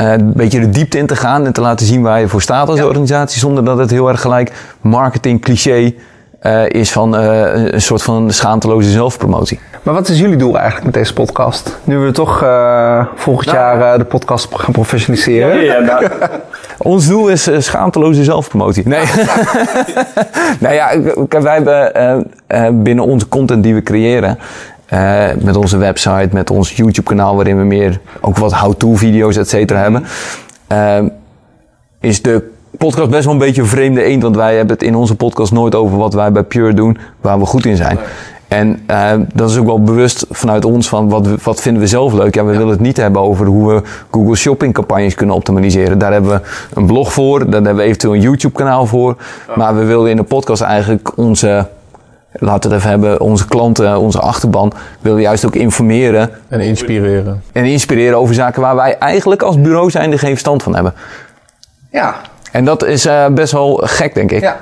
uh, 0.00 0.12
een 0.12 0.32
beetje 0.32 0.60
de 0.60 0.70
diepte 0.70 0.98
in 0.98 1.06
te 1.06 1.16
gaan 1.16 1.46
en 1.46 1.52
te 1.52 1.60
laten 1.60 1.86
zien 1.86 2.02
waar 2.02 2.20
je 2.20 2.28
voor 2.28 2.42
staat 2.42 2.68
als 2.68 2.78
ja. 2.78 2.86
organisatie, 2.86 3.38
zonder 3.38 3.64
dat 3.64 3.78
het 3.78 3.90
heel 3.90 4.08
erg 4.08 4.20
gelijk 4.20 4.76
marketing 4.80 5.40
cliché 5.40 5.94
uh, 6.46 6.68
is 6.68 6.92
van 6.92 7.20
uh, 7.20 7.72
een 7.72 7.82
soort 7.82 8.02
van 8.02 8.30
schaamteloze 8.30 8.90
zelfpromotie. 8.90 9.60
Maar 9.82 9.94
wat 9.94 10.08
is 10.08 10.18
jullie 10.18 10.36
doel 10.36 10.54
eigenlijk 10.54 10.84
met 10.84 10.94
deze 10.94 11.12
podcast? 11.12 11.78
Nu 11.84 11.98
we 11.98 12.10
toch 12.10 12.42
uh, 12.42 13.06
volgend 13.14 13.46
nou, 13.46 13.58
jaar 13.58 13.98
de 13.98 14.04
podcast 14.04 14.48
gaan 14.52 14.72
professionaliseren. 14.72 15.64
Ja, 15.64 15.74
ja, 15.74 15.78
nou. 15.78 16.08
Ons 16.78 17.08
doel 17.08 17.28
is 17.28 17.48
schaamteloze 17.58 18.24
zelfpromotie. 18.24 18.88
Nee. 18.88 19.04
nou 20.60 20.74
ja, 20.74 20.90
wij 21.28 21.54
hebben 21.54 22.82
binnen 22.82 23.04
onze 23.04 23.28
content 23.28 23.62
die 23.62 23.74
we 23.74 23.82
creëren. 23.82 24.38
met 25.38 25.56
onze 25.56 25.76
website, 25.76 26.28
met 26.32 26.50
ons 26.50 26.76
YouTube 26.76 27.08
kanaal 27.08 27.34
waarin 27.34 27.58
we 27.58 27.64
meer 27.64 28.00
ook 28.20 28.36
wat 28.36 28.52
how-to 28.52 28.94
video's 28.94 29.36
et 29.36 29.48
cetera 29.48 29.80
hebben. 29.80 30.04
is 32.00 32.22
de 32.22 32.52
podcast 32.78 33.10
best 33.10 33.24
wel 33.24 33.32
een 33.32 33.38
beetje 33.38 33.62
een 33.62 33.68
vreemde 33.68 34.02
eend. 34.02 34.22
Want 34.22 34.36
wij 34.36 34.56
hebben 34.56 34.74
het 34.74 34.84
in 34.84 34.94
onze 34.94 35.14
podcast 35.14 35.52
nooit 35.52 35.74
over 35.74 35.96
wat 35.96 36.14
wij 36.14 36.32
bij 36.32 36.42
Pure 36.42 36.74
doen, 36.74 36.98
waar 37.20 37.38
we 37.38 37.46
goed 37.46 37.66
in 37.66 37.76
zijn. 37.76 37.98
En 38.48 38.82
uh, 38.90 39.12
dat 39.34 39.50
is 39.50 39.56
ook 39.56 39.66
wel 39.66 39.82
bewust 39.82 40.26
vanuit 40.30 40.64
ons 40.64 40.88
van 40.88 41.08
wat, 41.08 41.42
wat 41.42 41.60
vinden 41.60 41.82
we 41.82 41.88
zelf 41.88 42.12
leuk. 42.12 42.34
Ja, 42.34 42.44
we 42.44 42.52
ja. 42.52 42.58
willen 42.58 42.72
het 42.72 42.80
niet 42.80 42.96
hebben 42.96 43.22
over 43.22 43.46
hoe 43.46 43.74
we 43.74 43.82
Google 44.10 44.36
Shopping 44.36 44.74
campagnes 44.74 45.14
kunnen 45.14 45.36
optimaliseren. 45.36 45.98
Daar 45.98 46.12
hebben 46.12 46.30
we 46.30 46.40
een 46.74 46.86
blog 46.86 47.12
voor, 47.12 47.38
daar 47.38 47.52
hebben 47.52 47.76
we 47.76 47.82
eventueel 47.82 48.14
een 48.14 48.20
YouTube 48.20 48.54
kanaal 48.54 48.86
voor. 48.86 49.16
Ja. 49.48 49.56
Maar 49.56 49.76
we 49.76 49.84
willen 49.84 50.10
in 50.10 50.16
de 50.16 50.22
podcast 50.22 50.62
eigenlijk 50.62 51.18
onze, 51.18 51.66
laten 52.32 52.70
we 52.70 52.74
het 52.74 52.84
even 52.84 52.90
hebben, 52.90 53.20
onze 53.20 53.48
klanten, 53.48 53.98
onze 53.98 54.20
achterban, 54.20 54.72
willen 55.00 55.20
juist 55.20 55.46
ook 55.46 55.54
informeren. 55.54 56.30
En 56.48 56.60
inspireren. 56.60 57.42
En 57.52 57.64
inspireren 57.64 58.18
over 58.18 58.34
zaken 58.34 58.62
waar 58.62 58.76
wij 58.76 58.98
eigenlijk 58.98 59.42
als 59.42 59.60
bureau 59.60 59.90
zijn 59.90 60.12
er 60.12 60.18
geen 60.18 60.30
verstand 60.30 60.62
van 60.62 60.74
hebben. 60.74 60.94
Ja, 61.90 62.16
en 62.54 62.64
dat 62.64 62.84
is 62.84 63.06
uh, 63.06 63.26
best 63.26 63.52
wel 63.52 63.80
gek, 63.84 64.14
denk 64.14 64.30
ik. 64.30 64.40
Ja. 64.40 64.56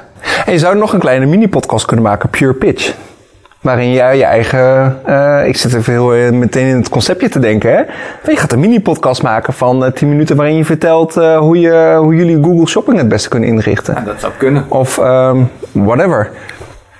En 0.46 0.52
je 0.52 0.58
zou 0.58 0.76
nog 0.76 0.92
een 0.92 1.00
kleine 1.00 1.26
mini-podcast 1.26 1.86
kunnen 1.86 2.04
maken, 2.04 2.28
Pure 2.28 2.52
Pitch. 2.52 2.94
Waarin 3.60 3.92
jij 3.92 4.16
je 4.16 4.24
eigen. 4.24 4.98
Uh, 5.08 5.46
ik 5.46 5.56
zit 5.56 5.74
even 5.74 5.92
heel 5.92 6.16
uh, 6.16 6.30
meteen 6.30 6.66
in 6.66 6.76
het 6.76 6.88
conceptje 6.88 7.28
te 7.28 7.38
denken. 7.38 7.70
Hè? 7.70 7.82
Je 8.30 8.36
gaat 8.36 8.52
een 8.52 8.60
mini-podcast 8.60 9.22
maken 9.22 9.52
van 9.52 9.84
uh, 9.84 9.90
10 9.90 10.08
minuten 10.08 10.36
waarin 10.36 10.56
je 10.56 10.64
vertelt 10.64 11.14
hoe, 11.14 11.60
je, 11.60 11.96
hoe 12.00 12.14
jullie 12.14 12.42
Google 12.42 12.66
Shopping 12.66 12.98
het 12.98 13.08
beste 13.08 13.28
kunnen 13.28 13.48
inrichten. 13.48 13.94
Ja, 13.94 14.00
dat 14.00 14.20
zou 14.20 14.32
kunnen. 14.38 14.64
Of 14.68 14.98
um, 14.98 15.50
whatever. 15.72 16.30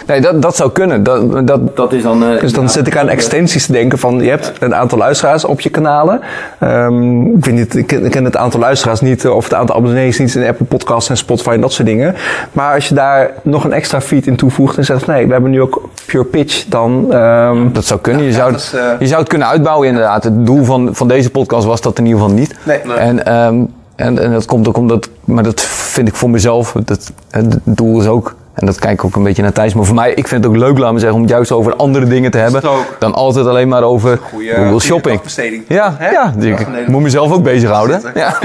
Nee, 0.07 0.21
dat, 0.21 0.43
dat 0.43 0.57
zou 0.57 0.71
kunnen. 0.71 1.03
Dat, 1.03 1.47
dat, 1.47 1.77
dat 1.77 1.93
is 1.93 2.03
dan... 2.03 2.25
eh, 2.25 2.41
Dus 2.41 2.53
dan 2.53 2.63
ja, 2.65 2.69
zit 2.71 2.87
ik 2.87 2.97
aan 2.97 3.09
extensies 3.09 3.67
te 3.67 3.73
denken 3.73 3.99
van, 3.99 4.21
je 4.23 4.31
hebt 4.31 4.53
een 4.61 4.75
aantal 4.75 4.99
luisteraars 4.99 5.45
op 5.45 5.61
je 5.61 5.71
kanalen. 5.71 6.21
Ehm, 6.59 7.23
ik, 7.37 7.45
weet 7.45 7.55
niet, 7.55 7.77
ik, 7.77 7.87
ken, 7.87 8.05
ik 8.05 8.11
ken 8.11 8.25
het 8.25 8.37
aantal 8.37 8.61
luisteraars 8.61 9.01
niet, 9.01 9.25
eh, 9.25 9.37
of 9.37 9.45
het 9.45 9.55
aantal 9.55 9.77
abonnees 9.77 10.19
niet 10.19 10.35
in 10.35 10.47
Apple 10.47 10.65
Podcasts 10.67 11.11
en 11.11 11.17
Spotify 11.17 11.51
en 11.51 11.61
dat 11.61 11.73
soort 11.73 11.89
dingen. 11.89 12.15
Maar 12.53 12.75
als 12.75 12.89
je 12.89 12.95
daar 12.95 13.31
nog 13.43 13.65
een 13.65 13.73
extra 13.73 14.01
feed 14.01 14.27
in 14.27 14.37
toevoegt 14.37 14.77
en 14.77 14.85
zegt, 14.85 15.07
nee, 15.07 15.27
we 15.27 15.33
hebben 15.33 15.51
nu 15.51 15.61
ook 15.61 15.89
Pure 16.07 16.25
Pitch, 16.25 16.65
dan... 16.69 17.07
ehm, 17.13 17.73
Dat 17.73 17.85
zou 17.85 18.01
kunnen. 18.01 18.23
je, 18.25 18.33
zou, 18.33 18.51
dat 18.53 18.61
is, 18.61 18.73
eh, 18.73 18.85
je 18.99 19.07
zou 19.07 19.21
het 19.21 19.29
kunnen 19.29 19.49
uitbouwen 19.49 19.89
inderdaad. 19.89 20.25
Het 20.25 20.47
doel 20.47 20.65
van, 20.65 20.89
van 20.95 21.09
deze 21.09 21.31
podcast 21.31 21.67
was 21.67 21.81
dat 21.81 21.99
in 21.99 22.07
ieder 22.07 22.21
geval 22.21 22.35
niet. 22.37 22.55
Nee. 22.63 22.79
En, 22.79 23.25
ehm, 23.27 23.55
en, 23.97 24.19
en 24.19 24.33
dat 24.33 24.45
komt 24.47 24.69
ook 24.69 24.77
omdat... 24.77 25.09
Maar 25.25 25.43
dat 25.45 25.61
vind 25.61 26.09
ik 26.09 26.15
voor 26.15 26.31
mezelf. 26.31 26.75
Dat, 26.85 27.13
het 27.31 27.59
doel 27.65 28.01
is 28.01 28.07
ook... 28.07 28.35
En 28.55 28.67
dat 28.67 28.79
kijk 28.79 28.93
ik 28.93 29.05
ook 29.05 29.17
een 29.17 29.23
beetje 29.23 29.43
naar 29.43 29.53
Thijs. 29.53 29.75
Maar 29.75 29.85
voor 29.85 29.95
mij, 29.95 30.11
ik 30.15 30.29
vind 30.29 30.45
het 30.45 30.53
ook 30.53 30.59
leuk, 30.59 30.79
laat 30.79 30.93
me 30.93 30.99
zeggen, 30.99 31.17
om 31.17 31.23
het 31.23 31.31
juist 31.31 31.53
over 31.53 31.77
andere 31.77 32.07
dingen 32.07 32.31
te 32.31 32.39
hebben. 32.39 32.63
Dan 32.99 33.15
altijd 33.15 33.47
alleen 33.47 33.69
maar 33.69 33.83
over 33.83 34.19
Google 34.57 34.81
Shopping. 34.81 35.21
Ja, 35.69 35.97
ja, 36.01 36.33
dus 36.37 36.61
ik, 36.61 36.89
moet 36.89 37.03
mezelf 37.03 37.33
ook 37.33 37.43
bezighouden. 37.43 38.01
Ja. 38.15 38.39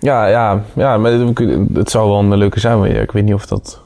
Ja, 0.00 0.26
ja, 0.26 0.62
ja, 0.72 0.98
maar 0.98 1.12
het, 1.12 1.38
het 1.74 1.90
zou 1.90 2.08
wel 2.08 2.18
een 2.18 2.36
leuke 2.36 2.60
zijn. 2.60 2.78
Maar 2.78 2.92
ja, 2.92 3.00
ik 3.00 3.12
weet 3.12 3.24
niet 3.24 3.34
of 3.34 3.46
dat, 3.46 3.80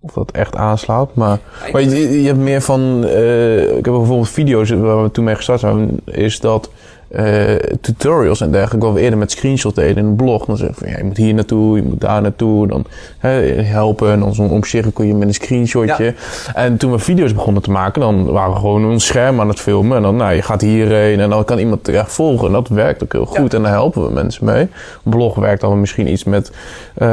of 0.00 0.12
dat 0.12 0.30
echt 0.30 0.56
aanslaat. 0.56 1.14
Maar, 1.14 1.38
maar 1.72 1.82
je, 1.82 2.20
je 2.22 2.26
hebt 2.26 2.38
meer 2.38 2.60
van... 2.60 3.04
eh, 3.04 3.60
ik 3.62 3.84
heb 3.84 3.94
bijvoorbeeld 3.94 4.28
video's 4.28 4.70
waar 4.70 5.02
we 5.02 5.10
toen 5.10 5.24
mee 5.24 5.34
gestart 5.34 5.60
zijn. 5.60 6.00
Is 6.04 6.40
dat 6.40 6.70
eh, 7.10 7.54
tutorials 7.80 8.40
en 8.40 8.50
dergelijke. 8.50 8.86
Wat 8.86 8.94
we 8.94 9.00
eerder 9.00 9.18
met 9.18 9.30
screenshot 9.30 9.74
deden 9.74 9.96
in 9.96 10.04
een 10.04 10.16
blog. 10.16 10.44
Dan 10.44 10.56
zeg 10.56 10.68
je 10.68 10.74
van, 10.74 10.88
ja, 10.88 10.96
je 10.96 11.04
moet 11.04 11.16
hier 11.16 11.34
naartoe, 11.34 11.76
je 11.76 11.82
moet 11.82 12.00
daar 12.00 12.22
naartoe. 12.22 12.66
Dan 12.66 12.84
hè, 13.18 13.30
helpen. 13.62 14.12
En 14.12 14.20
dan 14.20 14.34
zo'n 14.34 14.50
omcirkel 14.50 15.04
je 15.04 15.14
met 15.14 15.28
een 15.28 15.34
screenshotje. 15.34 16.14
En 16.54 16.76
toen 16.76 16.90
we 16.90 16.98
video's 16.98 17.34
begonnen 17.34 17.62
te 17.62 17.70
maken, 17.70 18.00
dan 18.00 18.24
waren 18.24 18.52
we 18.52 18.58
gewoon 18.58 18.84
een 18.84 19.00
scherm 19.00 19.40
aan 19.40 19.48
het 19.48 19.60
filmen. 19.60 19.96
En 19.96 20.02
dan, 20.02 20.16
nou, 20.16 20.32
je 20.32 20.42
gaat 20.42 20.60
hierheen 20.60 21.20
en 21.20 21.30
dan 21.30 21.44
kan 21.44 21.58
iemand 21.58 21.84
terecht 21.84 22.12
volgen. 22.12 22.46
En 22.46 22.52
dat 22.52 22.68
werkt 22.68 23.02
ook 23.02 23.12
heel 23.12 23.26
goed. 23.26 23.54
En 23.54 23.62
daar 23.62 23.72
helpen 23.72 24.06
we 24.06 24.12
mensen 24.12 24.44
mee. 24.44 24.68
Blog 25.02 25.34
werkt 25.34 25.60
dan 25.60 25.80
misschien 25.80 26.12
iets 26.12 26.24
met 26.24 26.52
eh, 26.94 27.08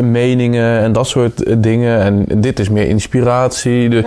meningen 0.00 0.80
en 0.80 0.92
dat 0.92 1.06
soort 1.06 1.42
eh, 1.42 1.56
dingen. 1.58 2.00
En 2.00 2.40
dit 2.40 2.58
is 2.58 2.68
meer 2.68 2.88
inspiratie. 2.88 4.04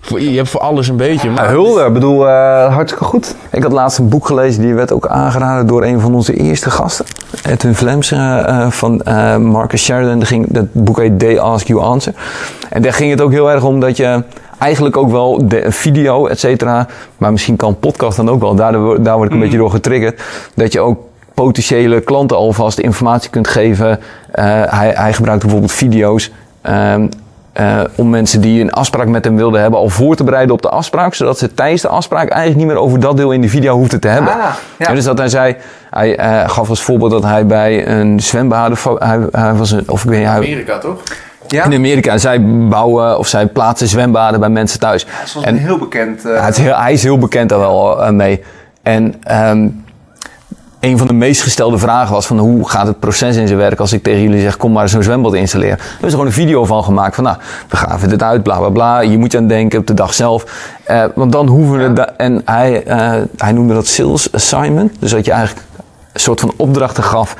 Je 0.00 0.36
hebt 0.36 0.48
voor 0.48 0.60
alles 0.60 0.88
een 0.88 0.96
beetje. 0.96 1.28
Ja, 1.28 1.34
Maar 1.34 1.48
hulde, 1.48 1.84
ik 1.84 1.92
bedoel, 1.92 2.28
eh, 2.28 2.74
hartstikke 2.74 3.04
goed. 3.04 3.34
Ik 3.50 3.62
had 3.62 3.72
laatst 3.72 3.98
een 3.98 4.08
boek 4.08 4.26
gelezen, 4.26 4.62
die 4.62 4.74
werd 4.74 4.92
ook 4.92 5.06
aangeraden 5.06 5.66
door 5.66 5.84
een 5.84 6.00
van 6.00 6.14
onze 6.14 6.34
eerste 6.34 6.70
gasten. 6.70 7.04
Edwin 7.48 7.74
Vlems 7.74 8.12
eh, 8.12 8.38
eh, 8.48 8.70
van 8.70 9.02
eh, 9.02 9.36
Marcus 9.36 9.84
Sheridan. 9.84 10.18
Dat, 10.18 10.28
ging, 10.28 10.46
dat 10.48 10.66
boek 10.72 10.98
heet 10.98 11.18
They 11.18 11.40
Ask 11.40 11.66
You 11.66 11.80
Answer. 11.80 12.14
En 12.70 12.82
daar 12.82 12.92
ging 12.92 13.10
het 13.10 13.20
ook 13.20 13.30
heel 13.30 13.50
erg 13.50 13.64
om 13.64 13.80
dat 13.80 13.96
je 13.96 14.22
eigenlijk 14.58 14.96
ook 14.96 15.10
wel 15.10 15.48
de 15.48 15.64
video, 15.68 16.26
et 16.26 16.38
cetera. 16.38 16.86
Maar 17.18 17.32
misschien 17.32 17.56
kan 17.56 17.78
podcast 17.78 18.16
dan 18.16 18.30
ook 18.30 18.40
wel. 18.40 18.54
Daar, 18.54 18.72
daar 19.02 19.16
word 19.16 19.28
ik 19.28 19.34
een 19.34 19.40
beetje 19.40 19.58
door 19.58 19.70
getriggerd. 19.70 20.22
Dat 20.54 20.72
je 20.72 20.80
ook 20.80 20.98
potentiële 21.34 22.00
klanten 22.00 22.36
alvast 22.36 22.78
informatie 22.78 23.30
kunt 23.30 23.48
geven. 23.48 24.00
Hij, 24.30 24.92
hij 24.94 25.12
gebruikt 25.12 25.42
bijvoorbeeld 25.42 25.72
video's. 25.72 26.30
ehm, 26.62 27.06
eh, 27.60 27.80
om 27.94 28.10
mensen 28.10 28.40
die 28.40 28.60
een 28.60 28.70
afspraak 28.72 29.06
met 29.06 29.24
hem 29.24 29.36
wilden 29.36 29.60
hebben 29.60 29.78
al 29.80 29.88
voor 29.88 30.16
te 30.16 30.24
bereiden 30.24 30.54
op 30.54 30.62
de 30.62 30.68
afspraak. 30.68 31.14
Zodat 31.14 31.38
ze 31.38 31.54
tijdens 31.54 31.82
de 31.82 31.88
afspraak 31.88 32.28
eigenlijk 32.28 32.56
niet 32.56 32.66
meer 32.66 32.76
over 32.76 33.00
dat 33.00 33.16
deel 33.16 33.32
in 33.32 33.40
de 33.40 33.48
video 33.48 33.76
hoefden 33.76 34.00
te 34.00 34.08
hebben. 34.08 34.32
Ah, 34.32 34.54
ja. 34.78 34.92
Dus 34.94 35.04
dat 35.04 35.18
hij 35.18 35.28
zei, 35.28 35.56
hij 35.90 36.16
eh, 36.16 36.48
gaf 36.48 36.68
als 36.68 36.82
voorbeeld 36.82 37.10
dat 37.10 37.22
hij 37.22 37.46
bij 37.46 37.86
een 37.88 38.20
zwembade, 38.20 38.74
hij, 38.98 39.18
hij 39.30 39.54
was 39.54 39.70
een, 39.70 39.82
of 39.86 40.04
ik 40.04 40.08
weet 40.10 40.18
niet, 40.18 40.28
hij, 40.28 40.36
Amerika 40.36 40.78
toch? 40.78 41.02
Ja, 41.48 41.64
in 41.64 41.74
Amerika, 41.74 42.18
zij 42.18 42.44
bouwen 42.68 43.18
of 43.18 43.26
zij 43.26 43.46
plaatsen 43.46 43.88
zwembaden 43.88 44.40
bij 44.40 44.48
mensen 44.48 44.80
thuis. 44.80 45.04
dat 45.04 45.12
is 45.24 45.48
En- 45.48 45.56
heel 45.56 45.78
bekend. 45.78 46.24
eh, 46.24 46.34
ja, 46.34 46.44
het 46.44 46.56
is 46.56 46.62
heel, 46.62 46.76
hij 46.76 46.92
is 46.92 47.02
heel 47.02 47.18
bekend 47.18 47.48
daar 47.48 47.58
wel 47.58 48.02
eh, 48.02 48.10
mee. 48.10 48.42
En 48.82 49.14
ehm, 49.22 49.68
een 50.80 50.98
van 50.98 51.06
de 51.06 51.12
meest 51.12 51.42
gestelde 51.42 51.78
vragen 51.78 52.12
was 52.14 52.26
van 52.26 52.38
hoe 52.38 52.68
gaat 52.68 52.86
het 52.86 52.98
proces 52.98 53.36
in 53.36 53.46
zijn 53.46 53.58
werk 53.58 53.80
als 53.80 53.92
ik 53.92 54.02
tegen 54.02 54.22
jullie 54.22 54.40
zeg 54.40 54.56
kom 54.56 54.72
maar 54.72 54.88
zo'n 54.88 55.02
zwembad 55.02 55.34
installeren. 55.34 55.78
Er 56.00 56.06
is 56.06 56.10
gewoon 56.10 56.26
een 56.26 56.32
video 56.32 56.64
van 56.64 56.84
gemaakt 56.84 57.14
van 57.14 57.24
nou 57.24 57.36
we 57.68 57.76
gaven 57.76 58.08
dit 58.08 58.22
uit 58.22 58.42
bla 58.42 58.58
bla 58.58 58.68
bla. 58.68 59.00
Je 59.00 59.18
moet 59.18 59.32
je 59.32 59.38
aan 59.38 59.46
denken 59.46 59.78
op 59.78 59.86
de 59.86 59.94
dag 59.94 60.14
zelf. 60.14 60.44
Eh, 60.84 61.04
want 61.14 61.32
dan 61.32 61.46
hoeven 61.46 61.78
we 61.78 61.92
da- 61.92 62.12
en 62.16 62.42
hij, 62.44 62.82
eh, 62.84 63.12
hij 63.36 63.52
noemde 63.52 63.74
dat 63.74 63.86
sales 63.86 64.32
assignment. 64.32 64.92
Dus 64.98 65.10
dat 65.10 65.24
je 65.24 65.32
eigenlijk 65.32 65.66
een 66.12 66.20
soort 66.20 66.40
van 66.40 66.52
opdrachten 66.56 67.02
gaf 67.02 67.36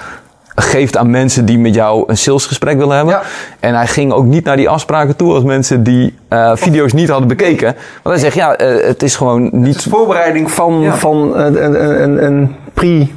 geeft 0.54 0.96
aan 0.96 1.10
mensen 1.10 1.44
die 1.44 1.58
met 1.58 1.74
jou 1.74 2.04
een 2.06 2.16
salesgesprek 2.16 2.76
willen 2.78 2.96
hebben. 2.96 3.14
Ja. 3.14 3.22
En 3.60 3.74
hij 3.74 3.86
ging 3.86 4.12
ook 4.12 4.24
niet 4.24 4.44
naar 4.44 4.56
die 4.56 4.68
afspraken 4.68 5.16
toe 5.16 5.34
als 5.34 5.44
mensen 5.44 5.82
die 5.82 6.14
eh, 6.28 6.52
video's 6.54 6.92
niet 6.92 7.08
hadden 7.08 7.28
bekeken. 7.28 7.74
Want 8.02 8.20
hij 8.20 8.24
zegt, 8.30 8.34
ja, 8.34 8.54
het 8.86 9.02
is 9.02 9.16
gewoon 9.16 9.42
niet... 9.52 9.74
Het 9.74 9.84
is 9.84 9.92
voorbereiding 9.92 10.50
van, 10.50 10.80
Ja. 10.80 10.94
van 10.94 11.36
een, 11.36 11.64
een, 11.64 12.02
een, 12.02 12.24
een 12.24 12.54
pre... 12.74 13.08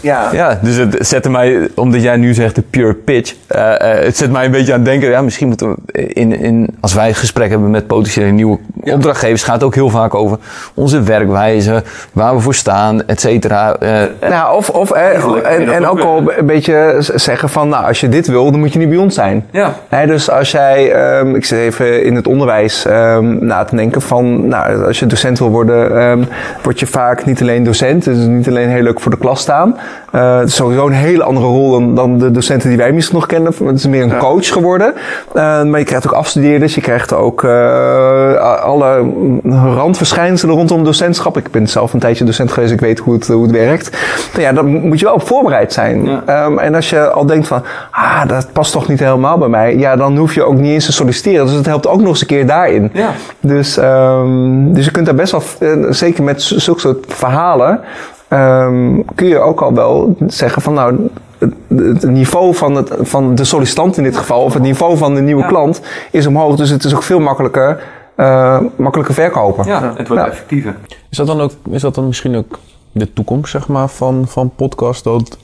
Ja, 0.00 0.28
Ja, 0.32 0.58
dus 0.62 0.76
het 0.76 0.96
zette 1.00 1.30
mij, 1.30 1.68
omdat 1.74 2.02
jij 2.02 2.16
nu 2.16 2.34
zegt 2.34 2.54
de 2.54 2.62
pure 2.62 2.94
pitch, 2.94 3.34
eh, 3.46 3.80
eh, 3.80 4.04
het 4.04 4.16
zet 4.16 4.30
mij 4.30 4.44
een 4.44 4.50
beetje 4.50 4.72
aan 4.72 4.78
het 4.78 4.88
denken, 4.88 5.10
ja, 5.10 5.22
misschien 5.22 5.46
moeten 5.48 5.68
we 5.68 6.06
in, 6.06 6.40
in, 6.40 6.76
als 6.80 6.94
wij 6.94 7.14
gesprek 7.14 7.50
hebben 7.50 7.70
met 7.70 7.86
potentiële 7.86 8.30
nieuwe 8.30 8.58
opdrachtgevers, 8.82 9.42
gaat 9.42 9.54
het 9.54 9.64
ook 9.64 9.74
heel 9.74 9.90
vaak 9.90 10.14
over 10.14 10.38
onze 10.74 11.02
werkwijze, 11.02 11.82
waar 12.12 12.34
we 12.34 12.40
voor 12.40 12.54
staan, 12.54 13.06
et 13.06 13.20
cetera. 13.20 13.74
Eh, 13.74 14.02
Nou, 14.28 14.56
of, 14.56 14.70
of 14.70 14.90
en, 14.90 15.74
en 15.74 15.86
ook 15.86 16.00
al 16.00 16.22
een 16.36 16.46
beetje 16.46 16.96
zeggen 17.14 17.48
van, 17.48 17.68
nou, 17.68 17.84
als 17.84 18.00
je 18.00 18.08
dit 18.08 18.26
wil, 18.26 18.50
dan 18.50 18.60
moet 18.60 18.72
je 18.72 18.78
niet 18.78 18.88
bij 18.88 18.98
ons 18.98 19.14
zijn. 19.14 19.46
Ja. 19.50 19.74
Dus 20.06 20.30
als 20.30 20.50
jij, 20.50 20.92
ehm, 20.92 21.34
ik 21.34 21.44
zit 21.44 21.58
even 21.58 22.04
in 22.04 22.14
het 22.14 22.26
onderwijs 22.26 22.86
ehm, 22.86 23.46
na 23.46 23.64
te 23.64 23.76
denken 23.76 24.02
van, 24.02 24.48
nou, 24.48 24.84
als 24.84 24.98
je 24.98 25.06
docent 25.06 25.38
wil 25.38 25.50
worden, 25.50 25.98
ehm, 25.98 26.22
word 26.62 26.80
je 26.80 26.86
vaak 26.86 27.24
niet 27.24 27.40
alleen 27.40 27.64
docent, 27.64 28.04
dus 28.04 28.16
niet 28.16 28.48
alleen 28.48 28.68
heel 28.68 28.82
leuk 28.82 29.00
voor 29.00 29.10
de 29.10 29.18
klas 29.18 29.44
staan. 29.48 29.76
Eh, 30.12 30.38
het 30.38 30.48
is 30.48 30.54
sowieso 30.54 30.86
een 30.86 30.92
hele 30.92 31.22
andere 31.22 31.46
rol 31.46 31.70
dan, 31.70 31.94
dan 31.94 32.18
de 32.18 32.30
docenten 32.30 32.68
die 32.68 32.78
wij 32.78 32.92
misschien 32.92 33.16
nog 33.16 33.26
kennen. 33.26 33.52
Het 33.64 33.78
is 33.78 33.86
meer 33.86 34.02
een 34.02 34.18
coach 34.18 34.48
geworden. 34.48 34.94
Eh, 35.34 35.62
maar 35.62 35.78
je 35.78 35.84
krijgt 35.84 36.06
ook 36.06 36.12
afstudeerders, 36.12 36.74
je 36.74 36.80
krijgt 36.80 37.12
ook 37.12 37.44
eh, 37.44 38.34
alle 38.62 39.10
randverschijnselen 39.52 40.54
rondom 40.54 40.84
docentschap. 40.84 41.36
Ik 41.36 41.50
ben 41.50 41.68
zelf 41.68 41.92
een 41.92 42.00
tijdje 42.00 42.24
docent 42.24 42.52
geweest, 42.52 42.72
ik 42.72 42.80
weet 42.80 42.98
hoe 42.98 43.14
het, 43.14 43.26
hoe 43.26 43.42
het 43.42 43.50
werkt. 43.50 43.96
Nou 44.32 44.42
ja, 44.42 44.52
dan 44.52 44.66
moet 44.66 44.98
je 44.98 45.04
wel 45.04 45.14
op 45.14 45.26
voorbereid 45.26 45.72
zijn. 45.72 46.04
Ja. 46.04 46.22
Ehm, 46.26 46.58
en 46.58 46.74
als 46.74 46.90
je 46.90 47.10
al 47.10 47.26
denkt 47.26 47.46
van, 47.46 47.62
ah, 47.90 48.26
dat 48.26 48.52
past 48.52 48.72
toch 48.72 48.88
niet 48.88 49.00
helemaal 49.00 49.38
bij 49.38 49.48
mij. 49.48 49.76
Ja, 49.76 49.96
dan 49.96 50.16
hoef 50.16 50.34
je 50.34 50.42
ook 50.42 50.54
niet 50.54 50.72
eens 50.72 50.84
te 50.84 50.92
solliciteren. 50.92 51.46
Dus 51.46 51.54
het 51.54 51.66
helpt 51.66 51.86
ook 51.86 52.00
nog 52.00 52.08
eens 52.08 52.20
een 52.20 52.26
keer 52.26 52.46
daarin. 52.46 52.90
Ja. 52.92 53.10
Dus, 53.40 53.76
ehm, 53.76 54.72
dus 54.72 54.84
je 54.84 54.90
kunt 54.90 55.06
daar 55.06 55.14
best 55.14 55.32
wel, 55.32 55.42
zeker 55.90 56.22
met 56.22 56.42
zulke 56.42 56.80
soort 56.80 57.04
verhalen, 57.08 57.80
ehm, 58.28 59.00
kun 59.14 59.26
je 59.26 59.38
ook 59.38 59.60
al 59.60 59.74
wel 59.74 60.16
zeggen 60.26 60.62
van 60.62 60.74
nou, 60.74 61.08
het, 61.38 62.02
niveau 62.02 62.54
van, 62.54 62.74
het, 62.74 62.90
van 63.00 63.34
de 63.34 63.44
sollicitant 63.44 63.96
in 63.96 64.02
dit 64.02 64.16
geval, 64.16 64.42
of 64.42 64.54
het 64.54 64.62
niveau 64.62 64.96
van 64.96 65.14
de 65.14 65.20
nieuwe 65.20 65.46
klant, 65.46 65.80
is 66.10 66.26
omhoog. 66.26 66.56
Dus 66.56 66.70
het 66.70 66.84
is 66.84 66.94
ook 66.94 67.02
veel 67.02 67.20
makkelijker, 67.20 67.82
eh, 68.14 68.60
makkelijker 68.76 69.14
verkopen. 69.14 69.66
ja, 69.66 69.92
het 69.96 70.08
wordt 70.08 70.22
Ja. 70.22 70.28
effectiever. 70.28 70.76
Is 71.10 71.16
dat 71.16 71.26
dan 71.26 71.40
ook, 71.40 71.50
is 71.70 71.80
dat 71.82 71.94
dan 71.94 72.06
misschien 72.06 72.36
ook 72.36 72.58
de 72.92 73.12
toekomst, 73.12 73.50
zeg 73.50 73.68
maar, 73.68 73.88
van, 73.88 74.24
van 74.28 74.50
podcast? 74.56 75.04
Dat 75.04 75.38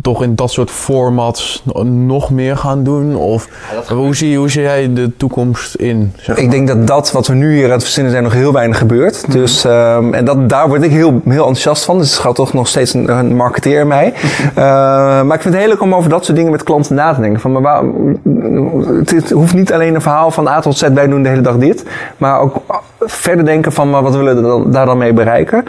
toch 0.00 0.22
in 0.22 0.34
dat 0.34 0.50
soort 0.50 0.70
formats 0.70 1.62
nog 1.84 2.30
meer 2.30 2.56
gaan 2.56 2.82
doen? 2.82 3.16
Of 3.16 3.48
hoe, 3.88 4.16
zie, 4.16 4.38
hoe 4.38 4.50
zie 4.50 4.62
jij 4.62 4.92
de 4.92 5.16
toekomst 5.16 5.74
in? 5.74 6.12
Zeg 6.16 6.36
Ik 6.36 6.50
denk 6.50 6.68
dat 6.68 6.86
dat 6.86 7.12
wat 7.12 7.26
we 7.26 7.34
nu 7.34 7.54
hier 7.54 7.64
aan 7.64 7.70
het 7.70 7.82
verzinnen 7.82 8.12
zijn 8.12 8.24
nog 8.24 8.32
heel 8.32 8.52
weinig 8.52 8.78
gebeurt. 8.78 9.32
Dus, 9.32 9.64
ehm, 9.64 10.14
en 10.14 10.24
dat, 10.24 10.48
daar 10.48 10.68
word 10.68 10.82
ik 10.82 10.90
heel, 10.90 11.20
heel 11.24 11.46
enthousiast 11.46 11.84
van. 11.84 11.98
Dus 11.98 12.10
het 12.10 12.20
gaat 12.20 12.34
toch 12.34 12.52
nog 12.52 12.68
steeds 12.68 12.94
een, 12.94 13.10
een 13.10 13.36
marketeer 13.36 13.80
in 13.80 13.86
mij. 13.86 14.12
Eh, 14.54 15.22
maar 15.22 15.34
ik 15.34 15.42
vind 15.42 15.54
het 15.54 15.62
heel 15.62 15.72
leuk 15.72 15.82
om 15.82 15.94
over 15.94 16.10
dat 16.10 16.24
soort 16.24 16.36
dingen 16.36 16.52
met 16.52 16.62
klanten 16.62 16.94
na 16.94 17.14
te 17.14 17.20
denken. 17.20 17.40
Van, 17.40 17.52
maar 17.52 17.62
waar, 17.62 17.82
het, 18.98 19.10
het 19.10 19.30
hoeft 19.30 19.54
niet 19.54 19.72
alleen 19.72 19.94
een 19.94 20.00
verhaal 20.00 20.30
van 20.30 20.48
A 20.48 20.60
tot 20.60 20.78
Z, 20.78 20.88
wij 20.88 21.06
doen 21.06 21.22
de 21.22 21.28
hele 21.28 21.40
dag 21.40 21.56
dit. 21.56 21.84
Maar 22.16 22.40
ook 22.40 22.56
verder 23.00 23.44
denken 23.44 23.72
van, 23.72 23.90
maar 23.90 24.02
wat 24.02 24.14
willen 24.14 24.36
we 24.36 24.42
dan, 24.42 24.70
daar 24.70 24.86
dan 24.86 24.98
mee 24.98 25.12
bereiken? 25.12 25.64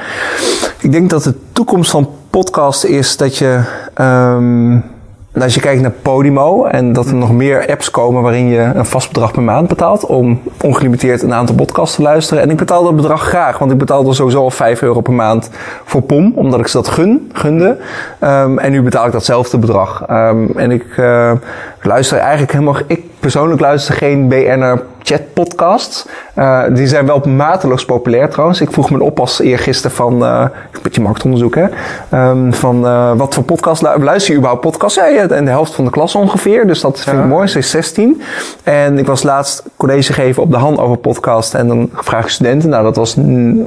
Ik 0.80 0.92
denk 0.92 1.10
dat 1.10 1.24
de 1.24 1.34
toekomst 1.52 1.92
van 1.92 2.10
podcast 2.40 2.84
is 2.84 3.18
dat 3.18 3.38
je... 3.38 3.62
ehm, 3.94 4.70
nou, 4.70 5.46
als 5.46 5.54
je 5.54 5.60
kijkt 5.60 5.82
naar 5.82 5.92
Podimo 5.92 6.66
en 6.66 6.94
dat 6.94 7.06
er 7.08 7.16
nog 7.16 7.32
meer 7.32 7.68
apps 7.68 7.92
komen 7.92 8.22
waarin 8.22 8.48
je 8.48 8.60
een 8.60 8.86
vast 8.86 9.08
bedrag 9.08 9.32
per 9.32 9.42
maand 9.42 9.68
betaalt 9.68 10.06
om 10.06 10.42
ongelimiteerd 10.62 11.22
een 11.22 11.34
aantal 11.34 11.56
podcasts 11.56 11.96
te 11.96 12.02
luisteren. 12.02 12.44
En 12.44 12.50
ik 12.50 12.58
betaal 12.58 12.84
dat 12.84 12.96
bedrag 12.96 13.22
graag, 13.22 13.58
want 13.58 13.72
ik 13.72 13.78
betaalde 13.78 14.14
sowieso 14.14 14.42
al 14.42 14.52
5 14.52 14.82
euro 14.82 15.02
per 15.02 15.14
maand 15.14 15.50
voor 15.84 16.02
POM, 16.02 16.34
omdat 16.36 16.60
ik 16.60 16.68
ze 16.68 16.78
dat 16.78 16.88
gun, 16.88 17.32
gunde. 17.34 17.78
Ehm, 18.20 18.58
en 18.58 18.72
nu 18.72 18.82
betaal 18.82 19.06
ik 19.06 19.12
datzelfde 19.12 19.58
bedrag. 19.58 20.04
Ehm, 20.08 20.46
en 20.56 20.72
ik 20.72 20.98
eh, 20.98 21.32
luister 21.82 22.18
eigenlijk 22.18 22.52
helemaal, 22.52 22.78
ik 22.88 23.04
persoonlijk 23.24 23.62
luister 23.62 23.96
geen 23.96 24.28
BNR 24.28 24.82
chat 25.02 25.34
podcasts. 25.34 26.06
Uh, 26.36 26.64
die 26.70 26.88
zijn 26.88 27.06
wel 27.06 27.20
mateloos 27.20 27.86
populair 27.86 28.30
trouwens. 28.30 28.62
Ik 28.62 28.72
vroeg 28.72 28.90
me 28.90 29.04
op 29.04 29.20
als 29.20 29.40
eergisteren 29.40 29.96
van, 29.96 30.24
uh, 30.24 30.46
een 30.72 30.80
beetje 30.82 31.02
marktonderzoek 31.02 31.56
hè, 31.56 31.66
um, 32.30 32.54
van 32.54 32.86
uh, 32.86 33.12
wat 33.16 33.34
voor 33.34 33.44
podcast 33.44 33.82
luister 33.82 34.32
je 34.32 34.38
überhaupt 34.38 34.62
podcasts? 34.62 34.98
Ja, 34.98 35.06
ja, 35.06 35.28
en 35.28 35.46
de 35.46 35.52
helft 35.52 35.74
van 35.74 35.86
de 35.86 35.92
klas 35.92 36.16
ongeveer, 36.16 36.68
dus 36.68 36.82
dat 36.82 37.00
vind 37.00 37.18
ik 37.18 37.26
mooi, 37.26 37.48
ze 37.48 37.58
is 37.58 37.70
16. 37.70 38.22
En 38.64 38.98
ik 38.98 39.06
was 39.06 39.24
laatst 39.24 39.64
college 39.78 40.14
geven 40.14 40.44
op 40.44 40.52
de 40.52 40.58
hand 40.58 40.78
over 40.78 40.98
podcast 40.98 41.54
en 41.54 41.68
dan 41.68 41.90
vraag 41.94 42.24
ik 42.24 42.30
studenten, 42.30 42.70
nou 42.70 42.84
dat 42.84 42.96
was 42.96 43.18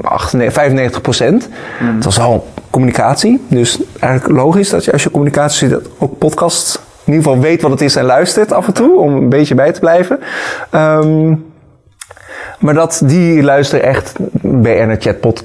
98, 0.02 0.52
95 0.52 1.00
procent. 1.00 1.48
Mm. 1.80 1.94
Het 1.94 2.04
was 2.04 2.18
al 2.18 2.46
communicatie, 2.70 3.44
dus 3.48 3.80
eigenlijk 4.00 4.40
logisch 4.40 4.70
dat 4.70 4.84
je 4.84 4.92
als 4.92 5.02
je 5.02 5.11
communicatie 5.11 5.68
ziet, 5.68 5.78
ook 5.98 6.18
podcast 6.18 6.80
in 7.07 7.12
ieder 7.12 7.30
geval 7.30 7.40
weet 7.40 7.62
wat 7.62 7.70
het 7.70 7.80
is 7.80 7.96
en 7.96 8.04
luistert 8.04 8.52
af 8.52 8.66
en 8.66 8.72
toe, 8.72 8.98
om 8.98 9.16
een 9.16 9.28
beetje 9.28 9.54
bij 9.54 9.72
te 9.72 9.80
blijven. 9.80 10.18
Um, 10.72 11.44
maar 12.59 12.74
dat, 12.74 13.02
die 13.04 13.42
luisteren 13.42 13.84
echt 13.84 14.12
BNR 14.40 14.96
Chat, 14.98 15.20
pod, 15.20 15.44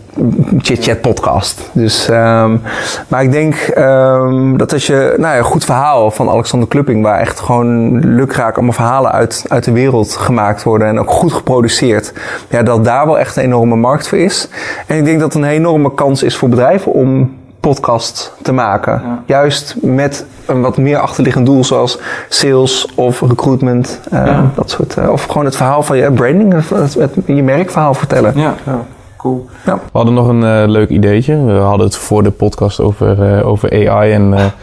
Chit 0.57 0.84
Chat 0.84 1.01
podcast. 1.01 1.70
Dus, 1.72 2.07
um, 2.09 2.62
maar 3.07 3.24
ik 3.24 3.32
denk 3.32 3.55
um, 3.78 4.57
dat 4.57 4.74
als 4.74 4.88
je, 4.88 5.14
nou 5.18 5.34
ja, 5.34 5.38
een 5.38 5.43
goed 5.43 5.66
verhaal 5.66 6.12
van 6.12 6.30
Alexander 6.30 6.68
Klupping, 6.68 7.03
waar 7.03 7.20
echt 7.20 7.39
gewoon 7.39 7.99
lukraak 8.16 8.55
allemaal 8.55 8.74
verhalen 8.74 9.12
uit, 9.12 9.45
uit 9.47 9.64
de 9.64 9.72
wereld 9.72 10.16
gemaakt 10.16 10.64
worden 10.64 10.88
en 10.88 10.99
ook 10.99 11.12
goed 11.12 11.34
geproduceerd, 11.34 12.14
ja, 12.49 12.64
dat 12.64 12.86
daar 12.86 13.05
wel 13.05 13.20
echt 13.20 13.36
een 13.36 13.43
enorme 13.43 13.76
markt 13.76 14.07
voor 14.07 14.18
is. 14.18 14.49
En 14.88 14.97
ik 14.97 15.05
denk 15.05 15.20
dat 15.20 15.34
het 15.34 15.43
een 15.43 15.49
enorme 15.49 15.93
kans 15.93 16.24
is 16.24 16.38
voor 16.38 16.49
bedrijven 16.49 16.91
om 16.91 17.39
podcast 17.62 18.34
te 18.41 18.51
maken. 18.51 19.01
Juist 19.26 19.76
met 19.82 20.26
een 20.45 20.62
wat 20.62 20.78
meer 20.78 20.97
achterliggend 20.97 21.45
doel, 21.45 21.64
zoals 21.64 21.99
sales 22.30 22.88
of 22.95 23.22
recruitment. 23.22 23.99
Uh, 24.14 24.39
dat 24.55 24.70
soort, 24.70 24.97
uh, 24.97 25.09
of 25.09 25.24
gewoon 25.24 25.45
het 25.45 25.55
verhaal 25.55 25.84
van 25.84 25.97
je 25.97 26.12
branding, 26.12 26.53
het, 26.70 26.93
het, 26.93 27.14
je 27.26 27.43
merkverhaal 27.43 27.93
vertellen. 27.93 28.34
Ja, 28.36 28.55
ja. 28.66 28.86
cool. 29.18 29.45
Ja. 29.66 29.76
We 29.76 29.82
hadden 29.91 30.14
nog 30.14 30.28
een 30.28 30.41
uh, 30.41 30.64
leuk 30.66 30.89
ideetje. 30.89 31.45
We 31.45 31.51
hadden 31.51 31.86
het 31.86 31.95
voor 31.95 32.24
de 32.24 32.32
podcast 32.32 32.80
over, 32.80 33.43
over 33.43 33.89
AI 33.89 34.12
en 34.12 34.53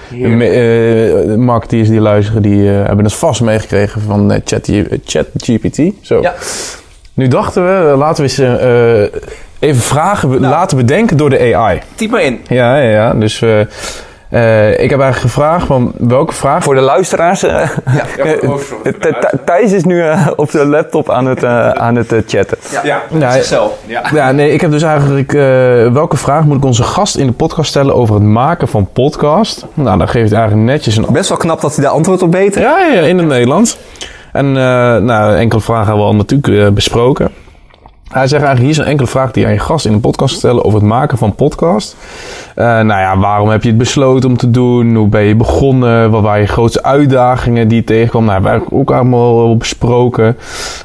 marketeers 1.45 1.89
die 1.89 2.01
luisteren, 2.01 2.43
die 2.43 2.69
hebben 2.69 3.05
het 3.05 3.15
vast 3.15 3.41
meegekregen 3.41 4.01
van 4.01 4.33
ChatGPT. 5.05 5.77
Chat 5.77 5.91
Zo. 6.01 6.23
Nu 7.19 7.29
dachten 7.29 7.65
we, 7.65 7.97
laten 7.97 8.25
we 8.25 8.31
eens 8.31 9.09
even 9.59 9.83
vragen 9.83 10.29
nou. 10.29 10.41
laten 10.41 10.77
bedenken 10.77 11.17
door 11.17 11.31
de 11.31 11.55
AI. 11.55 11.81
Typ 11.95 12.11
maar 12.11 12.23
in. 12.23 12.41
Ja, 12.49 12.77
ja, 12.77 12.91
ja. 12.91 13.15
Dus 13.15 13.41
uh, 13.41 13.59
uh, 14.31 14.71
ik 14.71 14.91
heb 14.91 15.01
eigenlijk 15.01 15.17
gevraagd 15.17 15.67
van 15.67 15.93
welke 15.97 16.33
vraag... 16.33 16.63
Voor 16.63 16.75
de 16.75 16.81
luisteraars. 16.81 17.45
Uh, 17.45 17.71
ja, 17.97 18.05
Thijs 19.45 19.73
is 19.73 19.85
nu 19.85 20.05
op 20.37 20.51
zijn 20.51 20.69
laptop 20.69 21.11
aan 21.11 21.27
het, 21.27 21.45
aan 21.75 21.97
het 21.97 22.15
chatten. 22.27 22.59
Ja, 22.85 23.03
ja. 23.19 23.31
zichzelf. 23.31 23.73
Ja. 23.87 24.03
ja, 24.15 24.33
nee, 24.33 24.53
ik 24.53 24.61
heb 24.61 24.71
dus 24.71 24.83
eigenlijk... 24.83 25.33
welke 25.93 26.17
vraag 26.17 26.45
moet 26.45 26.57
ik 26.57 26.65
onze 26.65 26.83
gast 26.83 27.17
in 27.17 27.27
de 27.27 27.33
podcast 27.33 27.71
stellen 27.71 27.95
over 27.95 28.15
het 28.15 28.25
maken 28.25 28.69
van 28.69 28.89
podcast? 28.93 29.67
Nou, 29.75 29.99
dan 29.99 30.09
geeft 30.09 30.31
hij 30.31 30.39
eigenlijk 30.39 30.71
netjes 30.71 30.97
een... 30.97 31.07
Best 31.11 31.29
wel 31.29 31.39
knap 31.39 31.61
dat 31.61 31.75
hij 31.75 31.85
daar 31.85 31.93
antwoord 31.93 32.23
op 32.23 32.33
weet. 32.33 32.55
Ja, 32.55 32.79
ja, 32.79 33.01
in 33.01 33.19
het 33.19 33.27
Nederlands. 33.27 33.79
En 34.39 34.53
nou, 35.05 35.37
enkele 35.37 35.61
vragen 35.61 35.87
hebben 35.87 36.05
we 36.05 36.11
al 36.11 36.17
natuurlijk 36.17 36.75
besproken. 36.75 37.31
Hij 38.09 38.27
zegt 38.27 38.43
eigenlijk, 38.43 38.61
hier 38.61 38.71
is 38.71 38.79
een 38.79 38.91
enkele 38.91 39.09
vraag 39.09 39.31
die 39.31 39.47
aan 39.47 39.53
je 39.53 39.59
gast 39.59 39.87
in 39.87 39.93
een 39.93 40.01
podcast 40.01 40.35
stellen 40.37 40.65
over 40.65 40.79
het 40.79 40.89
maken 40.89 41.19
van 41.19 41.35
podcast. 41.35 41.97
Uh, 42.57 42.65
nou 42.65 42.87
ja, 42.87 43.19
waarom 43.19 43.49
heb 43.49 43.63
je 43.63 43.69
het 43.69 43.79
besloten 43.79 44.29
om 44.29 44.37
te 44.37 44.51
doen? 44.51 44.95
Hoe 44.95 45.09
ben 45.09 45.23
je 45.23 45.37
begonnen? 45.37 46.11
Wat 46.11 46.23
waren 46.23 46.41
je 46.41 46.47
grootste 46.47 46.83
uitdagingen 46.83 47.69
die 47.69 47.79
je 47.79 47.85
tegenkwam? 47.85 48.25
Nou, 48.25 48.43
hebben 48.43 48.69
we 48.69 48.75
ook 48.75 48.91
allemaal 48.91 49.57
besproken. 49.57 50.37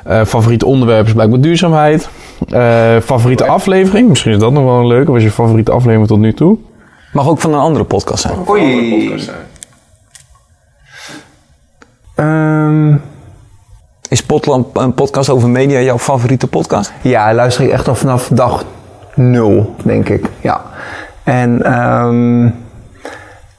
Uh, 0.07 0.23
favoriete 0.25 0.65
onderwerp 0.65 1.05
is 1.05 1.13
blijkbaar 1.13 1.39
duurzaamheid. 1.39 2.09
Uh, 2.47 2.99
favoriete 2.99 3.45
aflevering? 3.45 4.09
Misschien 4.09 4.31
is 4.31 4.39
dat 4.39 4.51
nog 4.51 4.63
wel 4.63 4.79
een 4.79 4.87
leuke. 4.87 5.11
Wat 5.11 5.19
is 5.19 5.23
je 5.23 5.31
favoriete 5.31 5.71
aflevering 5.71 6.07
tot 6.07 6.19
nu 6.19 6.33
toe? 6.33 6.57
Mag 7.13 7.27
ook 7.27 7.39
van 7.39 7.53
een 7.53 7.59
andere 7.59 7.85
podcast 7.85 8.21
zijn. 8.21 8.33
Mag 8.37 8.47
ook 8.47 8.57
van 8.57 8.65
een 8.65 8.73
andere 8.73 9.07
podcast 9.07 9.25
zijn. 9.25 9.37
Um, 12.15 13.01
is 14.13 14.23
Potland 14.23 14.67
een 14.73 14.93
podcast 14.93 15.29
over 15.29 15.49
media 15.49 15.79
jouw 15.79 15.97
favoriete 15.97 16.47
podcast? 16.47 16.93
Ja, 17.01 17.33
luister 17.33 17.63
ik 17.63 17.71
echt 17.71 17.87
al 17.87 17.95
vanaf 17.95 18.29
dag 18.33 18.65
nul, 19.15 19.75
denk 19.83 20.09
ik. 20.09 20.25
Ja. 20.41 20.61
En 21.23 21.79
um, 21.79 22.55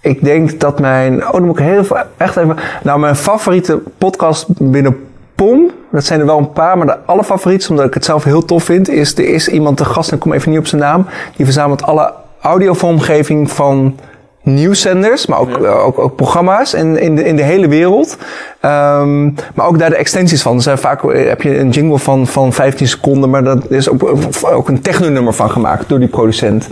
ik 0.01 0.25
denk 0.25 0.61
dat 0.61 0.81
mijn. 0.81 1.27
Oh, 1.27 1.33
dan 1.33 1.45
moet 1.45 1.59
ik 1.59 1.65
heel 1.65 1.85
veel. 1.85 1.97
Echt 2.17 2.37
even. 2.37 2.57
Nou, 2.83 2.99
mijn 2.99 3.17
favoriete 3.17 3.83
podcast 3.99 4.47
binnen 4.49 5.07
POM. 5.35 5.71
Dat 5.91 6.05
zijn 6.05 6.21
er 6.21 6.27
wel 6.27 6.39
een 6.39 6.53
paar, 6.53 6.79
maar 6.79 6.87
de 6.87 6.99
allerfavorietste, 7.07 7.71
omdat 7.71 7.87
ik 7.87 7.95
het 7.95 8.05
zelf 8.05 8.25
heel 8.25 8.45
tof 8.45 8.65
vind, 8.65 8.89
is 8.89 9.19
er 9.19 9.29
is 9.29 9.49
iemand 9.49 9.77
te 9.77 9.85
gast, 9.85 10.09
en 10.09 10.15
ik 10.15 10.21
kom 10.23 10.33
even 10.33 10.51
niet 10.51 10.61
op 10.61 10.67
zijn 10.67 10.81
naam. 10.81 11.07
Die 11.37 11.45
verzamelt 11.45 11.83
alle 11.83 12.13
audiovormgeving 12.41 13.51
van 13.51 13.99
nieuwszenders, 14.45 15.27
maar 15.27 15.39
ook, 15.39 15.59
eh, 15.59 15.87
ook, 15.87 15.99
ook, 15.99 16.17
programma's 16.17 16.75
in, 16.75 17.01
in, 17.01 17.17
de, 17.17 17.25
in 17.25 17.37
de 17.37 17.43
hele 17.43 17.69
wereld. 17.69 18.17
Um, 18.65 19.35
maar 19.55 19.67
ook 19.67 19.79
daar 19.79 19.91
de 19.91 19.97
extensies 19.97 20.43
van. 20.43 20.63
Zijn 20.63 20.79
vaak 20.79 21.05
eh, 21.05 21.29
heb 21.29 21.43
je 21.43 21.59
een 21.59 21.71
jingle 21.71 21.99
van, 21.99 22.27
van 22.27 22.53
15 22.53 22.89
seconden, 22.89 23.31
maar 23.31 23.45
dat 23.45 23.71
is 23.71 23.89
ook, 23.89 24.15
ook 24.43 24.69
een 24.69 24.81
technonummer 24.81 25.33
van 25.33 25.51
gemaakt 25.51 25.89
door 25.89 25.99
die 25.99 26.09
producent. 26.09 26.69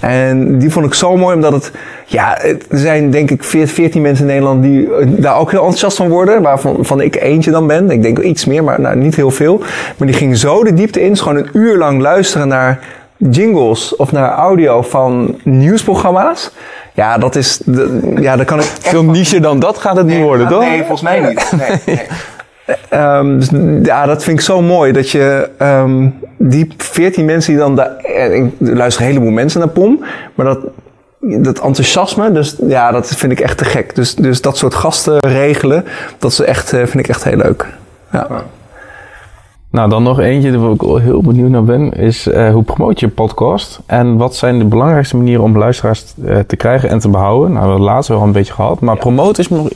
En 0.00 0.58
die 0.58 0.70
vond 0.70 0.86
ik 0.86 0.94
zo 0.94 1.16
mooi, 1.16 1.34
omdat 1.34 1.52
het, 1.52 1.72
ja, 2.04 2.38
er 2.42 2.58
zijn 2.70 3.10
denk 3.10 3.30
ik 3.30 3.44
14 3.44 4.02
mensen 4.02 4.24
in 4.24 4.30
Nederland 4.30 4.62
die 4.62 4.94
eh, 4.94 5.06
daar 5.08 5.38
ook 5.38 5.50
heel 5.50 5.60
enthousiast 5.60 5.96
van 5.96 6.08
worden, 6.08 6.42
waarvan 6.42 6.76
van 6.80 7.00
ik 7.00 7.16
eentje 7.16 7.50
dan 7.50 7.66
ben. 7.66 7.90
Ik 7.90 8.02
denk 8.02 8.18
iets 8.18 8.44
meer, 8.44 8.64
maar 8.64 8.80
nou, 8.80 8.96
niet 8.96 9.16
heel 9.16 9.30
veel. 9.30 9.58
Maar 9.96 10.06
die 10.06 10.16
ging 10.16 10.36
zo 10.36 10.64
de 10.64 10.74
diepte 10.74 11.00
in, 11.00 11.10
dus 11.10 11.20
gewoon 11.20 11.38
een 11.38 11.50
uur 11.52 11.76
lang 11.76 12.00
luisteren 12.00 12.48
naar 12.48 12.78
jingles 13.16 13.96
of 13.96 14.12
naar 14.12 14.30
audio 14.30 14.82
van 14.82 15.38
nieuwsprogramma's. 15.42 16.50
Ja, 16.96 17.18
dat 17.18 17.36
is. 17.36 17.60
ja, 18.16 18.36
dan 18.36 18.44
kan 18.44 18.58
ik. 18.58 18.64
Veel 18.80 19.04
niche 19.04 19.40
dan 19.40 19.58
dat 19.58 19.78
gaat 19.78 19.96
het 19.96 20.06
niet 20.06 20.22
worden, 20.22 20.48
toch? 20.48 20.60
Nee, 20.60 20.78
volgens 20.78 21.02
mij 21.02 21.20
niet. 21.20 21.52
Nee, 21.58 21.80
nee. 21.86 22.06
Um, 22.90 23.38
dus, 23.38 23.48
ja, 23.82 24.06
dat 24.06 24.22
vind 24.22 24.38
ik 24.38 24.44
zo 24.44 24.62
mooi. 24.62 24.92
Dat 24.92 25.10
je 25.10 25.48
um, 25.62 26.18
die 26.36 26.74
veertien 26.76 27.24
mensen 27.24 27.52
die 27.52 27.60
dan 27.60 27.76
daar... 27.76 28.04
Ik 28.32 28.52
luister 28.58 29.02
een 29.02 29.08
heleboel 29.08 29.30
mensen 29.30 29.60
naar 29.60 29.68
POM. 29.68 30.04
Maar 30.34 30.46
dat, 30.46 30.58
dat 31.20 31.60
enthousiasme, 31.60 32.32
dus 32.32 32.56
ja, 32.66 32.92
dat 32.92 33.06
vind 33.06 33.32
ik 33.32 33.40
echt 33.40 33.58
te 33.58 33.64
gek. 33.64 33.94
Dus, 33.94 34.14
dus 34.14 34.40
dat 34.40 34.56
soort 34.56 34.74
gasten 34.74 35.18
regelen, 35.18 35.84
dat 36.18 36.30
is 36.30 36.40
echt, 36.40 36.72
eh, 36.72 36.78
vind 36.78 36.98
ik 36.98 37.08
echt 37.08 37.24
heel 37.24 37.36
leuk. 37.36 37.66
Ja. 38.12 38.26
Nou, 39.76 39.88
dan 39.88 40.02
nog 40.02 40.20
eentje 40.20 40.58
waar 40.58 40.70
ik 40.70 41.02
heel 41.02 41.20
benieuwd 41.20 41.50
naar 41.50 41.64
ben, 41.64 41.92
is 41.92 42.26
uh, 42.26 42.52
hoe 42.52 42.62
promoot 42.62 43.00
je 43.00 43.06
een 43.06 43.14
podcast? 43.14 43.80
En 43.86 44.16
wat 44.16 44.36
zijn 44.36 44.58
de 44.58 44.64
belangrijkste 44.64 45.16
manieren 45.16 45.42
om 45.42 45.58
luisteraars 45.58 46.04
uh, 46.24 46.38
te 46.38 46.56
krijgen 46.56 46.88
en 46.88 46.98
te 46.98 47.08
behouden? 47.08 47.52
Nou, 47.52 47.62
we 47.64 47.68
hebben 47.68 47.86
het 47.86 47.94
laatst 47.94 48.08
wel 48.08 48.22
een 48.22 48.32
beetje 48.32 48.52
gehad, 48.52 48.80
maar 48.80 48.94
ja. 48.94 49.00
promoten 49.00 49.42
is 49.42 49.48
nog... 49.48 49.68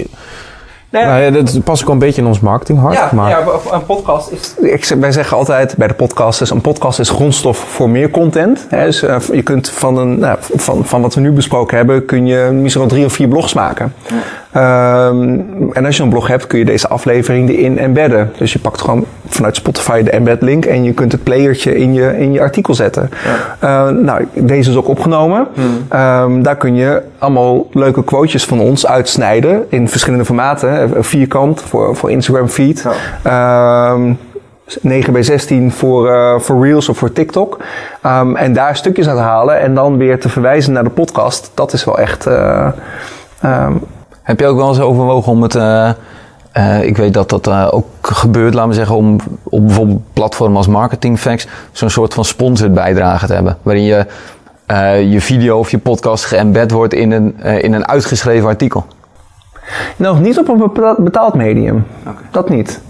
Nee, 0.91 1.05
nou 1.05 1.21
ja, 1.21 1.31
dat 1.31 1.65
past 1.65 1.83
ook 1.83 1.89
een 1.89 1.99
beetje 1.99 2.21
in 2.21 2.27
ons 2.27 2.41
marketinghart. 2.41 2.95
Ja, 2.95 3.11
maar... 3.13 3.31
ja, 3.31 3.45
een 3.73 3.87
podcast 3.87 4.31
is... 4.31 4.55
Ik, 4.61 4.85
wij 4.85 5.13
zeggen 5.13 5.37
altijd 5.37 5.75
bij 5.77 5.89
de 5.89 5.95
podcasters, 5.95 6.51
een 6.51 6.61
podcast 6.61 6.99
is 6.99 7.11
grondstof 7.11 7.59
voor 7.59 7.91
meer 7.91 8.11
content. 8.11 8.67
Hè, 8.69 8.85
dus 8.85 9.03
uh, 9.03 9.17
je 9.33 9.43
kunt 9.43 9.71
van, 9.71 9.97
een, 9.97 10.19
nou, 10.19 10.39
van, 10.41 10.85
van 10.85 11.03
wat 11.03 11.15
we 11.15 11.21
nu 11.21 11.33
besproken 11.33 11.77
hebben, 11.77 12.05
kun 12.05 12.27
je 12.27 12.51
misschien 12.53 12.83
wel 12.83 12.91
drie 12.91 13.05
of 13.05 13.13
vier 13.13 13.29
blogs 13.29 13.55
maken. 13.55 13.95
Um, 14.57 15.73
en 15.73 15.87
als 15.87 15.97
je 15.97 16.03
een 16.03 16.09
blog 16.09 16.27
hebt, 16.27 16.47
kun 16.47 16.59
je 16.59 16.65
deze 16.65 16.89
aflevering 16.89 17.51
erin 17.51 17.79
embedden. 17.79 18.33
Dus 18.37 18.53
je 18.53 18.59
pakt 18.59 18.81
gewoon 18.81 19.05
vanuit 19.27 19.57
Spotify 19.57 20.03
de 20.03 20.11
embed 20.11 20.43
link 20.43 20.65
en 20.65 20.85
je 20.85 20.93
kunt 20.93 21.13
het 21.13 21.23
playertje 21.23 21.77
in 21.77 21.93
je, 21.93 22.19
in 22.19 22.33
je 22.33 22.41
artikel 22.41 22.75
zetten. 22.75 23.11
Ja. 23.61 23.89
Uh, 23.89 23.95
nou, 23.97 24.27
deze 24.35 24.71
is 24.71 24.77
ook 24.77 24.89
opgenomen. 24.89 25.47
Hmm. 25.55 26.01
Um, 26.01 26.43
daar 26.43 26.57
kun 26.57 26.75
je 26.75 27.03
allemaal 27.19 27.67
leuke 27.73 28.05
quotejes 28.05 28.45
van 28.45 28.61
ons 28.61 28.87
uitsnijden 28.87 29.67
in 29.69 29.89
verschillende 29.89 30.25
formaten. 30.25 31.05
Vierkant 31.05 31.63
voor, 31.63 31.97
voor 31.97 32.11
Instagram 32.11 32.49
feed. 32.49 32.87
Ja. 33.25 33.93
Um, 33.93 34.19
9 34.81 35.13
bij 35.13 35.23
16 35.23 35.73
voor, 35.73 36.11
uh, 36.11 36.39
voor 36.39 36.67
Reels 36.67 36.89
of 36.89 36.99
voor 36.99 37.13
TikTok. 37.13 37.59
Um, 38.07 38.37
en 38.37 38.53
daar 38.53 38.77
stukjes 38.77 39.09
uit 39.09 39.19
halen 39.19 39.61
en 39.61 39.75
dan 39.75 39.97
weer 39.97 40.21
te 40.21 40.29
verwijzen 40.29 40.73
naar 40.73 40.85
de 40.85 40.91
podcast. 40.91 41.51
Dat 41.55 41.73
is 41.73 41.85
wel 41.85 41.99
echt. 41.99 42.27
Uh, 42.27 42.69
um, 43.45 43.81
heb 44.31 44.41
je 44.41 44.47
ook 44.47 44.57
wel 44.57 44.69
eens 44.69 44.81
overwogen 44.81 45.33
om 45.33 45.43
het. 45.43 45.55
Uh, 45.55 45.91
uh, 46.57 46.85
ik 46.85 46.97
weet 46.97 47.15
dat 47.15 47.29
dat 47.29 47.49
uh, 47.49 47.69
ook 47.71 47.87
gebeurt, 48.03 48.55
laten 48.55 48.69
we 48.69 48.75
zeggen, 48.75 48.97
om 48.97 49.17
op 49.43 49.67
bijvoorbeeld 49.67 50.01
platformen 50.13 50.57
als 50.57 50.67
Marketing 50.67 51.19
Facts 51.19 51.47
zo'n 51.73 51.91
soort 51.91 52.15
van 52.15 52.25
sponsored 52.25 52.75
bijdrage 52.75 53.27
te 53.27 53.35
hebben. 53.35 53.57
Waarin 53.63 53.85
je 53.85 54.07
je 55.11 55.21
video 55.21 55.59
of 55.59 55.71
je 55.71 55.79
podcast 55.79 56.25
geëmbed 56.25 56.71
wordt 56.71 56.95
in 56.95 57.13
een, 57.13 57.41
in 57.43 57.73
een 57.73 57.89
uitgeschreven 57.89 58.49
artikel. 58.49 58.85
Nog 59.97 60.21
niet 60.21 60.39
op 60.39 60.49
een 60.49 60.71
betaald 61.05 61.35
medium. 61.35 61.87
Okay. 62.01 62.23
Dat 62.31 62.49
niet. 62.49 62.81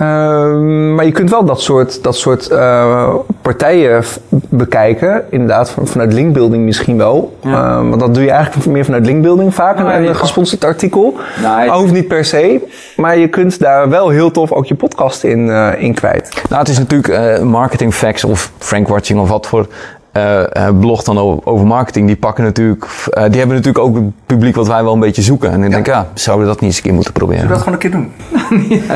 Ehm, 0.00 0.94
maar 0.94 1.04
je 1.04 1.12
kunt 1.12 1.30
wel 1.30 1.44
dat 1.44 1.60
soort, 1.60 2.02
dat 2.02 2.16
soort 2.16 2.48
eh, 2.48 3.14
partijen 3.42 4.04
bekijken. 4.48 5.24
Inderdaad, 5.30 5.70
van- 5.70 5.86
vanuit 5.86 6.12
linkbuilding 6.12 6.64
misschien 6.64 6.96
wel. 6.96 7.36
Ehm, 7.44 7.88
want 7.88 8.00
dat 8.00 8.14
doe 8.14 8.24
je 8.24 8.30
eigenlijk 8.30 8.66
meer 8.66 8.84
vanuit 8.84 9.06
linkbuilding 9.06 9.54
vaak. 9.54 9.78
Nou, 9.78 10.06
een, 10.06 10.16
gesponsord 10.16 10.64
artikel. 10.64 11.16
Nou, 11.42 11.70
hoeft 11.70 11.92
niet 11.92 12.08
per 12.08 12.24
se. 12.24 12.60
Maar 12.96 13.18
je 13.18 13.28
kunt 13.28 13.58
daar 13.58 13.88
wel 13.88 14.08
heel 14.08 14.30
tof 14.30 14.52
ook 14.52 14.66
je 14.66 14.74
podcast 14.74 15.24
in, 15.24 15.50
eh, 15.50 15.68
in 15.78 15.94
kwijt. 15.94 16.42
Nou, 16.48 16.60
het 16.60 16.70
is 16.70 16.78
natuurlijk 16.78 17.14
eh, 17.14 17.42
marketing 17.42 17.94
facts 17.94 18.24
of 18.24 18.52
Frank 18.58 18.88
Watching 18.88 19.20
of 19.20 19.28
wat 19.28 19.46
voor 19.46 19.66
eh, 20.12 20.66
eh, 20.66 20.78
blog 20.78 21.02
dan 21.02 21.40
over 21.44 21.66
marketing. 21.66 22.06
Die 22.06 22.16
pakken 22.16 22.44
natuurlijk, 22.44 22.84
eh, 22.84 23.22
die 23.24 23.38
hebben 23.38 23.56
natuurlijk 23.56 23.84
ook 23.84 23.94
het 23.94 24.04
publiek 24.26 24.56
wat 24.56 24.66
wij 24.66 24.82
wel 24.82 24.92
een 24.92 25.00
beetje 25.00 25.22
zoeken. 25.22 25.50
En 25.50 25.62
ik 25.64 25.70
denk, 25.70 25.86
ja, 25.86 26.06
zouden 26.14 26.46
we 26.46 26.52
dat 26.52 26.60
niet 26.60 26.70
eens 26.70 26.76
een 26.78 26.84
keer 26.84 26.94
moeten 26.94 27.12
proberen? 27.12 27.48
dat 27.48 27.58
gewoon 27.58 27.72
een 27.72 27.78
keer 27.78 27.90
doen? 27.90 28.12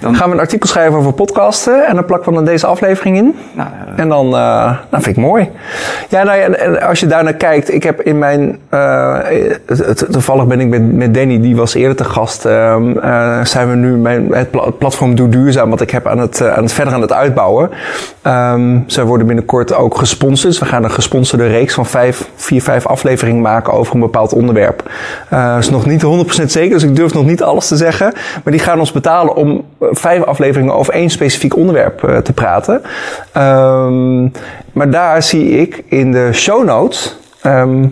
Dan 0.00 0.16
gaan 0.16 0.28
we 0.28 0.34
een 0.34 0.40
artikel 0.40 0.68
schrijven 0.68 0.98
over 0.98 1.12
podcasten. 1.12 1.86
En 1.86 1.94
dan 1.94 2.04
plakken 2.04 2.28
we 2.28 2.34
dan 2.34 2.44
deze 2.44 2.66
aflevering 2.66 3.16
in. 3.16 3.36
Nou, 3.54 3.68
En 3.96 4.08
dan, 4.08 4.26
eh 4.26 4.32
nou 4.90 5.02
vind 5.02 5.06
ik 5.06 5.16
mooi. 5.16 5.50
Ja, 6.08 6.22
nou 6.22 6.38
ja, 6.38 6.44
en, 6.44 6.82
als 6.82 7.00
je 7.00 7.06
daar 7.06 7.24
naar 7.24 7.34
kijkt, 7.34 7.72
ik 7.74 7.82
heb 7.82 8.00
in 8.00 8.18
mijn, 8.18 8.58
eh, 8.68 9.18
toevallig 10.10 10.46
ben 10.46 10.60
ik 10.60 10.68
met, 10.68 10.92
met 10.92 11.14
Danny, 11.14 11.40
die 11.40 11.56
was 11.56 11.74
eerder 11.74 11.96
te 11.96 12.04
gast, 12.04 12.44
ehm, 12.44 12.98
eh, 12.98 13.44
zijn 13.44 13.70
we 13.70 13.76
nu 13.76 13.96
mijn, 13.96 14.32
het, 14.32 14.50
pla- 14.50 14.64
het 14.64 14.78
platform 14.78 15.14
Doe 15.14 15.28
Duurzaam, 15.28 15.70
wat 15.70 15.80
ik 15.80 15.90
heb 15.90 16.06
aan 16.06 16.18
het, 16.18 16.42
aan 16.42 16.62
het 16.62 16.72
verder 16.72 16.94
aan 16.94 17.00
het 17.00 17.12
uitbouwen. 17.12 17.70
Ehm 18.22 18.78
zij 18.86 19.04
worden 19.04 19.26
binnenkort 19.26 19.74
ook 19.74 19.98
gesponsord. 19.98 20.45
Dus 20.46 20.58
we 20.58 20.64
gaan 20.64 20.84
een 20.84 20.90
gesponsorde 20.90 21.46
reeks 21.46 21.74
van 21.74 21.86
vijf, 21.86 22.28
vier, 22.34 22.62
vijf 22.62 22.86
afleveringen 22.86 23.42
maken 23.42 23.72
over 23.72 23.94
een 23.94 24.00
bepaald 24.00 24.32
onderwerp. 24.32 24.90
Dat 25.30 25.58
is 25.58 25.70
nog 25.70 25.86
niet 25.86 26.02
100% 26.02 26.44
zeker, 26.44 26.70
dus 26.70 26.82
ik 26.82 26.96
durf 26.96 27.14
nog 27.14 27.24
niet 27.24 27.42
alles 27.42 27.68
te 27.68 27.76
zeggen. 27.76 28.12
Maar 28.44 28.52
die 28.52 28.62
gaan 28.62 28.78
ons 28.78 28.92
betalen 28.92 29.34
om 29.34 29.64
eh, 29.80 29.88
vijf 29.90 30.22
afleveringen 30.22 30.74
over 30.74 30.92
één 30.92 31.10
specifiek 31.10 31.56
onderwerp 31.56 32.04
eh, 32.04 32.16
te 32.16 32.32
praten. 32.32 32.82
Ehm, 33.32 34.22
maar 34.72 34.90
daar 34.90 35.22
zie 35.22 35.50
ik 35.50 35.82
in 35.88 36.12
de 36.12 36.32
show 36.32 36.64
notes 36.64 37.16
ehm, 37.42 37.86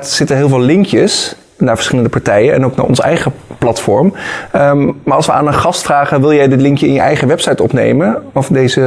zitten 0.00 0.36
heel 0.36 0.48
veel 0.48 0.60
linkjes 0.60 1.36
naar 1.58 1.74
verschillende 1.74 2.10
partijen 2.10 2.54
en 2.54 2.64
ook 2.64 2.76
naar 2.76 2.86
ons 2.86 3.00
eigen 3.00 3.32
platform. 3.58 4.14
Ehm, 4.52 4.84
maar 5.04 5.16
als 5.16 5.26
we 5.26 5.32
aan 5.32 5.46
een 5.46 5.54
gast 5.54 5.82
vragen, 5.82 6.20
wil 6.20 6.32
jij 6.32 6.48
dit 6.48 6.60
linkje 6.60 6.86
in 6.86 6.92
je 6.92 7.00
eigen 7.00 7.28
website 7.28 7.62
opnemen? 7.62 8.22
Of 8.32 8.46
deze, 8.46 8.80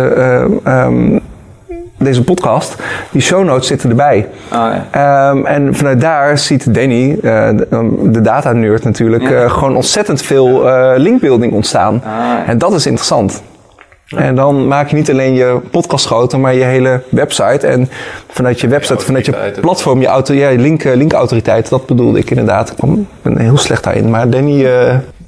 deze 2.05 2.23
podcast, 2.23 2.75
die 3.11 3.21
show 3.21 3.43
notes 3.43 3.67
zitten 3.67 3.89
erbij. 3.89 4.27
Ah, 4.49 4.73
ja. 4.91 5.29
Ehm, 5.31 5.45
en 5.45 5.75
vanuit 5.75 6.01
daar 6.01 6.37
ziet 6.37 6.73
Danny, 6.73 7.11
eh, 7.11 7.47
de, 7.49 7.67
de 8.11 8.21
data 8.21 8.51
nerd 8.53 8.83
natuurlijk, 8.83 9.23
Ja. 9.23 9.43
eh, 9.43 9.51
gewoon 9.51 9.75
ontzettend 9.75 10.21
veel 10.21 10.69
eh, 10.69 10.93
linkbuilding 10.97 11.53
ontstaan. 11.53 11.93
Ah, 11.95 12.11
ja. 12.11 12.43
En 12.47 12.57
dat 12.57 12.73
is 12.73 12.85
interessant. 12.85 13.41
En 14.15 14.35
dan 14.35 14.67
maak 14.67 14.89
je 14.89 14.95
niet 14.95 15.11
alleen 15.11 15.33
je 15.33 15.59
podcast 15.71 16.05
groter, 16.05 16.39
maar 16.39 16.53
je 16.55 16.63
hele 16.63 17.01
website. 17.09 17.67
En 17.67 17.89
vanuit 18.27 18.59
je 18.61 18.67
website, 18.67 19.05
vanuit 19.05 19.25
je 19.25 19.53
platform, 19.61 20.01
je, 20.01 20.07
auto, 20.07 20.33
ja, 20.33 20.49
je 20.49 20.57
link, 20.57 20.83
linkautoriteit, 20.83 21.69
dat 21.69 21.85
bedoelde 21.85 22.19
ik 22.19 22.29
inderdaad. 22.29 22.69
Ik 22.69 23.05
ben 23.21 23.37
heel 23.37 23.57
slecht 23.57 23.83
daarin. 23.83 24.09
Maar 24.09 24.29
Danny, 24.29 24.67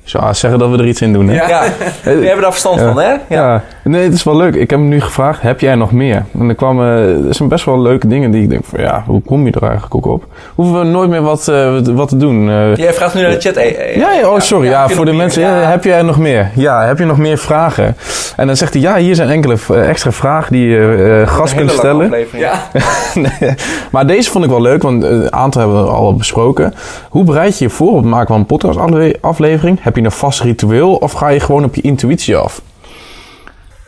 zou 0.09 0.33
zeggen 0.33 0.59
dat 0.59 0.69
we 0.69 0.77
er 0.77 0.87
iets 0.87 1.01
in 1.01 1.13
doen, 1.13 1.27
hè? 1.27 1.33
ja, 1.47 1.61
we 2.03 2.09
hebben 2.09 2.41
daar 2.41 2.51
verstand 2.51 2.79
van, 2.81 2.99
hè? 2.99 3.13
Ja. 3.29 3.63
nee, 3.83 4.03
het 4.03 4.13
is 4.13 4.23
wel 4.23 4.35
leuk. 4.37 4.53
Ik 4.55 4.69
heb 4.69 4.79
hem 4.79 4.87
nu 4.87 5.01
gevraagd, 5.01 5.41
heb 5.41 5.59
jij 5.59 5.75
nog 5.75 5.91
meer? 5.91 6.25
En 6.39 6.49
er 6.49 6.55
kwamen, 6.55 6.85
er 7.27 7.33
zijn 7.35 7.49
best 7.49 7.65
wel 7.65 7.81
leuke 7.81 8.07
dingen 8.07 8.31
die 8.31 8.41
ik 8.43 8.49
denk 8.49 8.65
van, 8.65 8.79
ja, 8.79 9.03
hoe 9.05 9.21
kom 9.21 9.45
je 9.45 9.51
er 9.51 9.63
eigenlijk 9.63 9.95
ook 9.95 10.05
op? 10.05 10.25
Hoeven 10.55 10.79
we 10.79 10.85
nooit 10.85 11.09
meer 11.09 11.21
wat, 11.21 11.47
eh, 11.47 11.79
wat 11.83 12.09
te 12.09 12.17
doen? 12.17 12.49
Eh, 12.49 12.75
Jij 12.75 12.93
vraagt 12.93 13.13
nu 13.15 13.21
naar 13.21 13.31
de 13.31 13.39
chat. 13.39 13.55
eh, 13.55 13.95
ja, 13.95 14.11
ja, 14.11 14.29
oh 14.29 14.39
sorry. 14.39 14.67
Ja, 14.67 14.87
voor 14.89 15.05
de 15.05 15.11
meer? 15.11 15.19
mensen. 15.19 15.69
Heb 15.69 15.83
jij 15.83 16.01
nog 16.01 16.17
meer? 16.17 16.49
Ja, 16.55 16.85
heb 16.85 16.97
je 16.97 17.05
nog 17.05 17.17
meer 17.17 17.37
vragen? 17.37 17.95
En 18.35 18.47
dan 18.47 18.55
zegt 18.55 18.73
hij, 18.73 18.81
ja, 18.81 18.95
hier 18.95 19.15
zijn 19.15 19.29
enkele 19.29 19.55
extra 19.87 20.11
vragen 20.11 20.51
die 20.53 20.67
je 20.67 21.21
eh, 21.25 21.33
gast 21.33 21.55
kunt 21.55 21.71
stellen. 21.71 22.13
Ja. 22.33 22.53
Nee, 23.13 23.53
maar 23.91 24.07
deze 24.07 24.31
vond 24.31 24.43
ik 24.43 24.49
wel 24.49 24.61
leuk, 24.61 24.81
want 24.81 25.03
een 25.03 25.33
aantal 25.33 25.61
hebben 25.61 25.83
we 25.83 25.89
al 25.89 26.15
besproken. 26.15 26.73
Hoe 27.09 27.23
bereid 27.23 27.57
je 27.57 27.63
je 27.63 27.69
voor 27.69 27.89
op 27.89 27.95
het 27.95 28.05
maken 28.05 28.27
van 28.27 28.39
een 28.39 28.45
podcastaflevering? 28.45 29.77
Heb 29.81 29.95
je 29.97 30.05
een 30.05 30.11
vast 30.11 30.41
ritueel 30.41 30.95
of 30.95 31.11
ga 31.11 31.27
je 31.27 31.39
gewoon 31.39 31.63
op 31.63 31.75
je 31.75 31.81
intuïtie 31.81 32.35
af? 32.35 32.61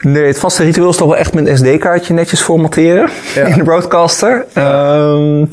Nee, 0.01 0.25
het 0.25 0.39
vaste 0.39 0.63
ritueel 0.63 0.89
is 0.89 0.97
toch 0.97 1.07
wel 1.07 1.17
echt 1.17 1.33
met 1.33 1.47
een 1.47 1.57
SD-kaartje 1.57 2.13
netjes 2.13 2.41
formatteren 2.41 3.09
in 3.45 3.57
de 3.57 3.63
broadcaster. 3.63 4.45
Ehm, 4.53 5.45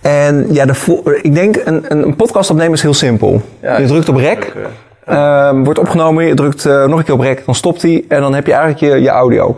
en 0.00 0.46
ja, 0.50 0.66
de 0.66 1.00
ik 1.22 1.34
denk 1.34 1.56
een, 1.64 1.84
een 1.88 2.16
podcast 2.16 2.50
opnemen 2.50 2.72
is 2.72 2.82
heel 2.82 2.94
simpel. 2.94 3.42
je 3.60 3.84
drukt 3.86 4.08
op 4.08 4.16
rec, 4.16 4.52
ehm, 5.04 5.64
wordt 5.64 5.78
opgenomen, 5.78 6.26
je 6.26 6.34
drukt 6.34 6.64
eh, 6.64 6.84
nog 6.84 6.98
een 6.98 7.04
keer 7.04 7.14
op 7.14 7.20
rec, 7.20 7.42
dan 7.44 7.54
stopt 7.54 7.82
hij 7.82 8.04
en 8.08 8.20
dan 8.20 8.34
heb 8.34 8.46
je 8.46 8.52
eigenlijk 8.52 8.94
je, 8.94 9.02
je 9.02 9.08
audio. 9.08 9.56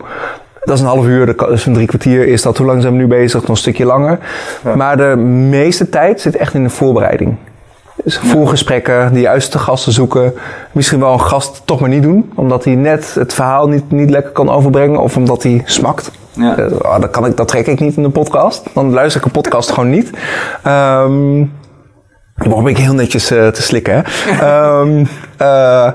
Dat 0.63 0.75
is 0.75 0.81
een 0.81 0.87
half 0.87 1.05
uur, 1.05 1.25
dat 1.25 1.47
dus 1.47 1.65
een 1.65 1.73
drie 1.73 1.87
kwartier 1.87 2.27
is 2.27 2.41
dat. 2.41 2.57
Hoe 2.57 2.67
lang 2.67 2.81
zijn 2.81 2.93
we 2.93 2.99
nu 2.99 3.07
bezig? 3.07 3.41
Nog 3.41 3.49
een 3.49 3.55
stukje 3.55 3.85
langer. 3.85 4.19
Maar 4.75 4.97
de 4.97 5.15
meeste 5.49 5.89
tijd 5.89 6.21
zit 6.21 6.35
echt 6.35 6.53
in 6.53 6.63
de 6.63 6.69
voorbereiding. 6.69 7.35
Dus 8.05 8.17
voorgesprekken, 8.17 9.13
de 9.13 9.19
juiste 9.19 9.59
gasten 9.59 9.91
zoeken. 9.91 10.33
Misschien 10.71 10.99
wel 10.99 11.13
een 11.13 11.21
gast 11.21 11.61
toch 11.65 11.79
maar 11.79 11.89
niet 11.89 12.03
doen. 12.03 12.31
Omdat 12.35 12.63
hij 12.63 12.75
net 12.75 13.15
het 13.19 13.33
verhaal 13.33 13.67
niet, 13.67 13.91
niet 13.91 14.09
lekker 14.09 14.31
kan 14.31 14.49
overbrengen. 14.49 14.99
Of 14.99 15.17
omdat 15.17 15.43
hij 15.43 15.61
smakt. 15.65 16.11
Ja. 16.31 16.57
Eh, 16.57 16.79
ah, 16.79 17.01
dat, 17.01 17.09
kan 17.09 17.25
ik, 17.25 17.37
dat 17.37 17.47
trek 17.47 17.67
ik 17.67 17.79
niet 17.79 17.97
in 17.97 18.03
een 18.03 18.11
podcast. 18.11 18.63
Dan 18.73 18.93
luister 18.93 19.19
ik 19.19 19.25
een 19.25 19.41
podcast 19.41 19.71
gewoon 19.73 19.89
niet. 19.89 20.09
Ehm 20.63 21.41
ik 22.37 22.43
begon 22.43 22.67
ik 22.67 22.77
heel 22.77 22.93
netjes 22.93 23.31
eh, 23.31 23.47
te 23.47 23.61
slikken. 23.61 24.03
Hè? 24.05 24.31
Ehm, 24.45 25.05
eh, 25.37 25.91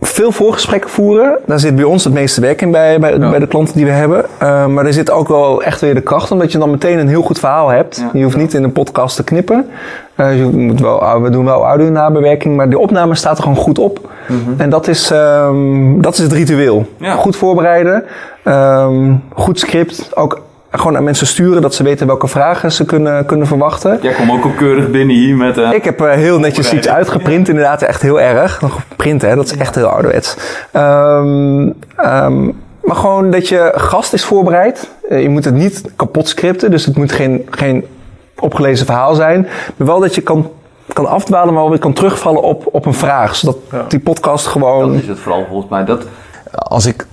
veel 0.00 0.32
voorgesprekken 0.32 0.90
voeren. 0.90 1.38
Daar 1.46 1.58
zit 1.58 1.76
bij 1.76 1.84
ons 1.84 2.04
het 2.04 2.12
meeste 2.12 2.40
werk 2.40 2.62
in 2.62 2.70
bij, 2.70 3.00
bij, 3.00 3.18
bij 3.18 3.38
de 3.38 3.46
klanten 3.46 3.76
die 3.76 3.84
we 3.84 3.90
hebben. 3.90 4.24
Eh, 4.38 4.66
maar 4.66 4.86
er 4.86 4.92
zit 4.92 5.10
ook 5.10 5.28
wel 5.28 5.62
echt 5.62 5.80
weer 5.80 5.94
de 5.94 6.00
kracht, 6.00 6.30
omdat 6.30 6.52
je 6.52 6.58
dan 6.58 6.70
meteen 6.70 6.98
een 6.98 7.08
heel 7.08 7.22
goed 7.22 7.38
verhaal 7.38 7.68
hebt. 7.68 7.96
Ja. 7.96 8.10
Je 8.12 8.22
hoeft 8.22 8.36
niet 8.36 8.54
in 8.54 8.62
een 8.62 8.72
podcast 8.72 9.16
te 9.16 9.24
knippen. 9.24 9.70
Eh, 10.18 10.38
je 10.38 10.44
moet 10.44 10.80
wel, 10.80 11.02
ah, 11.02 11.22
we 11.22 11.30
doen 11.30 11.44
wel 11.44 11.64
audio-nabewerking, 11.64 12.56
maar 12.56 12.70
de 12.70 12.78
opname 12.78 13.14
staat 13.14 13.36
er 13.36 13.42
gewoon 13.42 13.58
goed 13.58 13.78
op. 13.78 14.10
En 14.56 14.70
dat 14.70 14.88
is, 14.88 15.10
ehm, 15.10 16.00
dat 16.00 16.12
is 16.12 16.18
het 16.18 16.32
ritueel. 16.32 16.86
Ja. 16.96 17.14
Goed 17.14 17.36
voorbereiden, 17.36 18.04
ehm, 18.44 19.12
goed 19.34 19.58
script. 19.58 20.16
Ook 20.16 20.40
gewoon 20.70 20.96
aan 20.96 21.04
mensen 21.04 21.26
sturen 21.26 21.62
dat 21.62 21.74
ze 21.74 21.82
weten 21.82 22.06
welke 22.06 22.28
vragen 22.28 22.72
ze 22.72 22.84
kunnen, 22.84 23.26
kunnen 23.26 23.46
verwachten. 23.46 23.98
Jij 24.02 24.12
kwam 24.12 24.32
ook 24.32 24.44
al 24.44 24.50
keurig 24.56 24.90
binnen 24.90 25.16
hier 25.16 25.36
met... 25.36 25.58
eh, 25.58 25.72
Ik 25.72 25.84
heb 25.84 26.00
eh, 26.00 26.10
heel 26.12 26.38
netjes 26.38 26.72
iets 26.72 26.88
uitgeprint, 26.88 27.48
inderdaad, 27.48 27.82
echt 27.82 28.02
heel 28.02 28.20
erg. 28.20 28.60
Nog 28.60 28.80
print, 28.96 29.22
hè, 29.22 29.34
dat 29.34 29.44
is 29.44 29.56
echt 29.56 29.74
heel 29.74 29.86
ouderwets. 29.86 30.36
Ehm, 30.72 31.64
maar 32.82 32.96
gewoon 32.96 33.30
dat 33.30 33.48
je 33.48 33.72
gast 33.74 34.12
is 34.12 34.24
voorbereid. 34.24 34.90
Je 35.10 35.28
moet 35.28 35.44
het 35.44 35.54
niet 35.54 35.82
kapot 35.96 36.28
scripten, 36.28 36.70
dus 36.70 36.84
het 36.86 36.96
moet 36.96 37.12
geen, 37.12 37.46
geen 37.50 37.84
opgelezen 38.40 38.86
verhaal 38.86 39.14
zijn. 39.14 39.48
Maar 39.76 39.86
wel 39.86 40.00
dat 40.00 40.14
je 40.14 40.20
kan, 40.20 40.50
kan 40.92 41.06
afdwalen, 41.06 41.52
maar 41.52 41.62
wel 41.62 41.70
weer 41.70 41.78
kan 41.78 41.92
terugvallen 41.92 42.42
op, 42.42 42.68
op 42.72 42.86
een 42.86 42.94
vraag. 42.94 43.36
Zodat 43.36 43.56
die 43.88 44.00
podcast 44.00 44.46
gewoon... 44.46 44.92
Dat 44.92 45.02
is 45.02 45.08
het 45.08 45.18
vooral 45.18 45.44
volgens 45.48 45.70
mij. 45.70 45.84
Dat, 45.84 46.04
als 46.52 46.86
ik, 46.86 47.06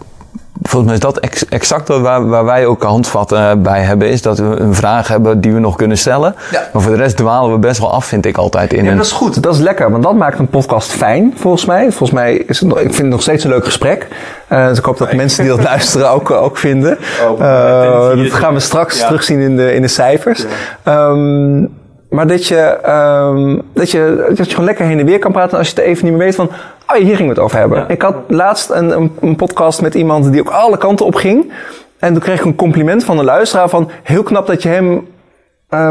volgens 0.75 0.85
mij 0.85 0.93
is 0.93 0.99
dat 0.99 1.17
ex- 1.23 1.45
exact 1.49 1.87
waar, 1.87 2.27
waar 2.27 2.45
wij 2.45 2.65
ook 2.65 2.83
handvatten 2.83 3.37
eh, 3.49 3.55
bij 3.57 3.81
hebben. 3.81 4.09
Is 4.09 4.21
dat 4.21 4.37
we 4.39 4.45
een 4.45 4.73
vraag 4.73 5.07
hebben 5.07 5.41
die 5.41 5.53
we 5.53 5.59
nog 5.59 5.75
kunnen 5.75 5.97
stellen. 5.97 6.35
Ja. 6.51 6.61
Maar 6.73 6.81
voor 6.81 6.91
de 6.91 6.97
rest 6.97 7.17
dwalen 7.17 7.51
we 7.51 7.57
best 7.57 7.79
wel 7.79 7.91
af, 7.91 8.05
vind 8.05 8.25
ik 8.25 8.37
altijd. 8.37 8.73
In 8.73 8.83
Ja, 8.83 8.91
een, 8.91 8.97
dat 8.97 9.05
is 9.05 9.11
goed. 9.11 9.43
Dat 9.43 9.53
is 9.53 9.59
lekker, 9.59 9.91
want 9.91 10.03
dat 10.03 10.13
maakt 10.15 10.39
een 10.39 10.47
podcast 10.47 10.91
fijn, 10.91 11.33
volgens 11.35 11.65
mij. 11.65 11.81
Volgens 11.81 12.11
mij 12.11 12.33
is 12.35 12.59
het, 12.59 12.69
nog- 12.69 12.77
ik 12.77 12.83
vind 12.85 12.97
het 12.97 13.07
nog 13.09 13.21
steeds 13.21 13.43
een 13.43 13.49
leuk 13.49 13.65
gesprek. 13.65 14.07
Eh, 14.47 14.67
dus 14.67 14.77
ik 14.77 14.85
hoop 14.85 14.97
dat 14.97 15.13
mensen 15.13 15.43
die 15.43 15.55
dat 15.55 15.63
luisteren 15.63 16.09
ook, 16.09 16.31
eh, 16.31 16.43
ook 16.43 16.57
vinden. 16.57 16.97
Oh, 17.29 17.41
Eh, 17.41 18.17
dat 18.23 18.33
gaan 18.33 18.53
we 18.53 18.59
straks 18.59 18.99
Ja. 18.99 19.05
terugzien 19.05 19.39
in 19.39 19.55
de, 19.55 19.73
in 19.73 19.81
de 19.81 19.87
cijfers. 19.87 20.45
Ehm, 20.83 21.59
maar 22.09 22.27
dat 22.27 22.47
je, 22.47 22.57
ehm, 22.83 23.59
dat, 23.73 23.91
je, 23.91 24.25
dat 24.35 24.45
je 24.45 24.49
gewoon 24.51 24.65
lekker 24.65 24.85
heen 24.85 24.99
en 24.99 25.05
weer 25.05 25.19
kan 25.19 25.31
praten 25.31 25.57
als 25.57 25.69
je 25.69 25.75
het 25.75 25.83
even 25.85 26.03
niet 26.05 26.13
meer 26.13 26.23
weet 26.25 26.35
van... 26.35 26.49
Oh, 26.87 26.95
hier 26.95 27.15
gingen 27.15 27.33
we 27.33 27.39
het 27.39 27.39
over 27.39 27.57
hebben. 27.57 27.85
Ik 27.87 28.01
had 28.01 28.15
laatst 28.27 28.69
een, 28.69 28.91
een, 28.91 29.11
een 29.21 29.35
podcast 29.35 29.81
met 29.81 29.93
iemand 29.93 30.31
die 30.31 30.41
ook 30.41 30.49
alle 30.49 30.77
kanten 30.77 31.05
op 31.05 31.15
ging. 31.15 31.51
En 31.99 32.13
toen 32.13 32.21
kreeg 32.21 32.39
ik 32.39 32.45
een 32.45 32.55
compliment 32.55 33.03
van 33.03 33.17
een 33.19 33.25
luisteraar 33.25 33.69
van... 33.69 33.89
Heel 34.03 34.23
knap 34.23 34.47
dat 34.47 34.63
je 34.63 34.69
hem 34.69 35.07
eh, 35.69 35.87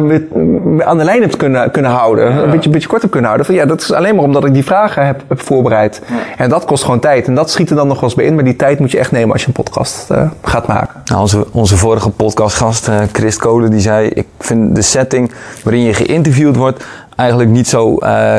aan 0.79 0.99
de 0.99 1.05
lijn 1.05 1.21
hebt 1.21 1.37
kunnen, 1.37 1.71
kunnen 1.71 1.91
houden. 1.91 2.37
Een, 2.37 2.51
beetje, 2.51 2.67
een 2.67 2.73
beetje 2.73 2.89
kort 2.89 3.01
hebt 3.01 3.13
kunnen 3.13 3.31
houden. 3.31 3.47
Van, 3.47 3.55
ja, 3.55 3.67
dat 3.67 3.81
is 3.81 3.93
alleen 3.93 4.15
maar 4.15 4.25
omdat 4.25 4.45
ik 4.45 4.55
die 4.55 4.65
vragen 4.65 5.07
heb, 5.07 5.23
heb 5.29 5.41
voorbereid. 5.41 6.03
En 6.37 6.49
dat 6.49 6.65
kost 6.65 6.85
gewoon 6.85 7.01
tijd. 7.01 7.27
En 7.27 7.35
dat 7.35 7.51
schiet 7.51 7.71
er 7.71 7.77
dan 7.77 7.87
nog 7.87 8.01
wel 8.01 8.05
eens 8.05 8.15
bij 8.15 8.25
in. 8.25 8.35
Maar 8.35 8.45
die 8.45 8.57
tijd 8.57 8.79
moet 8.79 8.91
je 8.91 8.99
echt 8.99 9.13
nemen 9.13 9.33
als 9.33 9.41
je 9.41 9.47
een 9.47 9.53
podcast 9.53 10.11
eh, 10.11 10.31
gaat 10.43 10.67
maken. 10.67 11.03
Nou, 11.05 11.21
onze, 11.21 11.47
onze 11.53 11.77
vorige 11.77 12.11
podcastgast, 12.11 12.89
eh 12.89 13.01
Chris 13.13 13.37
Kolen, 13.37 13.71
die 13.71 13.81
zei... 13.81 14.09
Ik 14.09 14.27
vind 14.39 14.75
de 14.75 14.83
setting 14.83 15.33
waarin 15.65 15.83
je 15.83 15.95
geïnterviewd 15.95 16.57
wordt 16.57 16.85
eigenlijk 17.17 17.51
niet 17.51 17.69
zo 17.69 17.95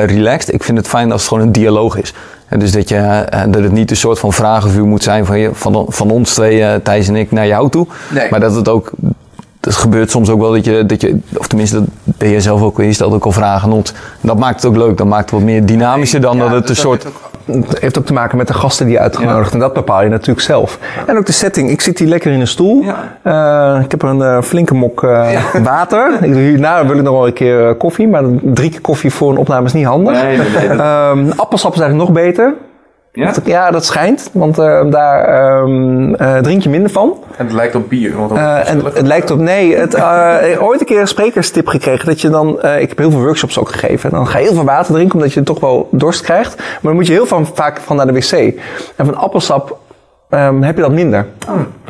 relaxed. 0.05 0.53
Ik 0.53 0.63
vind 0.63 0.77
het 0.77 0.87
fijn 0.87 1.11
als 1.11 1.21
het 1.21 1.29
gewoon 1.29 1.45
een 1.45 1.51
dialoog 1.51 1.97
is. 1.97 2.13
En 2.47 2.59
dus 2.59 2.71
dat, 2.71 2.89
je, 2.89 2.95
eh, 2.95 3.41
dat 3.47 3.63
het 3.63 3.71
niet 3.71 3.89
een 3.89 3.97
soort 3.97 4.19
van 4.19 4.33
vragenvuur 4.33 4.85
moet 4.85 5.03
zijn 5.03 5.25
van, 5.25 5.39
je, 5.39 5.49
van, 5.53 5.85
van 5.87 6.11
ons 6.11 6.33
twee, 6.33 6.63
eh, 6.63 6.75
Thijs 6.83 7.07
en 7.07 7.15
ik, 7.15 7.31
naar 7.31 7.47
jou 7.47 7.69
toe. 7.69 7.87
Nee. 8.09 8.27
Maar 8.29 8.39
dat 8.39 8.55
het 8.55 8.69
ook... 8.69 8.91
Het 9.59 9.75
gebeurt 9.75 10.11
soms 10.11 10.29
ook 10.29 10.39
wel 10.39 10.51
dat 10.51 10.65
je, 10.65 10.85
dat 10.85 11.01
je 11.01 11.19
of 11.37 11.47
tenminste, 11.47 11.75
dat 11.75 12.17
ben 12.17 12.29
je 12.29 12.41
zelf 12.41 12.61
ook, 12.61 12.77
je 12.77 12.93
stelt 12.93 13.13
ook 13.13 13.25
al 13.25 13.31
vragen 13.31 13.71
ons. 13.71 13.93
Dat 14.21 14.39
maakt 14.39 14.55
het 14.55 14.71
ook 14.71 14.77
leuk, 14.77 14.97
dat 14.97 15.07
maakt 15.07 15.29
het 15.29 15.31
wat 15.31 15.41
meer 15.41 15.65
dynamischer 15.65 16.21
dan 16.21 16.37
dat 16.37 16.51
het 16.51 16.69
een 16.69 16.75
soort 16.75 17.05
heeft 17.79 17.97
ook 17.97 18.05
te 18.05 18.13
maken 18.13 18.37
met 18.37 18.47
de 18.47 18.53
gasten 18.53 18.85
die 18.85 18.95
je 18.95 19.01
uitgenodigd. 19.01 19.53
En 19.53 19.59
dat 19.59 19.73
bepaal 19.73 20.03
je 20.03 20.09
natuurlijk 20.09 20.39
zelf. 20.39 20.79
En 21.05 21.17
ook 21.17 21.25
de 21.25 21.31
setting. 21.31 21.69
Ik 21.69 21.81
zit 21.81 21.99
hier 21.99 22.07
lekker 22.07 22.31
in 22.31 22.39
een 22.39 22.47
stoel. 22.47 22.83
Eh, 23.21 23.79
ik 23.83 23.91
heb 23.91 24.01
een 24.01 24.21
eh, 24.21 24.41
flinke 24.41 24.73
mok 24.73 25.03
eh, 25.03 25.43
water. 25.63 26.17
Ik, 26.21 26.33
hierna 26.33 26.85
wil 26.85 26.97
ik 26.97 27.03
nog 27.03 27.13
wel 27.13 27.27
een 27.27 27.33
keer 27.33 27.75
koffie. 27.75 28.07
Maar 28.07 28.23
drie 28.41 28.69
keer 28.69 28.81
koffie 28.81 29.11
voor 29.11 29.31
een 29.31 29.37
opname 29.37 29.65
is 29.65 29.73
niet 29.73 29.85
handig. 29.85 30.21
Nee, 30.21 30.37
nee, 30.37 30.67
Ehm, 30.67 31.31
appelsap 31.35 31.73
is 31.73 31.79
eigenlijk 31.79 32.09
nog 32.09 32.23
beter. 32.23 32.53
Ja? 33.15 33.33
Ja, 33.43 33.71
dat 33.71 33.85
schijnt. 33.85 34.29
Want 34.33 34.59
eh, 34.59 34.81
daar 34.89 35.23
ehm, 35.25 36.13
eh, 36.13 36.37
drink 36.37 36.61
je 36.61 36.69
minder 36.69 36.91
van. 36.91 37.17
En 37.37 37.45
het 37.45 37.53
lijkt 37.55 37.75
op 37.75 37.89
bier. 37.89 38.17
Want 38.17 38.31
Eh, 38.31 38.69
en 38.69 38.85
het 38.85 39.07
lijkt 39.07 39.31
op, 39.31 39.39
nee, 39.39 39.75
het, 39.75 39.93
eh, 39.93 40.37
ooit 40.59 40.79
een 40.79 40.85
keer 40.85 40.99
een 40.99 41.07
sprekerstip 41.07 41.67
gekregen 41.67 42.05
dat 42.05 42.21
je 42.21 42.29
dan, 42.29 42.61
eh, 42.61 42.81
ik 42.81 42.89
heb 42.89 42.97
heel 42.97 43.11
veel 43.11 43.19
workshops 43.21 43.59
ook 43.59 43.69
gegeven. 43.71 44.09
En 44.11 44.15
dan 44.15 44.27
ga 44.27 44.37
je 44.37 44.43
heel 44.45 44.53
veel 44.53 44.63
water 44.63 44.93
drinken 44.93 45.15
omdat 45.15 45.33
je 45.33 45.43
toch 45.43 45.59
wel 45.59 45.87
dorst 45.91 46.21
krijgt. 46.21 46.57
Maar 46.57 46.65
dan 46.81 46.93
moet 46.95 47.07
je 47.07 47.13
heel 47.13 47.25
van, 47.25 47.47
vaak 47.53 47.79
van 47.79 47.95
naar 47.95 48.07
de 48.07 48.13
wc. 48.13 48.31
En 48.95 49.05
van 49.05 49.15
appelsap 49.15 49.77
ehm, 50.29 50.61
heb 50.61 50.75
je 50.75 50.81
dat 50.81 50.91
minder. 50.91 51.25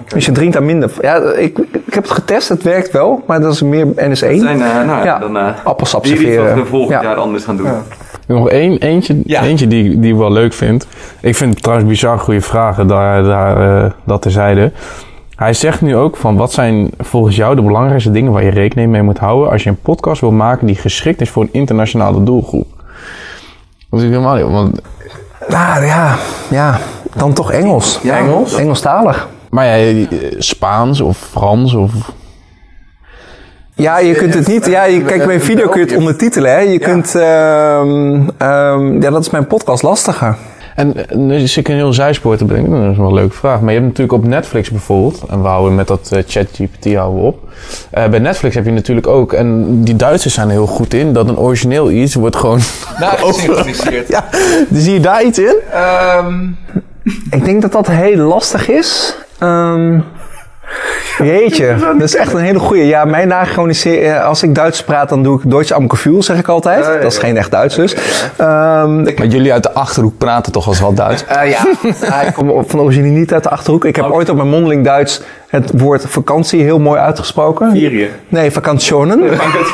Dus 0.07 0.25
je 0.25 0.31
drinkt 0.31 0.53
daar 0.53 0.63
minder. 0.63 0.91
Ja, 1.01 1.15
ik, 1.33 1.57
ik 1.85 1.93
heb 1.93 2.03
het 2.03 2.11
getest, 2.11 2.49
het 2.49 2.63
werkt 2.63 2.91
wel, 2.91 3.23
maar 3.27 3.41
dat 3.41 3.53
is 3.53 3.61
meer 3.61 3.85
NS1. 3.95 4.09
zijn, 4.09 4.61
eh, 4.61 4.75
nou, 4.75 4.87
ja, 4.87 5.03
Ja, 5.03 5.19
dan, 5.19 5.37
eh, 5.37 5.47
appelsap 5.63 6.03
die 6.03 6.17
serveren. 6.17 6.55
we 6.55 6.65
volgend 6.65 7.01
Ja. 7.01 7.03
jaar 7.07 7.15
anders 7.15 7.43
gaan 7.43 7.57
doen. 7.57 7.67
Nog 8.25 8.49
één, 8.49 8.77
eentje, 8.77 9.21
Ja. 9.25 9.41
eentje 9.41 9.67
die, 9.67 9.99
die 9.99 10.11
ik 10.11 10.17
wel 10.19 10.31
leuk 10.31 10.53
vind. 10.53 10.87
Ik 11.21 11.35
vind 11.35 11.53
het 11.53 11.63
trouwens 11.63 11.89
bizar 11.89 12.19
goede 12.19 12.41
vragen, 12.41 12.87
daar, 12.87 13.23
daar, 13.23 13.83
eh, 13.83 13.91
dat 14.03 14.21
terzijde. 14.21 14.71
Hij 15.35 15.53
zegt 15.53 15.81
nu 15.81 15.95
ook 15.95 16.17
van 16.17 16.35
wat 16.35 16.51
zijn 16.53 16.89
volgens 16.99 17.35
jou 17.35 17.55
de 17.55 17.61
belangrijkste 17.61 18.11
dingen 18.11 18.31
waar 18.31 18.43
je 18.43 18.49
rekening 18.49 18.91
mee 18.91 19.01
moet 19.01 19.17
houden 19.17 19.51
als 19.51 19.63
je 19.63 19.69
een 19.69 19.81
podcast 19.81 20.21
wil 20.21 20.31
maken 20.31 20.67
die 20.67 20.75
geschikt 20.75 21.21
is 21.21 21.29
voor 21.29 21.43
een 21.43 21.49
internationale 21.51 22.23
doelgroep. 22.23 22.67
Dat 23.89 23.99
is 24.01 24.09
helemaal 24.09 24.35
niet, 24.35 24.45
want 24.45 24.81
Nou 25.47 25.85
ja, 25.85 26.15
ja, 26.49 26.79
dan 27.15 27.33
toch 27.33 27.51
Engels. 27.51 27.99
Ja, 28.03 28.17
Engels? 28.17 28.53
Engelstalig. 28.55 29.27
Maar 29.49 29.65
ja, 29.65 29.75
eh, 29.75 30.05
Spaans 30.37 31.01
of 31.01 31.17
Frans 31.17 31.73
of... 31.73 31.91
Ja, 33.75 33.99
je 33.99 34.13
kunt 34.13 34.33
het 34.33 34.47
niet. 34.47 34.65
Ja, 34.65 34.83
je, 34.83 35.01
kijk, 35.01 35.25
bij 35.25 35.35
een 35.35 35.41
video 35.41 35.67
kun 35.67 35.79
je 35.79 35.85
het 35.85 35.95
ondertitelen. 35.95 36.51
Hè. 36.51 36.59
Je 36.59 36.79
kunt. 36.79 37.15
ehm, 37.15 38.21
ehm, 38.37 39.01
ja, 39.01 39.09
dat 39.09 39.21
is 39.21 39.29
mijn 39.29 39.47
podcast 39.47 39.83
lastiger. 39.83 40.37
En 40.75 41.09
eh, 41.09 41.17
nu 41.17 41.39
zit 41.39 41.55
ik 41.55 41.67
een 41.67 41.75
heel 41.75 41.93
zijspoor 41.93 42.37
te 42.37 42.45
bedenken. 42.45 42.81
Dat 42.81 42.91
is 42.91 42.97
wel 42.97 43.07
een 43.07 43.13
leuke 43.13 43.35
vraag. 43.35 43.59
Maar 43.59 43.73
je 43.73 43.79
hebt 43.79 43.91
natuurlijk 43.91 44.23
op 44.23 44.27
Netflix 44.27 44.69
bijvoorbeeld... 44.69 45.23
en 45.29 45.41
we 45.41 45.47
houden 45.47 45.75
met 45.75 45.87
dat 45.87 46.09
eh, 46.11 46.23
ChatGPT 46.27 46.95
houden 46.95 47.21
we 47.21 47.27
op. 47.27 47.49
Eh, 47.89 48.07
bij 48.07 48.19
Netflix 48.19 48.55
heb 48.55 48.65
je 48.65 48.71
natuurlijk 48.71 49.07
ook... 49.07 49.33
en 49.33 49.83
die 49.83 49.95
Duitsers 49.95 50.33
zijn 50.33 50.47
er 50.47 50.53
heel 50.53 50.67
goed 50.67 50.93
in... 50.93 51.13
dat 51.13 51.29
een 51.29 51.37
origineel 51.37 51.91
iets 51.91 52.13
wordt 52.13 52.35
gewoon... 52.35 52.59
gesynchroniseerd. 52.99 54.07
ja, 54.07 54.25
zie 54.71 54.93
je 54.93 54.99
daar 54.99 55.23
iets 55.23 55.39
in? 55.39 55.55
Ik 57.29 57.45
denk 57.45 57.61
dat 57.61 57.71
dat 57.71 57.87
heel 57.87 58.17
lastig 58.17 58.69
is. 58.69 59.15
Ehm, 59.39 59.99
jeetje, 61.17 61.75
dat 61.97 62.01
is 62.01 62.15
echt 62.15 62.33
een 62.33 62.39
hele 62.39 62.59
goeie. 62.59 62.85
Ja, 62.85 63.05
mijn 63.05 63.27
nagesynchroniseer... 63.27 64.19
Als 64.21 64.43
ik 64.43 64.55
Duits 64.55 64.83
praat, 64.83 65.09
dan 65.09 65.23
doe 65.23 65.39
ik 65.41 65.49
Deutsch 65.51 65.71
am 65.71 65.89
Gefühl, 65.89 66.23
zeg 66.23 66.37
ik 66.37 66.47
altijd. 66.47 66.85
Dat 67.01 67.11
is 67.11 67.17
geen 67.17 67.37
echt 67.37 67.51
Duits 67.51 67.75
dus. 67.75 67.95
Ehm, 68.37 69.03
Maar 69.03 69.25
jullie 69.27 69.53
uit 69.53 69.63
de 69.63 69.73
Achterhoek 69.73 70.17
praten 70.17 70.51
toch 70.51 70.67
als 70.67 70.79
wel 70.79 70.93
Duits? 70.93 71.25
Eh, 71.25 71.49
ja, 71.49 71.65
Ja, 72.01 72.21
ik 72.27 72.33
kom 72.33 72.49
op- 72.49 72.69
van 72.69 72.79
origine 72.79 73.07
niet 73.07 73.33
uit 73.33 73.43
de 73.43 73.49
Achterhoek. 73.49 73.85
Ik 73.85 73.95
heb 73.95 74.05
ooit 74.11 74.29
op 74.29 74.35
mijn 74.35 74.49
mondeling 74.49 74.83
Duits 74.85 75.21
het 75.47 75.71
woord 75.81 76.03
vakantie 76.07 76.61
heel 76.63 76.79
mooi 76.79 76.99
uitgesproken. 76.99 77.71
Syrië. 77.75 78.09
Nee, 78.27 78.51
vakantionen. 78.51 79.23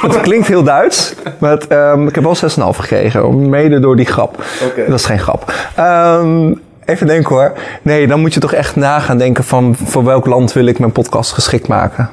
Het 0.02 0.22
klinkt 0.22 0.48
heel 0.48 0.64
Duits. 0.64 1.14
Maar 1.38 1.52
het, 1.52 1.68
ehm, 1.68 2.08
ik 2.08 2.16
heb 2.16 2.24
wel 2.24 2.36
6,5 2.36 2.78
gekregen. 2.80 3.50
Mede 3.50 3.80
door 3.80 3.96
die 3.96 4.06
grap. 4.06 4.44
Dat 4.88 5.00
is 5.00 5.06
geen 5.06 5.20
grap. 5.20 5.54
Ehm, 5.76 6.54
even 6.92 7.08
denken 7.08 7.36
hoor. 7.36 7.54
Nee, 7.82 8.08
dan 8.08 8.20
moet 8.20 8.34
je 8.34 8.40
toch 8.40 8.54
echt 8.54 8.76
na 8.76 9.00
gaan 9.00 9.18
denken 9.18 9.44
van... 9.44 9.76
voor 9.84 10.04
welk 10.04 10.26
land 10.26 10.54
wil 10.54 10.66
ik 10.66 10.80
mijn 10.80 10.92
podcast 10.92 11.32
geschikt 11.32 11.68
maken. 11.68 12.10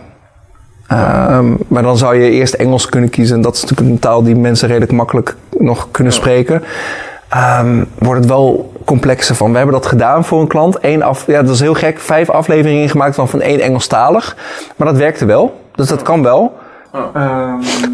Ehm, 0.88 1.54
maar 1.68 1.82
dan 1.82 1.98
zou 1.98 2.16
je 2.16 2.30
eerst 2.30 2.54
Engels 2.54 2.88
kunnen 2.88 3.10
kiezen. 3.10 3.36
En 3.36 3.42
dat 3.42 3.54
is 3.54 3.62
natuurlijk 3.62 3.90
een 3.90 3.98
taal 3.98 4.22
die 4.22 4.36
mensen 4.36 4.68
redelijk 4.68 4.92
makkelijk 4.92 5.36
nog 5.58 5.88
kunnen 5.90 6.12
spreken. 6.12 6.62
Ehm, 7.28 7.84
wordt 7.98 8.20
het 8.20 8.28
wel 8.28 8.72
complexer 8.84 9.34
van. 9.34 9.50
We 9.50 9.56
hebben 9.56 9.74
dat 9.74 9.86
gedaan 9.86 10.24
voor 10.24 10.40
een 10.40 10.46
klant. 10.46 10.78
Eén 10.80 11.02
af, 11.02 11.26
ja, 11.26 11.42
dat 11.42 11.54
is 11.54 11.60
heel 11.60 11.74
gek. 11.74 11.98
Vijf 11.98 12.30
afleveringen 12.30 12.88
gemaakt 12.88 13.14
van, 13.14 13.28
van 13.28 13.40
één 13.40 13.60
Engelstalig. 13.60 14.36
Maar 14.76 14.86
dat 14.86 14.96
werkte 14.96 15.24
wel. 15.24 15.60
Dus 15.74 15.88
dat 15.88 16.02
kan 16.02 16.22
wel. 16.22 16.58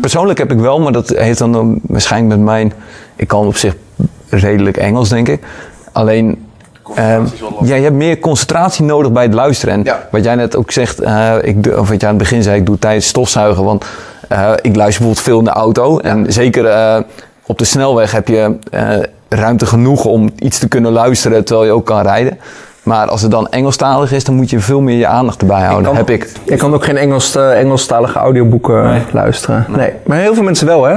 Persoonlijk 0.00 0.38
heb 0.38 0.52
ik 0.52 0.58
wel, 0.58 0.80
maar 0.80 0.92
dat 0.92 1.08
heeft 1.08 1.38
dan 1.38 1.54
um, 1.54 1.78
waarschijnlijk 1.82 2.36
met 2.36 2.44
mijn... 2.44 2.72
Ik 3.16 3.28
kan 3.28 3.46
op 3.46 3.56
zich 3.56 3.76
redelijk 4.28 4.76
Engels, 4.76 5.08
denk 5.08 5.28
ik. 5.28 5.42
Alleen... 5.92 6.46
ehm, 6.94 7.24
ja, 7.62 7.74
je 7.74 7.82
hebt 7.82 7.94
meer 7.94 8.18
concentratie 8.18 8.84
nodig 8.84 9.12
bij 9.12 9.22
het 9.22 9.34
luisteren. 9.34 9.74
En 9.74 9.82
Ja. 9.84 10.08
wat 10.10 10.24
jij 10.24 10.34
net 10.34 10.56
ook 10.56 10.70
zegt, 10.70 11.00
eh, 11.00 11.34
ik, 11.42 11.56
of 11.66 11.88
wat 11.88 12.00
jij 12.00 12.08
aan 12.10 12.14
het 12.14 12.18
begin 12.18 12.42
zei, 12.42 12.56
ik 12.58 12.66
doe 12.66 12.78
tijdens 12.78 13.06
stofzuigen. 13.06 13.64
Want 13.64 13.84
eh, 14.28 14.50
ik 14.62 14.76
luister 14.76 15.04
bijvoorbeeld 15.04 15.20
veel 15.20 15.38
in 15.38 15.44
de 15.44 15.50
auto. 15.50 15.98
En 15.98 16.32
zeker 16.32 16.66
eh, 16.66 16.96
op 17.46 17.58
de 17.58 17.64
snelweg 17.64 18.12
heb 18.12 18.28
je 18.28 18.58
ruimte 19.28 19.66
genoeg 19.66 20.04
om 20.04 20.30
iets 20.38 20.58
te 20.58 20.68
kunnen 20.68 20.92
luisteren 20.92 21.44
terwijl 21.44 21.66
je 21.66 21.74
ook 21.74 21.86
kan 21.86 22.02
rijden. 22.02 22.38
Maar 22.84 23.06
als 23.08 23.22
het 23.22 23.30
dan 23.30 23.48
Engelstalig 23.48 24.12
is, 24.12 24.24
dan 24.24 24.34
moet 24.34 24.50
je 24.50 24.60
veel 24.60 24.80
meer 24.80 24.96
je 24.98 25.06
aandacht 25.06 25.40
erbij 25.40 25.62
houden. 25.62 25.84
kan- 25.84 25.96
heb 25.96 26.10
ik. 26.10 26.32
Je 26.44 26.56
kan 26.56 26.74
ook 26.74 26.84
geen 26.84 26.96
Engels, 26.96 27.36
eh, 27.36 27.58
Engelstalige 27.60 28.18
audioboeken 28.18 29.02
luisteren. 29.12 29.66
Nee. 29.68 29.90
Maar 30.06 30.18
heel 30.18 30.34
veel 30.34 30.42
mensen 30.42 30.66
wel, 30.66 30.84
hè? 30.84 30.96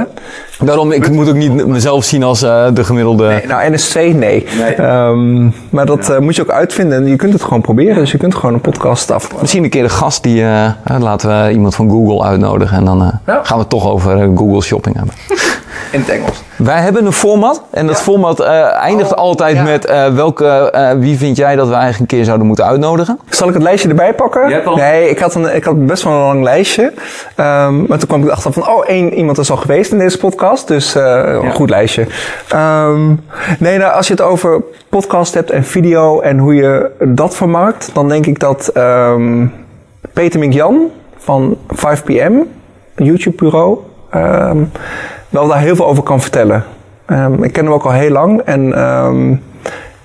Daarom, 0.64 0.92
ik 0.92 1.10
moet 1.10 1.28
ook 1.28 1.34
niet 1.34 1.66
mezelf 1.66 2.04
zien 2.04 2.22
als 2.22 2.42
eh, 2.42 2.66
de 2.74 2.84
gemiddelde... 2.84 3.42
Nou, 3.48 3.72
NS2, 3.72 4.14
nee. 4.16 4.44
Ehm, 4.76 5.44
maar 5.70 5.86
dat 5.86 6.08
eh, 6.10 6.18
moet 6.18 6.36
je 6.36 6.42
ook 6.42 6.50
uitvinden. 6.50 6.98
En 6.98 7.06
je 7.06 7.16
kunt 7.16 7.32
het 7.32 7.42
gewoon 7.42 7.60
proberen. 7.60 7.94
Dus 7.96 8.10
je 8.12 8.18
kunt 8.18 8.34
gewoon 8.34 8.54
een 8.54 8.60
podcast 8.60 9.10
af. 9.10 9.40
Misschien 9.40 9.64
een 9.64 9.70
keer 9.70 9.82
een 9.84 9.90
gast 9.90 10.22
die... 10.22 10.44
laten 10.98 11.28
we 11.44 11.52
iemand 11.52 11.74
van 11.74 11.90
Google 11.90 12.22
uitnodigen. 12.24 12.76
En 12.76 12.84
dan 12.84 13.02
eh, 13.02 13.08
Ja. 13.26 13.40
gaan 13.42 13.56
we 13.56 13.62
het 13.62 13.68
toch 13.70 13.88
over 13.88 14.30
Google 14.36 14.62
Shopping 14.62 14.96
hebben. 14.96 15.14
In 15.92 16.00
het 16.00 16.08
Engels. 16.08 16.42
Wij 16.56 16.80
hebben 16.80 17.06
een 17.06 17.12
format. 17.12 17.62
En 17.70 17.86
dat 17.86 18.00
format 18.02 18.40
eh, 18.40 18.74
eindigt 18.74 19.16
altijd 19.16 19.56
ja. 19.56 19.62
met... 19.62 19.84
eh, 19.84 20.14
welke, 20.14 20.46
eh, 20.70 20.90
wie 20.98 21.18
vind 21.18 21.36
jij 21.36 21.56
dat 21.56 21.66
we 21.68 21.72
eigenlijk 21.74 22.00
een 22.00 22.16
keer 22.18 22.24
zouden 22.24 22.46
moeten 22.46 22.64
uitnodigen? 22.66 23.18
Zal 23.28 23.48
ik 23.48 23.54
het 23.54 23.62
lijstje 23.62 23.88
erbij 23.88 24.14
pakken? 24.14 24.64
Al- 24.64 24.76
Nee, 24.76 25.10
ik 25.10 25.18
had, 25.18 25.34
een, 25.34 25.54
ik 25.54 25.64
had 25.64 25.86
best 25.86 26.02
wel 26.02 26.12
een 26.12 26.18
lang 26.26 26.42
lijstje. 26.42 26.92
Ehm, 27.36 27.86
maar 27.86 27.98
toen 27.98 28.08
kwam 28.08 28.22
ik 28.22 28.28
achter 28.30 28.52
van, 28.52 28.68
oh, 28.68 28.84
één 28.88 29.14
iemand 29.14 29.38
is 29.38 29.50
al 29.50 29.56
geweest 29.56 29.92
in 29.92 29.98
deze 29.98 30.18
podcast. 30.18 30.68
Dus 30.68 30.94
eh, 30.94 31.22
een 31.42 31.52
goed 31.52 31.70
lijstje. 31.70 32.06
Ehm, 32.48 33.06
nee, 33.58 33.78
nou, 33.78 33.92
als 33.92 34.06
je 34.06 34.12
het 34.12 34.22
over 34.22 34.62
podcast 34.88 35.34
hebt 35.34 35.50
en 35.50 35.64
video 35.64 36.20
en 36.20 36.38
hoe 36.38 36.54
je 36.54 36.90
dat 37.04 37.36
vermarkt, 37.36 37.90
dan 37.92 38.08
denk 38.08 38.26
ik 38.26 38.38
dat 38.38 38.68
ehm, 38.68 39.46
Peter 40.12 40.38
Mink-Jan 40.40 40.90
van 41.18 41.56
5PM, 41.74 42.32
een 42.94 43.04
YouTube-bureau, 43.04 43.78
ehm, 44.10 44.58
wel 45.28 45.48
daar 45.48 45.58
heel 45.60 45.76
veel 45.76 45.86
over 45.86 46.02
kan 46.02 46.20
vertellen. 46.20 46.64
Ehm, 47.06 47.42
ik 47.42 47.52
ken 47.52 47.64
hem 47.64 47.72
ook 47.74 47.84
al 47.84 47.92
heel 47.92 48.10
lang 48.10 48.40
en 48.40 48.72
ehm, 48.74 49.34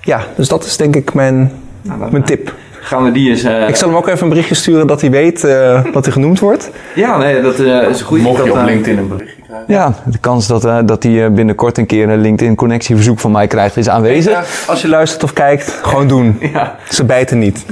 ja, 0.00 0.20
dus 0.36 0.48
dat 0.48 0.64
is 0.64 0.76
denk 0.76 0.96
ik 0.96 1.14
mijn, 1.14 1.52
Nou, 1.82 2.10
mijn 2.10 2.24
tip. 2.24 2.52
Gaan 2.80 3.04
we 3.04 3.12
die 3.12 3.30
eens... 3.30 3.42
eh, 3.42 3.68
Ik 3.68 3.76
zal 3.76 3.88
hem 3.88 3.96
ook 3.96 4.08
even 4.08 4.22
een 4.22 4.28
berichtje 4.28 4.54
sturen 4.54 4.86
dat 4.86 5.00
hij 5.00 5.10
weet 5.10 5.44
eh, 5.44 5.84
dat 5.92 6.04
hij 6.04 6.12
genoemd 6.12 6.40
wordt. 6.40 6.70
Ja, 6.94 7.16
nee, 7.18 7.42
dat 7.42 7.58
eh, 7.58 7.88
is 7.88 8.00
een 8.00 8.06
goede. 8.06 8.22
Mocht 8.22 8.44
je 8.44 8.48
dat, 8.50 8.58
op 8.58 8.64
LinkedIn 8.64 8.98
een 8.98 9.08
berichtje 9.08 9.42
krijgen. 9.42 9.64
Ja, 9.74 9.92
de 10.04 10.18
kans 10.18 10.46
dat, 10.46 10.64
eh, 10.64 10.78
dat 10.84 11.02
hij 11.02 11.24
eh, 11.24 11.30
binnenkort 11.30 11.78
een 11.78 11.86
keer 11.86 12.08
een 12.08 12.20
LinkedIn-connectieverzoek 12.20 13.18
van 13.20 13.30
mij 13.30 13.46
krijgt 13.46 13.76
is 13.76 13.88
aanwezig. 13.88 14.64
Als 14.68 14.82
je 14.82 14.88
luistert 14.88 15.22
of 15.24 15.32
kijkt, 15.32 15.78
gewoon 15.82 16.08
doen. 16.08 16.38
Ja. 16.52 16.76
Ze 16.90 17.04
bijten 17.04 17.38
niet. 17.38 17.64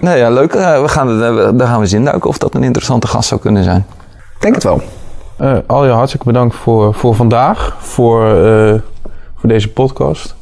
Nee, 0.00 0.18
ja, 0.18 0.30
leuk. 0.30 0.52
We 0.52 0.82
gaan, 0.88 1.18
daar 1.56 1.66
gaan 1.68 1.76
we 1.76 1.82
eens 1.82 1.92
induiken 1.92 2.28
of 2.30 2.38
dat 2.38 2.54
een 2.54 2.62
interessante 2.62 3.06
gast 3.06 3.28
zou 3.28 3.40
kunnen 3.40 3.64
zijn. 3.64 3.84
Ik 4.34 4.40
denk 4.40 4.54
het 4.54 4.64
wel. 4.64 4.82
Eh 5.38 5.52
Alja, 5.66 5.92
hartstikke 5.92 6.26
bedankt 6.26 6.54
voor, 6.56 6.94
voor 6.94 7.14
vandaag. 7.14 7.76
Voor, 7.80 8.22
eh, 8.46 8.74
voor 9.36 9.48
deze 9.48 9.68
podcast. 9.68 10.34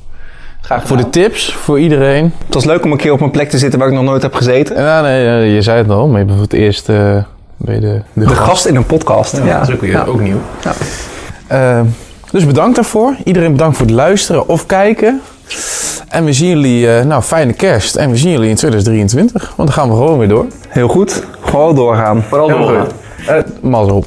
Graag 0.60 0.86
Voor 0.86 0.96
de 0.96 1.10
tips, 1.10 1.54
voor 1.54 1.80
iedereen. 1.80 2.32
Het 2.44 2.54
was 2.54 2.64
leuk 2.64 2.84
om 2.84 2.92
een 2.92 2.96
keer 2.98 3.12
op 3.12 3.20
een 3.20 3.30
plek 3.30 3.50
te 3.50 3.58
zitten 3.58 3.78
waar 3.78 3.88
ik 3.88 3.94
nog 3.94 4.04
nooit 4.04 4.22
heb 4.22 4.34
gezeten. 4.34 4.76
En, 4.76 4.84
ja, 4.84 5.00
nee, 5.00 5.52
je 5.54 5.62
zei 5.62 5.78
het 5.78 5.90
al, 5.90 6.08
maar 6.08 6.18
je 6.18 6.24
bent 6.24 6.38
voor 6.38 6.46
het 6.46 6.56
eerst 6.56 6.88
eh, 6.88 6.96
je 7.56 7.80
de, 7.80 8.02
de, 8.12 8.24
De 8.26 8.26
gast 8.36 8.66
in 8.66 8.76
een 8.76 8.86
podcast. 8.86 9.36
Ja, 9.44 9.58
Dat 9.58 9.68
is 9.68 9.74
ook, 9.74 9.80
weer, 9.80 9.90
Ja. 9.90 10.04
ook 10.04 10.20
nieuw. 10.20 10.40
Ja. 10.64 10.72
Eh, 11.46 11.80
dus 12.30 12.46
bedankt 12.46 12.74
daarvoor. 12.74 13.14
Iedereen 13.24 13.52
bedankt 13.52 13.76
voor 13.76 13.86
het 13.86 13.94
luisteren 13.94 14.48
of 14.48 14.66
kijken. 14.66 15.20
En 16.08 16.24
we 16.24 16.32
zien 16.32 16.48
jullie, 16.48 16.90
eh, 16.96 17.04
nou 17.04 17.22
fijne 17.22 17.52
kerst. 17.52 17.96
En 17.96 18.10
we 18.10 18.16
zien 18.16 18.30
jullie 18.30 18.48
in 18.48 18.56
2023. 18.56 19.52
Want 19.56 19.68
dan 19.68 19.78
gaan 19.78 19.88
we 19.88 19.94
gewoon 19.94 20.18
weer 20.18 20.28
door. 20.28 20.46
Heel 20.68 20.88
goed. 20.88 21.24
Gewoon 21.40 21.74
doorgaan. 21.74 22.22
Vooral 22.22 22.48
doorgaan. 22.48 22.86
Mazzel 23.60 23.96
op. 24.00 24.06